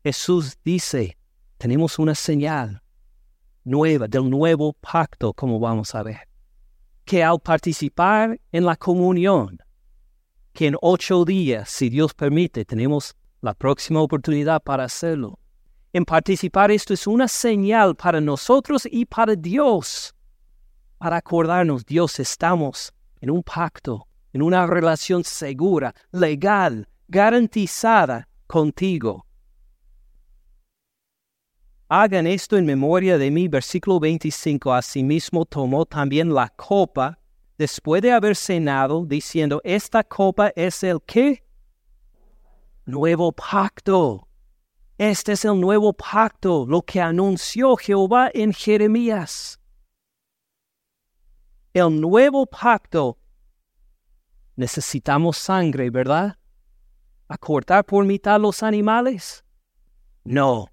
Jesús 0.03 0.57
dice, 0.63 1.17
tenemos 1.57 1.97
una 1.97 2.13
señal 2.13 2.81
nueva 3.63 4.07
del 4.07 4.29
nuevo 4.29 4.73
pacto, 4.73 5.33
como 5.33 5.59
vamos 5.59 5.93
a 5.95 6.03
ver, 6.03 6.29
que 7.03 7.23
al 7.23 7.39
participar 7.39 8.39
en 8.51 8.65
la 8.65 8.75
comunión, 8.75 9.57
que 10.53 10.67
en 10.67 10.75
ocho 10.81 11.25
días, 11.25 11.69
si 11.69 11.89
Dios 11.89 12.13
permite, 12.13 12.63
tenemos 12.63 13.15
la 13.41 13.53
próxima 13.53 14.01
oportunidad 14.01 14.61
para 14.61 14.85
hacerlo. 14.85 15.39
En 15.93 16.05
participar 16.05 16.71
esto 16.71 16.93
es 16.93 17.07
una 17.07 17.27
señal 17.27 17.95
para 17.95 18.19
nosotros 18.21 18.87
y 18.89 19.05
para 19.05 19.35
Dios. 19.35 20.13
Para 20.97 21.17
acordarnos, 21.17 21.85
Dios, 21.85 22.19
estamos 22.19 22.93
en 23.21 23.31
un 23.31 23.43
pacto, 23.43 24.07
en 24.33 24.41
una 24.41 24.65
relación 24.67 25.23
segura, 25.23 25.93
legal, 26.11 26.87
garantizada 27.07 28.27
contigo. 28.47 29.25
Hagan 31.89 32.27
esto 32.27 32.57
en 32.57 32.65
memoria 32.65 33.17
de 33.17 33.31
mí, 33.31 33.47
versículo 33.47 33.99
25. 33.99 34.73
Asimismo 34.73 35.45
tomó 35.45 35.85
también 35.85 36.33
la 36.33 36.49
copa 36.49 37.17
después 37.57 38.01
de 38.01 38.11
haber 38.11 38.35
cenado, 38.35 39.05
diciendo, 39.05 39.61
esta 39.63 40.03
copa 40.03 40.51
es 40.55 40.83
el 40.83 41.01
que 41.01 41.46
nuevo 42.87 43.31
pacto. 43.33 44.27
Este 44.97 45.33
es 45.33 45.45
el 45.45 45.59
nuevo 45.59 45.93
pacto, 45.93 46.65
lo 46.67 46.81
que 46.81 47.01
anunció 47.01 47.75
Jehová 47.75 48.31
en 48.33 48.51
Jeremías. 48.53 49.59
El 51.73 52.01
nuevo 52.01 52.47
pacto. 52.47 53.19
Necesitamos 54.55 55.37
sangre, 55.37 55.91
¿verdad? 55.91 56.39
¿A 57.27 57.37
cortar 57.37 57.85
por 57.85 58.05
mitad 58.05 58.39
los 58.39 58.63
animales? 58.63 59.43
No. 60.23 60.71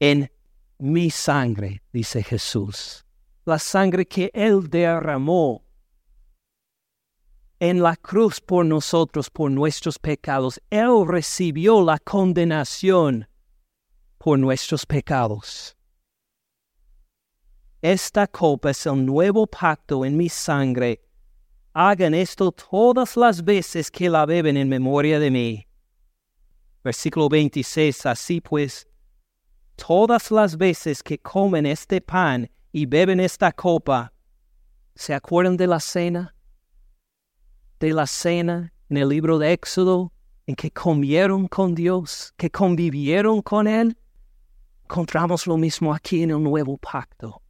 En 0.00 0.32
mi 0.78 1.10
sangre, 1.10 1.82
dice 1.92 2.22
Jesús. 2.22 3.04
La 3.44 3.58
sangre 3.58 4.06
que 4.06 4.30
Él 4.34 4.68
derramó 4.68 5.64
en 7.60 7.82
la 7.82 7.96
cruz 7.96 8.40
por 8.40 8.64
nosotros, 8.64 9.30
por 9.30 9.50
nuestros 9.50 9.98
pecados. 9.98 10.60
Él 10.70 11.06
recibió 11.06 11.82
la 11.82 11.98
condenación 11.98 13.28
por 14.18 14.38
nuestros 14.38 14.86
pecados. 14.86 15.76
Esta 17.80 18.26
copa 18.26 18.70
es 18.70 18.86
el 18.86 19.04
nuevo 19.04 19.46
pacto 19.46 20.04
en 20.04 20.16
mi 20.16 20.28
sangre. 20.28 21.02
Hagan 21.74 22.14
esto 22.14 22.50
todas 22.50 23.16
las 23.16 23.44
veces 23.44 23.90
que 23.90 24.08
la 24.08 24.24
beben 24.24 24.56
en 24.56 24.68
memoria 24.68 25.18
de 25.18 25.30
mí. 25.30 25.66
Versículo 26.82 27.28
26. 27.28 28.06
Así 28.06 28.40
pues, 28.40 28.88
todas 29.76 30.30
las 30.30 30.56
veces 30.56 31.02
que 31.02 31.18
comen 31.18 31.66
este 31.66 32.00
pan 32.00 32.50
y 32.72 32.86
beben 32.86 33.20
esta 33.20 33.52
copa, 33.52 34.12
¿se 34.94 35.12
acuerdan 35.12 35.56
de 35.56 35.66
la 35.66 35.80
cena? 35.80 36.33
De 37.80 37.92
la 37.92 38.06
cena 38.06 38.72
en 38.88 38.96
el 38.96 39.08
libro 39.08 39.38
de 39.38 39.52
Éxodo, 39.52 40.12
en 40.46 40.54
que 40.54 40.70
comieron 40.70 41.48
con 41.48 41.74
Dios, 41.74 42.32
que 42.36 42.50
convivieron 42.50 43.42
con 43.42 43.66
Él, 43.66 43.96
encontramos 44.84 45.46
lo 45.46 45.56
mismo 45.56 45.94
aquí 45.94 46.22
en 46.22 46.30
el 46.30 46.42
nuevo 46.42 46.76
pacto. 46.76 47.42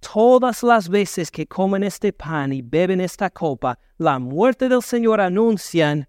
Todas 0.00 0.62
las 0.62 0.88
veces 0.88 1.30
que 1.30 1.46
comen 1.46 1.82
este 1.82 2.12
pan 2.12 2.52
y 2.52 2.62
beben 2.62 3.00
esta 3.00 3.30
copa, 3.30 3.78
la 3.98 4.18
muerte 4.18 4.68
del 4.68 4.82
Señor 4.82 5.20
anuncian 5.20 6.08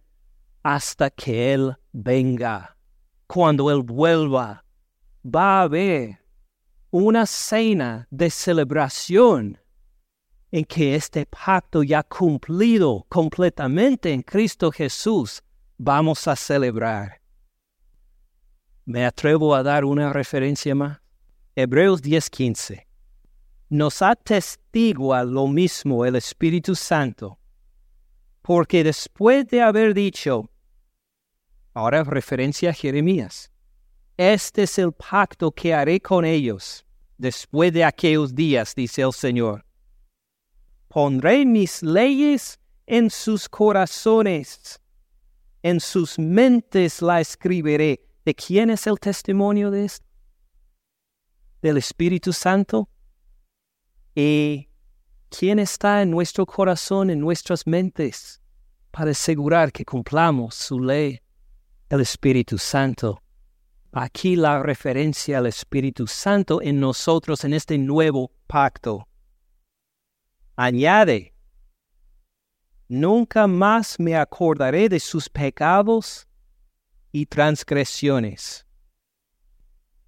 hasta 0.63 1.09
que 1.09 1.53
Él 1.53 1.75
venga. 1.91 2.77
Cuando 3.27 3.71
Él 3.71 3.81
vuelva, 3.81 4.63
va 5.23 5.59
a 5.59 5.61
haber 5.63 6.19
una 6.89 7.25
cena 7.25 8.07
de 8.11 8.29
celebración 8.29 9.61
en 10.51 10.65
que 10.65 10.95
este 10.95 11.25
pacto 11.25 11.81
ya 11.81 12.03
cumplido 12.03 13.05
completamente 13.07 14.11
en 14.11 14.21
Cristo 14.21 14.71
Jesús 14.71 15.41
vamos 15.77 16.27
a 16.27 16.35
celebrar. 16.35 17.21
Me 18.83 19.05
atrevo 19.05 19.55
a 19.55 19.63
dar 19.63 19.85
una 19.85 20.11
referencia 20.11 20.75
más. 20.75 20.99
Hebreos 21.55 22.01
10:15. 22.01 22.85
Nos 23.69 24.01
atestigua 24.01 25.23
lo 25.23 25.47
mismo 25.47 26.05
el 26.05 26.17
Espíritu 26.17 26.75
Santo, 26.75 27.39
porque 28.41 28.83
después 28.83 29.47
de 29.47 29.61
haber 29.61 29.93
dicho, 29.93 30.49
ahora 31.73 32.03
referencia 32.03 32.71
a 32.71 32.73
Jeremías, 32.73 33.49
este 34.17 34.63
es 34.63 34.77
el 34.77 34.91
pacto 34.91 35.51
que 35.51 35.73
haré 35.73 36.01
con 36.01 36.25
ellos 36.25 36.85
después 37.17 37.71
de 37.71 37.85
aquellos 37.85 38.35
días, 38.35 38.75
dice 38.75 39.03
el 39.03 39.13
Señor 39.13 39.63
Pondré 40.91 41.45
mis 41.45 41.81
leyes 41.83 42.59
en 42.85 43.09
sus 43.09 43.47
corazones, 43.47 44.81
en 45.63 45.79
sus 45.79 46.19
mentes 46.19 47.01
la 47.01 47.21
escribiré. 47.21 48.05
¿De 48.25 48.35
quién 48.35 48.69
es 48.69 48.85
el 48.87 48.99
testimonio 48.99 49.71
de 49.71 49.85
esto? 49.85 50.05
Del 51.61 51.77
Espíritu 51.77 52.33
Santo. 52.33 52.89
¿Y 54.13 54.67
quién 55.29 55.59
está 55.59 56.01
en 56.01 56.11
nuestro 56.11 56.45
corazón, 56.45 57.09
en 57.09 57.21
nuestras 57.21 57.65
mentes, 57.65 58.41
para 58.91 59.11
asegurar 59.11 59.71
que 59.71 59.85
cumplamos 59.85 60.55
su 60.55 60.77
ley? 60.81 61.21
El 61.87 62.01
Espíritu 62.01 62.57
Santo. 62.57 63.23
Aquí 63.93 64.35
la 64.35 64.61
referencia 64.61 65.37
al 65.37 65.47
Espíritu 65.47 66.05
Santo 66.05 66.61
en 66.61 66.81
nosotros 66.81 67.45
en 67.45 67.53
este 67.53 67.77
nuevo 67.77 68.33
pacto. 68.45 69.07
Añade, 70.55 71.33
nunca 72.87 73.47
más 73.47 73.99
me 73.99 74.15
acordaré 74.15 74.89
de 74.89 74.99
sus 74.99 75.29
pecados 75.29 76.27
y 77.11 77.25
transgresiones. 77.25 78.65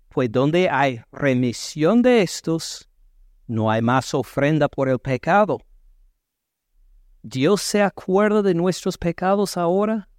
Pues 0.09 0.31
donde 0.31 0.69
hay 0.69 1.01
remisión 1.11 2.01
de 2.01 2.21
estos, 2.21 2.89
no 3.47 3.71
hay 3.71 3.81
más 3.81 4.13
ofrenda 4.13 4.67
por 4.67 4.89
el 4.89 4.99
pecado. 4.99 5.59
¿Dios 7.21 7.61
se 7.61 7.81
acuerda 7.81 8.41
de 8.41 8.53
nuestros 8.53 8.97
pecados 8.97 9.57
ahora? 9.57 10.09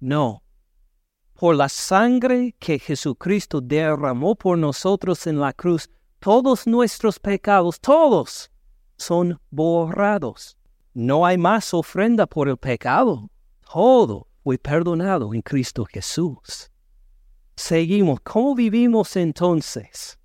No. 0.00 0.42
Por 1.34 1.56
la 1.56 1.68
sangre 1.68 2.54
que 2.58 2.78
Jesucristo 2.78 3.60
derramó 3.60 4.34
por 4.34 4.58
nosotros 4.58 5.26
en 5.26 5.40
la 5.40 5.52
cruz, 5.52 5.88
todos 6.18 6.66
nuestros 6.66 7.18
pecados, 7.18 7.80
todos, 7.80 8.51
son 9.02 9.38
borrados. 9.50 10.56
No 10.94 11.26
hay 11.26 11.36
más 11.36 11.74
ofrenda 11.74 12.26
por 12.26 12.48
el 12.48 12.56
pecado. 12.56 13.28
Todo 13.72 14.28
fue 14.42 14.58
perdonado 14.58 15.34
en 15.34 15.42
Cristo 15.42 15.84
Jesús. 15.84 16.70
Seguimos. 17.56 18.20
¿Cómo 18.20 18.54
vivimos 18.54 19.16
entonces? 19.16 20.18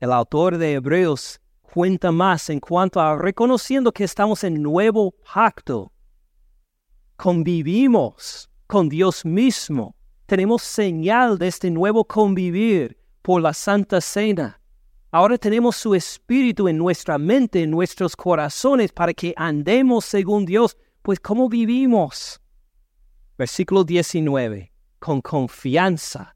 El 0.00 0.12
autor 0.12 0.58
de 0.58 0.74
Hebreos 0.74 1.40
cuenta 1.62 2.12
más 2.12 2.50
en 2.50 2.60
cuanto 2.60 3.00
a 3.00 3.16
reconociendo 3.16 3.92
que 3.92 4.04
estamos 4.04 4.44
en 4.44 4.62
nuevo 4.62 5.14
pacto. 5.32 5.92
Convivimos 7.16 8.50
con 8.66 8.88
Dios 8.88 9.24
mismo. 9.24 9.96
Tenemos 10.26 10.62
señal 10.62 11.38
de 11.38 11.48
este 11.48 11.70
nuevo 11.70 12.04
convivir 12.04 12.98
por 13.22 13.40
la 13.40 13.54
Santa 13.54 14.00
Cena. 14.00 14.57
Ahora 15.10 15.38
tenemos 15.38 15.76
su 15.76 15.94
Espíritu 15.94 16.68
en 16.68 16.76
nuestra 16.76 17.16
mente, 17.16 17.62
en 17.62 17.70
nuestros 17.70 18.14
corazones, 18.14 18.92
para 18.92 19.14
que 19.14 19.32
andemos 19.36 20.04
según 20.04 20.44
Dios. 20.44 20.76
Pues 21.00 21.18
¿cómo 21.18 21.48
vivimos? 21.48 22.40
Versículo 23.38 23.84
19. 23.84 24.70
Con 24.98 25.22
confianza 25.22 26.34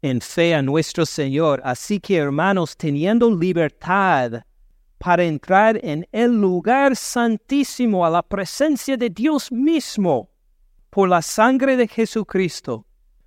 en 0.00 0.20
fe 0.20 0.54
a 0.54 0.62
nuestro 0.62 1.04
Señor. 1.04 1.60
Así 1.64 2.00
que 2.00 2.16
hermanos, 2.16 2.76
teniendo 2.76 3.30
libertad 3.30 4.42
para 4.98 5.24
entrar 5.24 5.78
en 5.84 6.08
el 6.12 6.40
lugar 6.40 6.96
santísimo 6.96 8.06
a 8.06 8.10
la 8.10 8.22
presencia 8.22 8.96
de 8.96 9.10
Dios 9.10 9.52
mismo, 9.52 10.30
por 10.88 11.08
la 11.08 11.20
sangre 11.20 11.76
de 11.76 11.88
Jesucristo, 11.88 12.86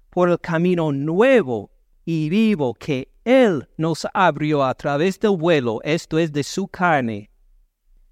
por 0.09 0.29
el 0.29 0.39
camino 0.39 0.91
nuevo 0.91 1.69
y 2.03 2.29
vivo 2.29 2.73
que 2.73 3.09
Él 3.29 3.69
nos 3.77 4.07
abrió 4.11 4.63
a 4.63 4.73
través 4.73 5.19
del 5.19 5.37
vuelo, 5.37 5.81
esto 5.83 6.17
es 6.17 6.33
de 6.33 6.43
su 6.43 6.67
carne, 6.67 7.29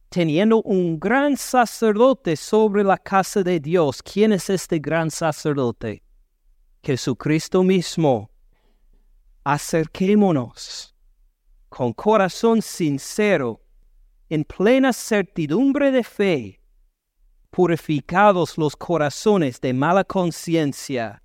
teniendo 0.10 0.62
un 0.62 1.00
gran 1.00 1.36
sacerdote 1.36 2.36
sobre 2.36 2.84
la 2.84 3.00
casa 3.00 3.42
de 3.42 3.60
Dios. 3.60 4.04
¿Quién 4.04 4.32
es 4.32 4.48
este 4.52 4.78
gran 4.78 5.10
sacerdote? 5.10 6.04
Jesucristo 6.84 7.64
mismo. 7.64 8.30
Acerquémonos 9.44 10.94
con 11.68 11.94
corazón 11.94 12.62
sincero, 12.62 13.60
en 14.30 14.44
plena 14.44 14.94
certidumbre 14.94 15.90
de 15.90 16.04
fe, 16.04 16.62
purificados 17.50 18.56
los 18.56 18.76
corazones 18.76 19.60
de 19.62 19.74
mala 19.74 20.04
conciencia, 20.04 21.24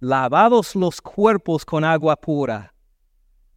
lavados 0.00 0.74
los 0.74 1.00
cuerpos 1.00 1.64
con 1.64 1.84
agua 1.84 2.16
pura. 2.16 2.74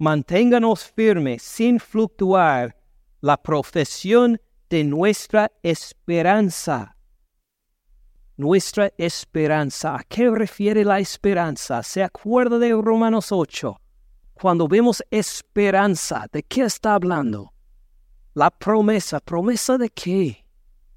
Manténganos 0.02 0.84
firmes 0.84 1.44
sin 1.44 1.80
fluctuar 1.80 2.76
la 3.20 3.38
profesión 3.38 4.42
de 4.68 4.84
nuestra 4.84 5.52
esperanza. 5.62 6.98
Nuestra 8.36 8.92
esperanza. 8.98 9.98
¿A 9.98 10.04
qué 10.04 10.28
refiere 10.32 10.84
la 10.84 11.00
esperanza? 11.00 11.84
¿Se 11.84 12.02
acuerda 12.02 12.58
de 12.58 12.72
Romanos 12.72 13.32
8? 13.32 13.80
Cuando 14.34 14.68
vemos 14.68 15.04
esperanza, 15.12 16.26
¿de 16.32 16.42
qué 16.42 16.64
está 16.64 16.96
hablando? 16.96 17.54
La 18.34 18.50
promesa, 18.50 19.20
promesa 19.20 19.78
de 19.78 19.92
qué? 19.92 20.44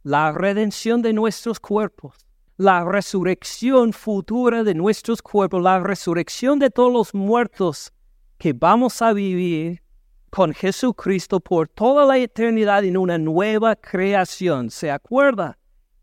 La 0.03 0.33
redención 0.33 1.03
de 1.03 1.13
nuestros 1.13 1.61
cuerpos, 1.61 2.17
la 2.57 2.83
resurrección 2.87 3.93
futura 3.93 4.65
de 4.65 4.75
nuestros 4.75 5.21
cuerpos, 5.21 5.63
la 5.63 5.79
resurrección 5.81 6.59
de 6.59 6.71
todos 6.71 6.91
los 6.91 7.13
muertos 7.13 7.93
que 8.39 8.53
vamos 8.53 9.01
a 9.03 9.13
vivir 9.13 9.83
con 10.31 10.53
Jesucristo 10.53 11.39
por 11.39 11.69
toda 11.69 12.05
la 12.05 12.19
eternidad 12.19 12.85
en 12.85 12.97
una 12.97 13.19
nueva 13.19 13.77
creación. 13.77 14.71
¿Se 14.71 14.91
acuerda? 14.91 15.57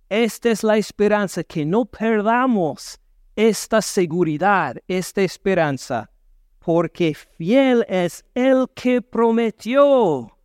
Esta 0.10 0.50
es 0.50 0.64
la 0.64 0.78
esperanza, 0.78 1.44
que 1.44 1.66
no 1.66 1.86
perdamos 1.86 3.00
esta 3.36 3.82
seguridad, 3.82 4.78
esta 4.88 5.22
esperanza, 5.22 6.10
porque 6.60 7.14
fiel 7.14 7.86
es 7.88 8.24
el 8.34 8.68
que 8.76 9.02
prometió. 9.02 10.38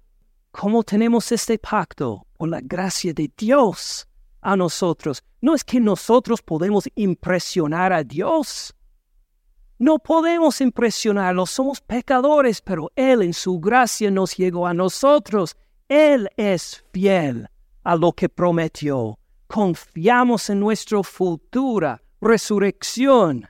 ¿Cómo 0.50 0.82
tenemos 0.82 1.30
este 1.32 1.58
pacto? 1.58 2.26
Por 2.36 2.48
la 2.48 2.60
gracia 2.62 3.12
de 3.12 3.30
Dios 3.36 4.08
a 4.40 4.56
nosotros. 4.56 5.22
No 5.40 5.54
es 5.54 5.62
que 5.62 5.80
nosotros 5.80 6.40
podemos 6.42 6.88
impresionar 6.94 7.92
a 7.92 8.02
Dios. 8.02 8.74
No 9.78 9.98
podemos 9.98 10.62
impresionarlo, 10.62 11.44
somos 11.44 11.82
pecadores, 11.82 12.62
pero 12.62 12.90
Él 12.96 13.20
en 13.20 13.34
su 13.34 13.60
gracia 13.60 14.10
nos 14.10 14.34
llegó 14.34 14.66
a 14.66 14.72
nosotros. 14.72 15.54
Él 15.88 16.30
es 16.36 16.82
fiel 16.92 17.48
a 17.84 17.94
lo 17.94 18.12
que 18.12 18.30
prometió. 18.30 19.18
Confiamos 19.46 20.48
en 20.48 20.60
nuestra 20.60 21.02
futura 21.02 22.02
resurrección, 22.22 23.46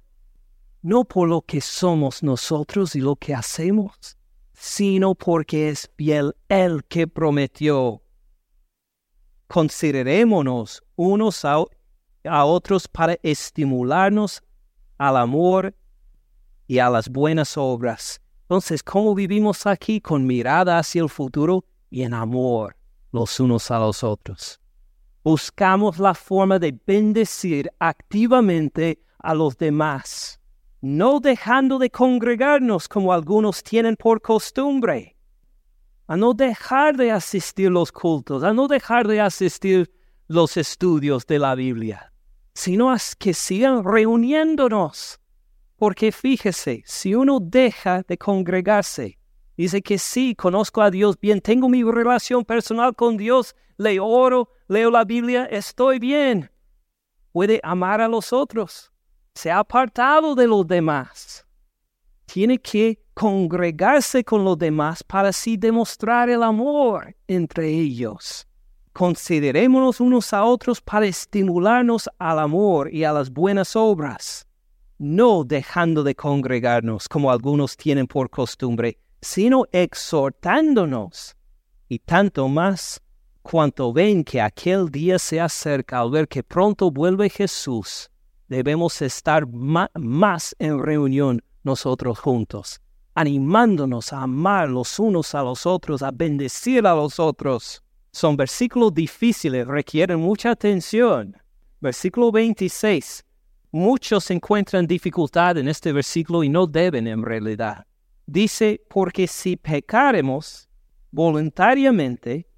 no 0.83 1.05
por 1.05 1.29
lo 1.29 1.43
que 1.43 1.61
somos 1.61 2.25
nosotros 2.25 2.97
y 2.97 3.01
lo 3.01 3.15
que 3.15 3.33
hacemos, 3.33 4.19
sino 4.53 5.15
porque 5.15 5.69
es 5.69 5.89
fiel 5.97 6.35
el 6.49 6.85
que 6.85 7.07
prometió. 7.07 8.03
Considerémonos 9.47 10.83
unos 10.97 11.45
a, 11.45 11.63
a 12.25 12.45
otros 12.45 12.89
para 12.89 13.17
estimularnos 13.23 14.43
al 14.99 15.17
amor 15.17 15.73
y 16.67 16.79
a 16.79 16.91
las 16.91 17.09
buenas 17.09 17.57
obras. 17.57 18.21
Entonces, 18.43 18.83
¿cómo 18.83 19.15
vivimos 19.15 19.67
aquí? 19.67 20.01
Con 20.01 20.27
mirada 20.27 20.79
hacia 20.79 21.03
el 21.03 21.09
futuro 21.09 21.65
y 21.91 22.03
en 22.03 22.15
amor 22.15 22.77
los 23.13 23.41
unos 23.41 23.71
a 23.71 23.79
los 23.79 24.05
otros. 24.05 24.61
Buscamos 25.25 25.99
la 25.99 26.15
forma 26.15 26.59
de 26.59 26.79
bendecir 26.87 27.71
activamente 27.79 29.01
a 29.19 29.35
los 29.35 29.57
demás, 29.57 30.39
no 30.81 31.19
dejando 31.19 31.79
de 31.79 31.91
congregarnos 31.91 32.87
como 32.89 33.13
algunos 33.13 33.63
tienen 33.63 33.97
por 33.97 34.21
costumbre, 34.21 35.17
a 36.07 36.17
no 36.17 36.35
dejar 36.35 36.97
de 36.97 37.11
asistir 37.11 37.71
los 37.71 37.91
cultos, 37.91 38.45
a 38.45 38.53
no 38.53 38.69
dejar 38.69 39.09
de 39.09 39.21
asistir 39.21 39.91
los 40.29 40.57
estudios 40.57 41.27
de 41.27 41.39
la 41.41 41.55
Biblia, 41.57 42.13
sino 42.55 42.93
a 42.93 42.99
que 43.19 43.35
sigan 43.35 43.83
reuniéndonos 43.83 45.19
porque 45.77 46.11
fíjese, 46.11 46.83
si 46.87 47.15
uno 47.15 47.39
deja 47.41 48.03
de 48.03 48.17
congregarse, 48.17 49.19
dice 49.57 49.83
que 49.83 49.99
sí, 49.99 50.35
conozco 50.35 50.81
a 50.81 50.91
Dios 50.91 51.19
bien, 51.21 51.41
tengo 51.41 51.69
mi 51.69 51.83
relación 51.83 52.45
personal 52.45 52.95
con 52.95 53.17
Dios, 53.17 53.55
le 53.77 54.01
oro, 54.01 54.49
leo 54.69 54.91
la 54.91 55.05
Biblia, 55.05 55.45
estoy 55.45 55.99
bien. 55.99 56.51
Puede 57.33 57.61
amar 57.63 58.01
a 58.01 58.09
los 58.09 58.33
otros. 58.33 58.91
Se 59.35 59.51
ha 59.51 59.59
apartado 59.59 60.35
de 60.35 60.47
los 60.47 60.67
demás. 60.67 61.47
Tiene 62.25 62.59
que 62.59 62.99
congregarse 63.13 64.25
con 64.25 64.45
los 64.45 64.59
demás 64.59 65.05
para 65.05 65.29
así 65.29 65.59
demostrar 65.59 66.31
el 66.31 66.43
amor 66.43 67.15
entre 67.29 67.69
ellos. 67.69 68.49
Considerémonos 68.95 70.01
unos 70.01 70.33
a 70.33 70.43
otros 70.45 70.81
para 70.81 71.05
estimularnos 71.05 72.09
al 72.19 72.39
amor 72.39 72.93
y 72.93 73.05
a 73.05 73.13
las 73.13 73.31
buenas 73.31 73.77
obras 73.77 74.46
no 74.99 75.45
dejando 75.45 76.03
de 76.03 76.15
congregarnos 76.15 77.09
como 77.09 77.31
algunos 77.31 77.77
tienen 77.77 78.07
por 78.07 78.31
costumbre, 78.31 78.99
sino 79.21 79.67
exhortándonos, 79.73 81.37
y 81.89 81.99
tanto 81.99 82.49
más 82.49 83.01
cuanto 83.43 83.93
ven 83.93 84.25
que 84.25 84.41
aquel 84.41 84.91
día 84.91 85.19
se 85.19 85.41
acerca 85.41 86.01
al 86.01 86.11
ver 86.11 86.29
que 86.29 86.43
pronto 86.43 86.91
vuelve 86.91 87.29
Jesús, 87.29 88.11
debemos 88.49 89.01
estar 89.03 89.47
más 89.47 90.57
en 90.59 90.83
reunión 90.83 91.43
nosotros 91.63 92.19
juntos, 92.19 92.81
animándonos 93.15 94.13
a 94.13 94.23
amar 94.23 94.69
los 94.69 94.99
unos 94.99 95.35
a 95.35 95.43
los 95.43 95.67
otros, 95.67 96.03
a 96.03 96.11
bendecir 96.11 96.87
a 96.87 96.95
los 96.95 97.19
otros. 97.19 97.83
Son 98.13 98.37
versículos 98.37 98.95
difíciles, 98.95 99.67
requieren 99.67 100.21
mucha 100.21 100.51
atención. 100.53 101.37
Versículo 101.81 102.33
26 102.33 103.26
muchos 103.77 104.31
encuentran 104.31 104.87
dificultad 104.87 105.59
en 105.59 105.69
este 105.69 105.93
versículo 105.93 106.43
y 106.43 106.49
no 106.49 106.67
deben 106.67 107.07
en 107.07 107.23
realidad. 107.23 107.87
Dice, 108.27 108.83
porque 108.89 109.27
si 109.27 109.57
pecaremos 109.57 110.69
voluntariamente, 111.11 112.49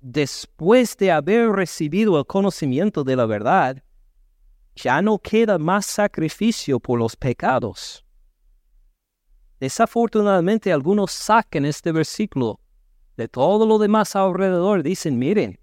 después 0.00 0.96
de 0.96 1.10
haber 1.10 1.50
recibido 1.50 2.18
el 2.18 2.26
conocimiento 2.26 3.02
de 3.02 3.16
la 3.16 3.26
verdad, 3.26 3.82
ya 4.74 5.02
no 5.02 5.18
queda 5.18 5.58
más 5.58 5.86
sacrificio 5.86 6.78
por 6.78 6.98
los 6.98 7.16
pecados. 7.16 8.04
Desafortunadamente 9.60 10.72
algunos 10.72 11.12
sacan 11.12 11.64
este 11.64 11.92
versículo 11.92 12.60
de 13.16 13.28
todo 13.28 13.66
lo 13.66 13.78
demás 13.78 14.16
alrededor. 14.16 14.82
Dicen, 14.82 15.18
miren, 15.18 15.60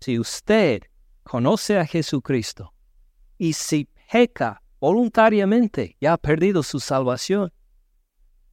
si 0.00 0.18
usted 0.18 0.82
conoce 1.22 1.78
a 1.78 1.86
Jesucristo 1.86 2.72
y 3.38 3.52
si 3.52 3.88
peca 4.12 4.62
voluntariamente, 4.78 5.96
ya 5.98 6.12
ha 6.12 6.18
perdido 6.18 6.62
su 6.62 6.78
salvación. 6.80 7.50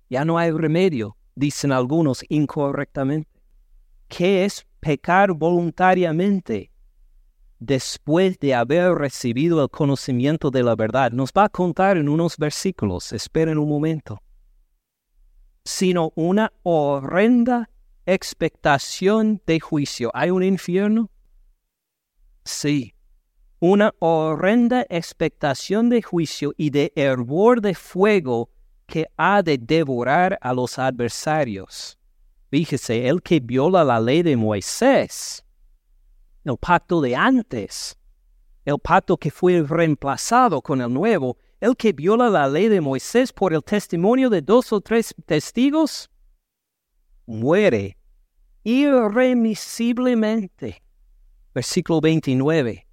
Ya 0.10 0.24
no 0.24 0.38
hay 0.38 0.52
remedio, 0.52 1.18
dicen 1.36 1.74
algunos 1.74 2.24
incorrectamente. 2.30 3.30
¿Qué 4.08 4.46
es 4.46 4.66
pecar 4.80 5.34
voluntariamente? 5.34 6.72
después 7.62 8.40
de 8.40 8.56
haber 8.56 8.94
recibido 8.94 9.62
el 9.62 9.70
conocimiento 9.70 10.50
de 10.50 10.64
la 10.64 10.78
verdad. 10.78 11.12
Nos 11.12 11.32
va 11.38 11.44
a 11.44 11.50
contar 11.50 11.98
en 11.98 12.08
unos 12.08 12.38
versículos, 12.38 13.12
esperen 13.12 13.58
un 13.58 13.68
momento. 13.68 14.22
Sino 15.66 16.14
una 16.16 16.54
horrenda 16.64 17.70
expectación 18.06 19.42
de 19.46 19.60
juicio. 19.60 20.10
¿Hay 20.14 20.30
un 20.30 20.42
infierno? 20.42 21.12
Sí. 22.46 22.94
Una 23.60 23.94
horrenda 24.00 24.86
expectación 24.90 25.90
de 25.90 26.02
juicio 26.02 26.54
y 26.56 26.70
de 26.70 26.94
hervor 26.96 27.62
de 27.62 27.76
fuego 27.76 28.50
que 28.88 29.08
ha 29.18 29.44
de 29.44 29.58
devorar 29.58 30.40
a 30.42 30.54
los 30.54 30.80
adversarios. 30.80 31.98
Fíjese, 32.50 33.08
el 33.08 33.22
que 33.22 33.40
viola 33.40 33.84
la 33.84 34.00
ley 34.00 34.24
de 34.24 34.36
Moisés 34.36 35.46
el 36.44 36.58
pacto 36.58 37.00
de 37.02 37.16
antes, 37.16 37.98
el 38.66 38.80
pacto 38.80 39.16
que 39.18 39.32
fue 39.32 39.62
reemplazado 39.62 40.62
con 40.62 40.82
el 40.82 40.94
nuevo, 40.94 41.38
el 41.60 41.76
que 41.76 41.94
viola 41.94 42.30
la 42.30 42.48
ley 42.48 42.68
de 42.68 42.82
Moisés 42.82 43.34
por 43.34 43.54
el 43.54 43.64
testimonio 43.64 44.30
de 44.30 44.42
dos 44.42 44.74
o 44.74 44.82
tres 44.82 45.16
testigos, 45.26 46.10
muere 47.26 47.98
irremisiblemente. 48.64 50.84
Versículo 51.54 52.02
29. 52.02 52.89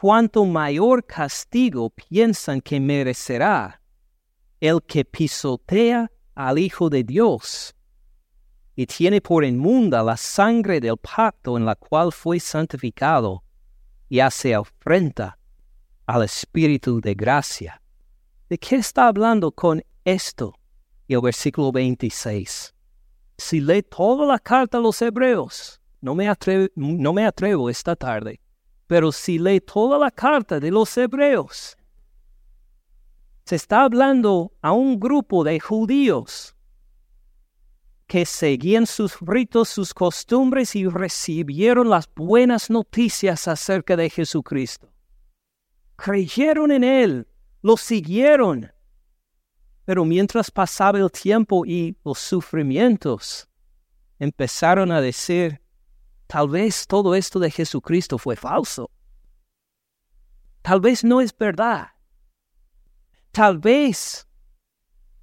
Cuanto 0.00 0.46
mayor 0.46 1.04
castigo 1.04 1.90
piensan 1.90 2.62
que 2.62 2.80
merecerá 2.80 3.82
el 4.58 4.80
que 4.80 5.04
pisotea 5.04 6.10
al 6.34 6.58
Hijo 6.58 6.88
de 6.88 7.04
Dios 7.04 7.76
y 8.74 8.86
tiene 8.86 9.20
por 9.20 9.44
inmunda 9.44 10.02
la 10.02 10.16
sangre 10.16 10.80
del 10.80 10.96
pacto 10.96 11.58
en 11.58 11.66
la 11.66 11.74
cual 11.74 12.12
fue 12.12 12.40
santificado 12.40 13.44
y 14.08 14.20
hace 14.20 14.54
afrenta 14.54 15.38
al 16.06 16.22
Espíritu 16.22 17.02
de 17.02 17.12
gracia. 17.12 17.82
¿De 18.48 18.56
qué 18.56 18.76
está 18.76 19.06
hablando 19.06 19.52
con 19.52 19.82
esto? 20.06 20.54
Y 21.08 21.12
el 21.12 21.20
versículo 21.20 21.72
26. 21.72 22.74
Si 23.36 23.60
lee 23.60 23.82
toda 23.82 24.24
la 24.24 24.38
carta 24.38 24.78
a 24.78 24.80
los 24.80 25.02
hebreos, 25.02 25.78
no 26.00 26.14
me, 26.14 26.26
atrevo, 26.26 26.68
no 26.74 27.12
me 27.12 27.26
atrevo 27.26 27.68
esta 27.68 27.94
tarde, 27.94 28.40
pero 28.90 29.12
si 29.12 29.38
lee 29.38 29.60
toda 29.60 29.96
la 29.96 30.10
carta 30.10 30.58
de 30.58 30.68
los 30.68 30.96
hebreos, 30.98 31.76
se 33.44 33.54
está 33.54 33.84
hablando 33.84 34.52
a 34.60 34.72
un 34.72 34.98
grupo 34.98 35.44
de 35.44 35.60
judíos 35.60 36.56
que 38.08 38.26
seguían 38.26 38.88
sus 38.88 39.16
ritos, 39.20 39.68
sus 39.68 39.94
costumbres 39.94 40.74
y 40.74 40.88
recibieron 40.88 41.88
las 41.88 42.12
buenas 42.12 42.68
noticias 42.68 43.46
acerca 43.46 43.94
de 43.94 44.10
Jesucristo. 44.10 44.92
Creyeron 45.94 46.72
en 46.72 46.82
Él, 46.82 47.28
lo 47.62 47.76
siguieron. 47.76 48.72
Pero 49.84 50.04
mientras 50.04 50.50
pasaba 50.50 50.98
el 50.98 51.12
tiempo 51.12 51.64
y 51.64 51.96
los 52.04 52.18
sufrimientos, 52.18 53.48
empezaron 54.18 54.90
a 54.90 55.00
decir, 55.00 55.60
tal 56.30 56.48
vez 56.48 56.86
todo 56.86 57.16
esto 57.16 57.40
de 57.40 57.50
Jesucristo 57.50 58.16
fue 58.16 58.36
falso. 58.36 58.88
Tal 60.62 60.80
vez 60.80 61.02
no 61.02 61.20
es 61.20 61.36
verdad. 61.36 61.88
Tal 63.32 63.58
vez 63.58 64.28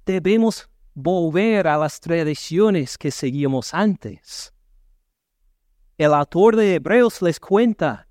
debemos 0.04 0.68
volver 0.92 1.66
a 1.66 1.78
las 1.78 1.98
tradiciones 1.98 2.98
que 2.98 3.10
seguíamos 3.10 3.72
antes. 3.72 4.52
El 5.96 6.12
autor 6.12 6.56
de 6.56 6.74
Hebreos 6.74 7.22
les 7.22 7.40
cuenta, 7.40 8.06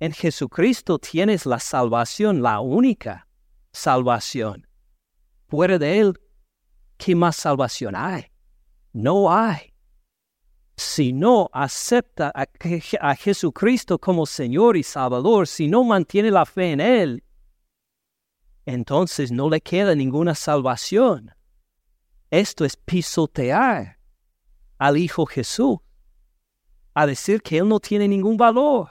en 0.00 0.12
Jesucristo 0.12 0.98
tienes 0.98 1.46
la 1.46 1.60
salvación, 1.60 2.42
la 2.42 2.58
única 2.58 3.28
salvación. 3.70 4.66
Fuera 5.46 5.78
de 5.78 6.00
Él, 6.00 6.20
¿qué 6.96 7.14
más 7.14 7.36
salvación 7.36 7.94
hay? 7.94 8.32
No 8.92 9.32
hay. 9.32 9.71
Si 10.76 11.12
no 11.12 11.50
acepta 11.52 12.32
a, 12.34 12.46
a 13.00 13.14
Jesucristo 13.14 13.98
como 13.98 14.26
Señor 14.26 14.76
y 14.76 14.82
Salvador, 14.82 15.46
si 15.46 15.68
no 15.68 15.84
mantiene 15.84 16.30
la 16.30 16.46
fe 16.46 16.72
en 16.72 16.80
Él, 16.80 17.24
entonces 18.64 19.30
no 19.30 19.50
le 19.50 19.60
queda 19.60 19.94
ninguna 19.94 20.34
salvación. 20.34 21.34
Esto 22.30 22.64
es 22.64 22.76
pisotear 22.76 23.98
al 24.78 24.96
Hijo 24.96 25.26
Jesús, 25.26 25.78
a 26.94 27.06
decir 27.06 27.42
que 27.42 27.58
Él 27.58 27.68
no 27.68 27.78
tiene 27.78 28.08
ningún 28.08 28.36
valor, 28.36 28.90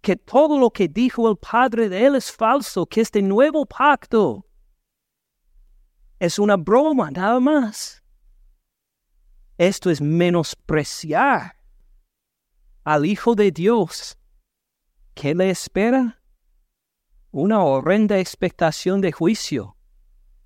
que 0.00 0.16
todo 0.16 0.58
lo 0.58 0.70
que 0.70 0.88
dijo 0.88 1.28
el 1.30 1.36
Padre 1.36 1.88
de 1.88 2.06
Él 2.06 2.14
es 2.14 2.30
falso, 2.30 2.86
que 2.86 3.00
este 3.00 3.22
nuevo 3.22 3.66
pacto 3.66 4.44
es 6.18 6.38
una 6.38 6.56
broma 6.56 7.10
nada 7.10 7.40
más. 7.40 7.97
Esto 9.58 9.90
es 9.90 10.00
menospreciar 10.00 11.56
al 12.84 13.04
Hijo 13.04 13.34
de 13.34 13.50
Dios. 13.50 14.16
¿Qué 15.14 15.34
le 15.34 15.50
espera? 15.50 16.22
Una 17.32 17.62
horrenda 17.62 18.18
expectación 18.18 19.00
de 19.00 19.12
juicio 19.12 19.76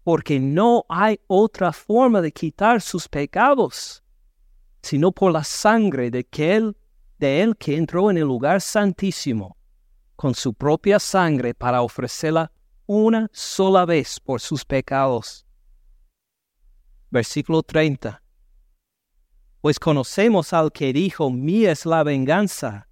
porque 0.03 0.41
no 0.41 0.85
hay 0.89 1.21
otra 1.27 1.73
forma 1.73 2.21
de 2.21 2.33
quitar 2.33 2.81
sus 2.81 3.09
pecados, 3.09 4.03
sino 4.83 5.13
por 5.13 5.31
la 5.31 5.45
sangre 5.45 6.11
de, 6.11 6.27
él, 6.39 6.77
de 7.19 7.43
él 7.43 7.57
que 7.57 7.77
entró 7.77 8.11
en 8.11 8.17
el 8.17 8.25
lugar 8.25 8.61
santísimo, 8.61 9.57
con 10.17 10.35
su 10.35 10.55
propia 10.55 10.99
sangre 10.99 11.55
para 11.55 11.83
ofrecerla 11.83 12.51
una 12.87 13.31
sola 13.33 13.85
vez 13.85 14.19
por 14.19 14.41
sus 14.41 14.65
pecados. 14.65 15.47
Versículo 17.11 17.63
30. 17.63 18.22
Pues 19.63 19.79
conocemos 19.79 20.53
al 20.53 20.71
que 20.71 20.93
dijo, 20.93 21.31
mía 21.31 21.73
es 21.73 21.87
la 21.87 22.03
venganza, 22.03 22.87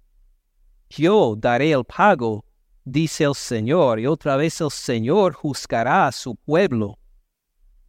yo 0.89 1.35
daré 1.37 1.71
el 1.71 1.85
pago, 1.85 2.43
dice 2.83 3.25
el 3.25 3.35
Señor, 3.35 3.99
y 3.99 4.07
otra 4.07 4.37
vez 4.37 4.59
el 4.61 4.71
Señor 4.71 5.33
juzgará 5.33 6.07
a 6.07 6.11
su 6.11 6.35
pueblo 6.35 6.97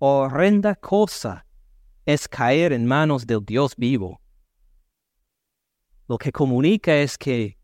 horrenda 0.05 0.74
cosa 0.74 1.47
es 2.05 2.26
caer 2.26 2.72
en 2.72 2.85
manos 2.85 3.24
del 3.24 3.45
Dios 3.45 3.74
vivo. 3.76 4.20
Lo 6.09 6.18
que 6.18 6.33
comunica 6.33 6.97
es 6.97 7.16
que 7.16 7.57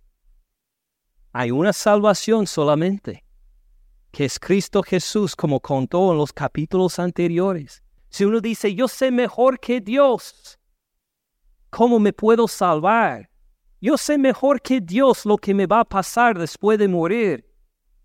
hay 1.33 1.51
una 1.51 1.73
salvación 1.73 2.47
solamente, 2.47 3.25
que 4.13 4.25
es 4.25 4.39
Cristo 4.39 4.85
Jesús, 4.85 5.35
como 5.35 5.59
contó 5.59 6.13
en 6.13 6.19
los 6.19 6.33
capítulos 6.33 7.01
anteriores. 7.01 7.83
Si 8.09 8.25
uno 8.25 8.41
dice, 8.41 8.73
yo 8.73 8.87
sé 8.87 9.11
mejor 9.11 9.59
que 9.59 9.81
Dios, 9.81 10.58
¿cómo 11.71 11.99
me 11.99 12.13
puedo 12.13 12.49
salvar? 12.49 13.29
Yo 13.81 13.97
sé 13.97 14.19
mejor 14.19 14.61
que 14.61 14.81
Dios 14.81 15.25
lo 15.25 15.37
que 15.37 15.55
me 15.55 15.67
va 15.67 15.81
a 15.81 15.85
pasar 15.85 16.39
después 16.39 16.79
de 16.79 16.89
morir. 16.89 17.45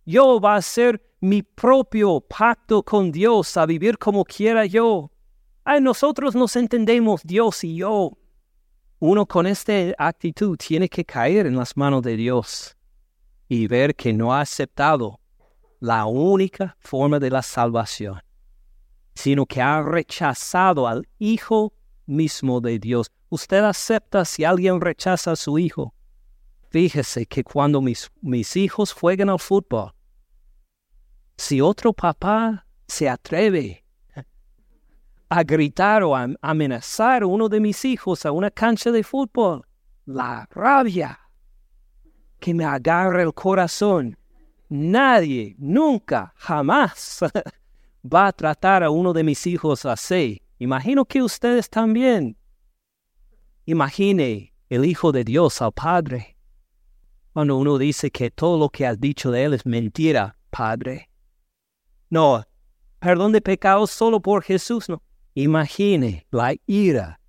Yo 0.06 0.40
va 0.40 0.56
a 0.56 0.62
ser 0.62 1.02
mi 1.20 1.42
propio 1.42 2.20
pacto 2.20 2.84
con 2.84 3.12
Dios 3.12 3.58
a 3.58 3.66
vivir 3.66 3.98
como 3.98 4.24
quiera 4.24 4.66
yo. 4.66 5.10
A 5.64 5.80
nosotros 5.80 6.36
nos 6.36 6.56
entendemos 6.56 7.22
Dios 7.24 7.64
y 7.64 7.78
yo. 7.78 8.18
Uno 9.00 9.26
con 9.26 9.48
esta 9.48 9.74
actitud 9.98 10.58
tiene 10.58 10.88
que 10.88 11.04
caer 11.04 11.48
en 11.48 11.56
las 11.56 11.76
manos 11.76 12.04
de 12.04 12.18
Dios 12.18 12.78
y 13.50 13.68
ver 13.68 13.96
que 13.96 14.14
no 14.14 14.34
ha 14.34 14.42
aceptado 14.42 15.20
la 15.80 16.06
única 16.06 16.78
forma 16.80 17.20
de 17.20 17.30
la 17.30 17.42
salvación, 17.42 18.22
sino 19.16 19.46
que 19.46 19.62
ha 19.62 19.82
rechazado 19.82 20.88
al 20.88 21.08
Hijo 21.20 21.74
mismo 22.06 22.62
de 22.62 22.80
Dios. 22.80 23.12
Usted 23.34 23.64
acepta 23.64 24.26
si 24.26 24.46
alguien 24.46 24.80
rechaza 24.80 25.32
a 25.32 25.36
su 25.36 25.58
hijo. 25.58 25.96
Fíjese 26.70 27.26
que 27.26 27.44
cuando 27.44 27.82
mis, 27.82 28.12
mis 28.22 28.56
hijos 28.56 28.94
juegan 28.94 29.28
al 29.28 29.40
fútbol, 29.40 29.92
Si 31.36 31.60
otro 31.60 31.94
papá 31.94 32.64
se 32.88 33.10
atreve 33.10 33.84
a 35.30 35.44
gritar 35.44 36.04
o 36.04 36.16
a 36.16 36.28
amenazar 36.44 37.24
a 37.24 37.26
uno 37.26 37.50
de 37.50 37.60
mis 37.60 37.84
hijos 37.86 38.24
a 38.24 38.32
una 38.32 38.52
cancha 38.52 38.92
de 38.92 39.02
fútbol, 39.02 39.66
la 40.06 40.48
rabia 40.52 41.20
que 42.40 42.54
me 42.54 42.66
agarra 42.66 43.24
el 43.24 43.34
corazón. 43.34 44.16
Nadie, 44.70 45.56
nunca, 45.58 46.36
jamás 46.38 47.20
va 48.14 48.28
a 48.28 48.32
tratar 48.32 48.84
a 48.84 48.92
uno 48.92 49.12
de 49.12 49.24
mis 49.24 49.48
hijos 49.48 49.88
así. 49.88 50.40
Imagino 50.60 51.04
que 51.04 51.24
ustedes 51.24 51.68
también. 51.68 52.38
Imagine 53.66 54.54
el 54.70 54.84
Hijo 54.84 55.14
de 55.14 55.24
Dios 55.24 55.62
al 55.62 55.72
Padre. 55.72 56.36
Cuando 57.32 57.56
uno 57.56 57.78
dice 57.78 58.12
que 58.12 58.30
todo 58.30 58.58
lo 58.58 58.70
que 58.70 58.86
has 58.86 59.00
dicho 59.00 59.32
de 59.32 59.46
Él 59.46 59.54
es 59.54 59.66
mentira, 59.66 60.38
Padre. 60.50 61.10
No, 62.10 62.44
perdón 63.00 63.32
de 63.32 63.42
pecados 63.42 63.90
solo 63.90 64.20
por 64.20 64.44
Jesús, 64.44 64.90
no. 64.90 65.02
Imagine 65.34 66.28
la 66.30 66.54
ira 66.68 67.22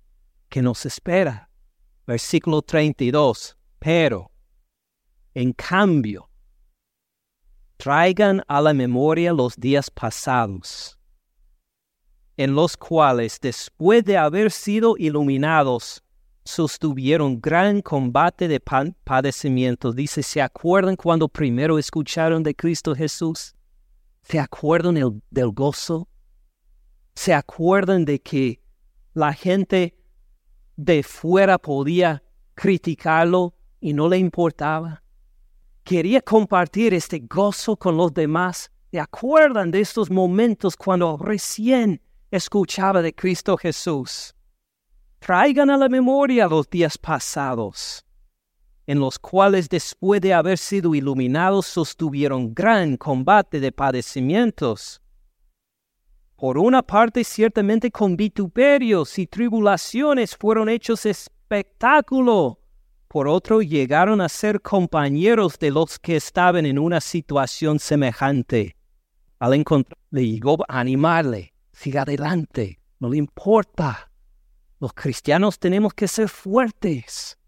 que 0.49 0.61
nos 0.61 0.85
espera. 0.85 1.49
Versículo 2.05 2.61
32. 2.61 3.57
Pero, 3.79 4.29
en 5.33 5.53
cambio, 5.53 6.29
traigan 7.77 8.43
a 8.47 8.61
la 8.61 8.73
memoria 8.73 9.31
los 9.31 9.55
días 9.55 9.89
pasados, 9.89 10.99
en 12.37 12.53
los 12.53 12.75
cuales, 12.75 13.39
después 13.39 14.03
de 14.03 14.17
haber 14.17 14.51
sido 14.51 14.95
iluminados, 14.97 16.04
sostuvieron 16.45 17.41
gran 17.41 17.81
combate 17.81 18.47
de 18.47 18.59
padecimientos. 18.59 19.95
Dice, 19.95 20.21
¿se 20.21 20.41
acuerdan 20.41 20.95
cuando 20.95 21.27
primero 21.27 21.77
escucharon 21.79 22.43
de 22.43 22.55
Cristo 22.55 22.95
Jesús? 22.95 23.55
¿Se 24.21 24.39
acuerdan 24.39 25.21
del 25.29 25.51
gozo? 25.51 26.07
¿Se 27.15 27.33
acuerdan 27.33 28.05
de 28.05 28.21
que 28.21 28.61
la 29.13 29.33
gente 29.33 29.97
de 30.75 31.03
fuera 31.03 31.57
podía 31.57 32.23
criticarlo 32.53 33.55
y 33.79 33.93
no 33.93 34.07
le 34.07 34.17
importaba? 34.17 35.01
Quería 35.83 36.21
compartir 36.21 36.93
este 36.93 37.19
gozo 37.19 37.75
con 37.75 37.97
los 37.97 38.13
demás. 38.13 38.71
¿Se 38.91 38.99
acuerdan 38.99 39.71
de 39.71 39.81
estos 39.81 40.09
momentos 40.09 40.75
cuando 40.75 41.17
recién 41.17 42.01
escuchaba 42.31 43.01
de 43.01 43.13
Cristo 43.13 43.57
Jesús? 43.57 44.34
Traigan 45.25 45.71
a 45.71 45.77
la 45.77 45.89
memoria 45.89 46.47
los 46.47 46.69
días 46.69 46.99
pasados, 46.99 48.05
en 48.85 48.99
los 48.99 49.17
cuales 49.17 49.67
después 49.67 50.21
de 50.21 50.35
haber 50.35 50.59
sido 50.59 50.93
iluminados 50.93 51.65
sostuvieron 51.65 52.53
gran 52.53 52.95
combate 52.95 53.59
de 53.59 53.71
padecimientos. 53.71 55.01
Por 56.35 56.59
una 56.59 56.83
parte, 56.83 57.23
ciertamente 57.23 57.89
con 57.89 58.15
vituperios 58.15 59.17
y 59.17 59.25
tribulaciones 59.25 60.37
fueron 60.37 60.69
hechos 60.69 61.07
espectáculo. 61.07 62.59
Por 63.07 63.27
otro, 63.27 63.63
llegaron 63.63 64.21
a 64.21 64.29
ser 64.29 64.61
compañeros 64.61 65.57
de 65.57 65.71
los 65.71 65.97
que 65.97 66.17
estaban 66.17 66.67
en 66.67 66.77
una 66.77 67.01
situación 67.01 67.79
semejante. 67.79 68.75
Al 69.39 69.55
encontrarle, 69.55 70.27
llegó 70.27 70.63
a 70.67 70.81
animarle, 70.81 71.55
siga 71.71 72.03
adelante, 72.03 72.79
no 72.99 73.09
le 73.09 73.17
importa. 73.17 74.11
Los 74.85 74.93
cristianos 74.93 75.57
tenemos 75.57 75.95
que 75.95 76.07
ser 76.07 76.29
fuertes. 76.29 77.39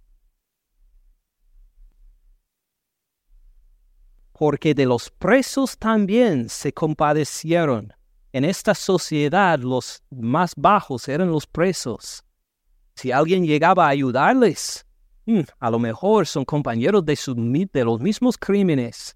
Porque 4.31 4.73
de 4.73 4.87
los 4.87 5.11
presos 5.11 5.77
también 5.77 6.49
se 6.49 6.73
compadecieron. 6.73 7.93
En 8.33 8.43
esta 8.43 8.73
sociedad 8.73 9.59
los 9.59 10.01
más 10.09 10.53
bajos 10.57 11.07
eran 11.07 11.29
los 11.29 11.45
presos. 11.45 12.23
Si 12.95 13.11
alguien 13.11 13.45
llegaba 13.45 13.85
a 13.85 13.89
ayudarles, 13.89 14.87
mm, 15.27 15.41
a 15.59 15.69
lo 15.69 15.77
mejor 15.77 16.25
son 16.25 16.43
compañeros 16.43 17.05
de, 17.05 17.15
de 17.71 17.85
los 17.85 17.99
mismos 17.99 18.35
crímenes. 18.39 19.15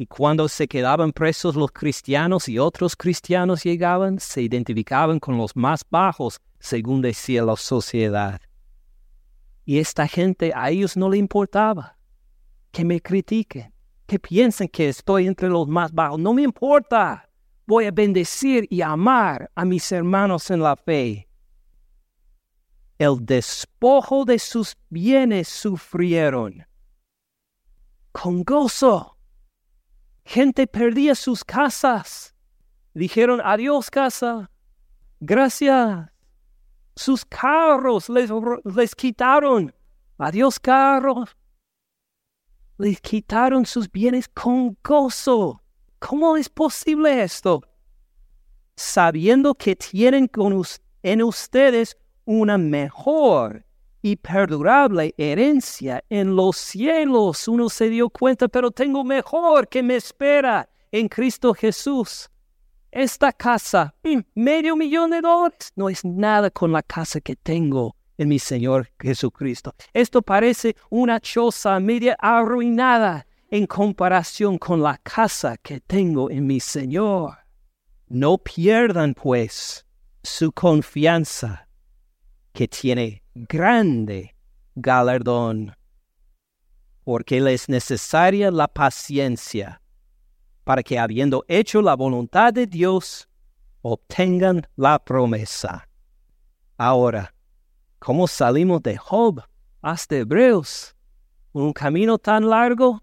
Y 0.00 0.06
cuando 0.06 0.48
se 0.48 0.66
quedaban 0.66 1.12
presos 1.12 1.56
los 1.56 1.72
cristianos 1.72 2.48
y 2.48 2.58
otros 2.58 2.96
cristianos 2.96 3.64
llegaban, 3.64 4.18
se 4.18 4.40
identificaban 4.40 5.20
con 5.20 5.36
los 5.36 5.54
más 5.54 5.84
bajos 5.90 6.40
según 6.58 7.02
decía 7.02 7.44
la 7.44 7.54
sociedad. 7.54 8.40
Y 9.66 9.78
esta 9.78 10.08
gente 10.08 10.52
a 10.56 10.70
ellos 10.70 10.96
no 10.96 11.10
le 11.10 11.18
importaba 11.18 11.98
que 12.70 12.82
me 12.82 13.02
critiquen, 13.02 13.74
que 14.06 14.18
piensen 14.18 14.68
que 14.68 14.88
estoy 14.88 15.26
entre 15.26 15.50
los 15.50 15.68
más 15.68 15.92
bajos. 15.92 16.18
No 16.18 16.32
me 16.32 16.44
importa. 16.44 17.28
Voy 17.66 17.84
a 17.84 17.90
bendecir 17.90 18.66
y 18.70 18.80
amar 18.80 19.50
a 19.54 19.66
mis 19.66 19.92
hermanos 19.92 20.50
en 20.50 20.62
la 20.62 20.76
fe. 20.76 21.28
El 22.96 23.18
despojo 23.20 24.24
de 24.24 24.38
sus 24.38 24.78
bienes 24.88 25.48
sufrieron. 25.48 26.64
Con 28.12 28.42
gozo. 28.44 29.18
Gente 30.24 30.66
perdía 30.66 31.14
sus 31.14 31.44
casas. 31.44 32.34
Dijeron, 32.94 33.40
adiós 33.42 33.90
casa. 33.90 34.50
Gracias 35.20 36.10
sus 37.00 37.24
carros 37.24 38.08
les, 38.08 38.94
quitaron. 38.94 39.74
Adiós 40.18 40.60
carros. 40.60 41.34
Les 42.78 43.00
quitaron 43.00 43.64
sus 43.64 43.90
bienes 43.90 44.28
con 44.28 44.76
gozo. 44.82 45.62
¿Cómo 45.98 46.36
es 46.36 46.48
posible 46.48 47.22
esto? 47.22 47.62
Sabiendo 48.76 49.54
que 49.54 49.76
tienen 49.76 50.26
con 50.26 50.62
en 51.02 51.22
ustedes 51.22 51.96
una 52.24 52.58
mejor 52.58 53.64
y 54.02 54.16
perdurable 54.16 55.14
herencia 55.16 56.02
en 56.08 56.34
los 56.34 56.56
cielos. 56.56 57.48
Uno 57.48 57.68
se 57.68 57.88
dio 57.88 58.08
cuenta, 58.10 58.48
pero 58.48 58.70
tengo 58.70 59.04
mejor 59.04 59.68
que 59.68 59.82
me 59.82 59.96
espera 59.96 60.68
en 60.90 61.08
Cristo 61.08 61.54
Jesús. 61.54 62.28
Esta 62.90 63.32
casa, 63.32 63.94
mm, 64.02 64.20
medio 64.34 64.74
millón 64.74 65.10
de 65.10 65.20
dólares, 65.20 65.72
no 65.76 65.88
es 65.88 66.04
nada 66.04 66.50
con 66.50 66.72
la 66.72 66.82
casa 66.82 67.20
que 67.20 67.36
tengo 67.36 67.94
en 68.18 68.28
mi 68.28 68.38
Señor 68.38 68.88
Jesucristo. 68.98 69.74
Esto 69.92 70.22
parece 70.22 70.76
una 70.90 71.20
choza 71.20 71.78
media 71.78 72.16
arruinada 72.18 73.26
en 73.50 73.66
comparación 73.66 74.58
con 74.58 74.82
la 74.82 74.98
casa 74.98 75.56
que 75.56 75.80
tengo 75.80 76.30
en 76.30 76.46
mi 76.46 76.60
Señor. 76.60 77.38
No 78.08 78.38
pierdan, 78.38 79.14
pues, 79.14 79.86
su 80.22 80.52
confianza, 80.52 81.68
que 82.52 82.68
tiene 82.68 83.19
grande 83.34 84.34
galardón, 84.74 85.74
porque 87.04 87.40
les 87.40 87.62
es 87.62 87.68
necesaria 87.68 88.50
la 88.50 88.68
paciencia 88.68 89.80
para 90.64 90.82
que 90.82 90.98
habiendo 90.98 91.44
hecho 91.48 91.82
la 91.82 91.96
voluntad 91.96 92.52
de 92.52 92.66
Dios, 92.66 93.28
obtengan 93.82 94.66
la 94.76 94.98
promesa. 94.98 95.88
Ahora, 96.76 97.34
¿cómo 97.98 98.28
salimos 98.28 98.82
de 98.82 98.96
Job 98.96 99.42
hasta 99.82 100.16
Hebreos? 100.16 100.94
¿Un 101.52 101.72
camino 101.72 102.18
tan 102.18 102.48
largo? 102.48 103.02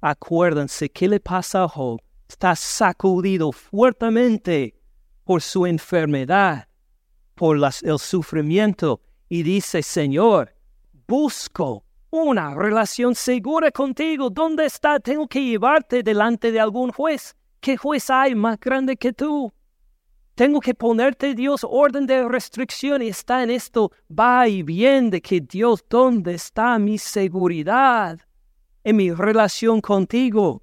Acuérdense 0.00 0.88
qué 0.88 1.08
le 1.08 1.20
pasa 1.20 1.64
a 1.64 1.68
Job. 1.68 2.00
Está 2.26 2.56
sacudido 2.56 3.52
fuertemente 3.52 4.74
por 5.24 5.42
su 5.42 5.66
enfermedad, 5.66 6.66
por 7.34 7.58
el 7.58 7.98
sufrimiento, 7.98 9.00
y 9.32 9.42
dice, 9.42 9.82
Señor, 9.82 10.54
busco 11.08 11.86
una 12.10 12.54
relación 12.54 13.14
segura 13.14 13.70
contigo. 13.70 14.28
¿Dónde 14.28 14.66
está? 14.66 15.00
Tengo 15.00 15.26
que 15.26 15.42
llevarte 15.42 16.02
delante 16.02 16.52
de 16.52 16.60
algún 16.60 16.92
juez. 16.92 17.34
¿Qué 17.58 17.78
juez 17.78 18.10
hay 18.10 18.34
más 18.34 18.60
grande 18.60 18.94
que 18.94 19.14
tú? 19.14 19.50
Tengo 20.34 20.60
que 20.60 20.74
ponerte, 20.74 21.34
Dios, 21.34 21.66
orden 21.66 22.06
de 22.06 22.28
restricción 22.28 23.00
y 23.00 23.08
está 23.08 23.42
en 23.42 23.48
esto, 23.48 23.90
va 24.10 24.46
y 24.48 24.62
bien 24.62 25.08
de 25.08 25.22
que 25.22 25.40
Dios, 25.40 25.82
¿dónde 25.88 26.34
está 26.34 26.78
mi 26.78 26.98
seguridad 26.98 28.20
en 28.84 28.96
mi 28.96 29.12
relación 29.12 29.80
contigo? 29.80 30.62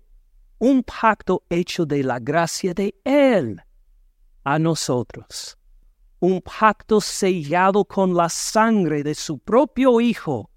Un 0.60 0.84
pacto 0.84 1.42
hecho 1.50 1.88
de 1.88 2.04
la 2.04 2.20
gracia 2.20 2.76
de 2.76 2.94
Él 3.04 3.64
a 4.44 4.60
nosotros. 4.60 5.59
Un 6.20 6.42
pacto 6.42 7.00
sellado 7.00 7.86
con 7.86 8.14
la 8.14 8.30
sangre 8.30 9.04
de 9.04 9.16
su 9.16 9.40
propio 9.40 10.02
Hijo 10.02 10.50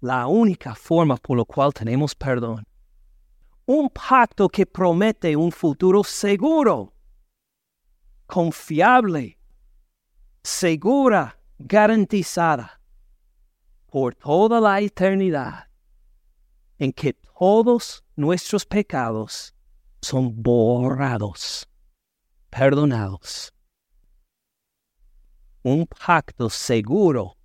la 0.00 0.26
única 0.26 0.74
forma 0.74 1.16
por 1.16 1.38
la 1.38 1.44
cual 1.44 1.72
tenemos 1.72 2.14
perdón. 2.14 2.64
Un 3.66 3.90
pacto 3.90 4.48
que 4.48 4.64
promete 4.64 5.36
un 5.36 5.52
futuro 5.52 6.02
seguro, 6.04 6.94
confiable, 8.26 9.38
segura, 10.42 11.38
garantizada 11.58 12.80
por 13.86 14.14
toda 14.14 14.60
la 14.60 14.80
eternidad, 14.80 15.68
en 16.78 16.92
que 16.92 17.12
todos 17.12 18.04
nuestros 18.16 18.64
pecados 18.64 19.54
son 20.00 20.32
borrados, 20.42 21.68
perdonados. 22.50 23.52
Un 25.70 25.86
pacto 25.86 26.48
seguro 26.48 27.36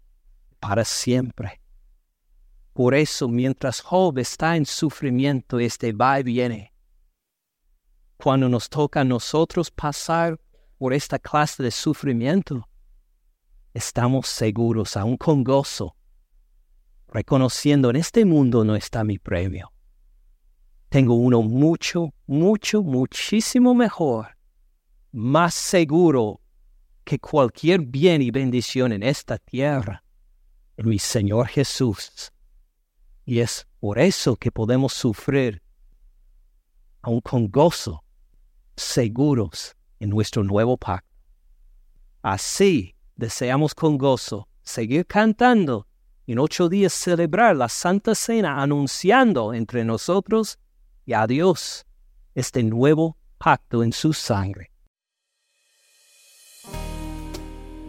para 0.61 0.85
siempre. 0.85 1.59
Por 2.71 2.93
eso, 2.93 3.27
mientras 3.27 3.81
Job 3.81 4.17
está 4.17 4.55
en 4.55 4.65
sufrimiento, 4.65 5.59
este 5.59 5.91
va 5.91 6.21
y 6.21 6.23
viene. 6.23 6.73
Cuando 8.15 8.47
nos 8.47 8.69
toca 8.69 9.01
a 9.01 9.03
nosotros 9.03 9.69
pasar 9.69 10.39
por 10.77 10.93
esta 10.93 11.19
clase 11.19 11.63
de 11.63 11.69
sufrimiento, 11.69 12.69
estamos 13.73 14.29
seguros, 14.29 14.95
aún 14.95 15.17
con 15.17 15.43
gozo, 15.43 15.97
reconociendo 17.09 17.89
en 17.89 17.97
este 17.97 18.23
mundo 18.23 18.63
no 18.63 18.77
está 18.77 19.03
mi 19.03 19.19
premio. 19.19 19.73
Tengo 20.87 21.15
uno 21.15 21.41
mucho, 21.41 22.13
mucho, 22.25 22.83
muchísimo 22.83 23.75
mejor, 23.75 24.37
más 25.11 25.53
seguro 25.53 26.39
que 27.03 27.19
cualquier 27.19 27.81
bien 27.81 28.21
y 28.21 28.31
bendición 28.31 28.91
en 28.91 29.03
esta 29.03 29.37
tierra, 29.37 30.03
mi 30.77 30.99
Señor 30.99 31.47
Jesús. 31.47 32.31
Y 33.25 33.39
es 33.39 33.67
por 33.79 33.99
eso 33.99 34.35
que 34.35 34.51
podemos 34.51 34.93
sufrir, 34.93 35.61
aún 37.01 37.21
con 37.21 37.49
gozo, 37.49 38.03
seguros 38.75 39.75
en 39.99 40.09
nuestro 40.09 40.43
nuevo 40.43 40.77
pacto. 40.77 41.09
Así 42.21 42.95
deseamos 43.15 43.75
con 43.75 43.97
gozo 43.97 44.47
seguir 44.63 45.05
cantando 45.05 45.87
y 46.25 46.33
en 46.33 46.39
ocho 46.39 46.69
días 46.69 46.93
celebrar 46.93 47.55
la 47.55 47.69
Santa 47.69 48.15
Cena 48.15 48.61
anunciando 48.61 49.53
entre 49.53 49.83
nosotros 49.83 50.57
y 51.05 51.13
a 51.13 51.27
Dios 51.27 51.85
este 52.33 52.63
nuevo 52.63 53.17
pacto 53.37 53.83
en 53.83 53.91
su 53.91 54.13
sangre. 54.13 54.72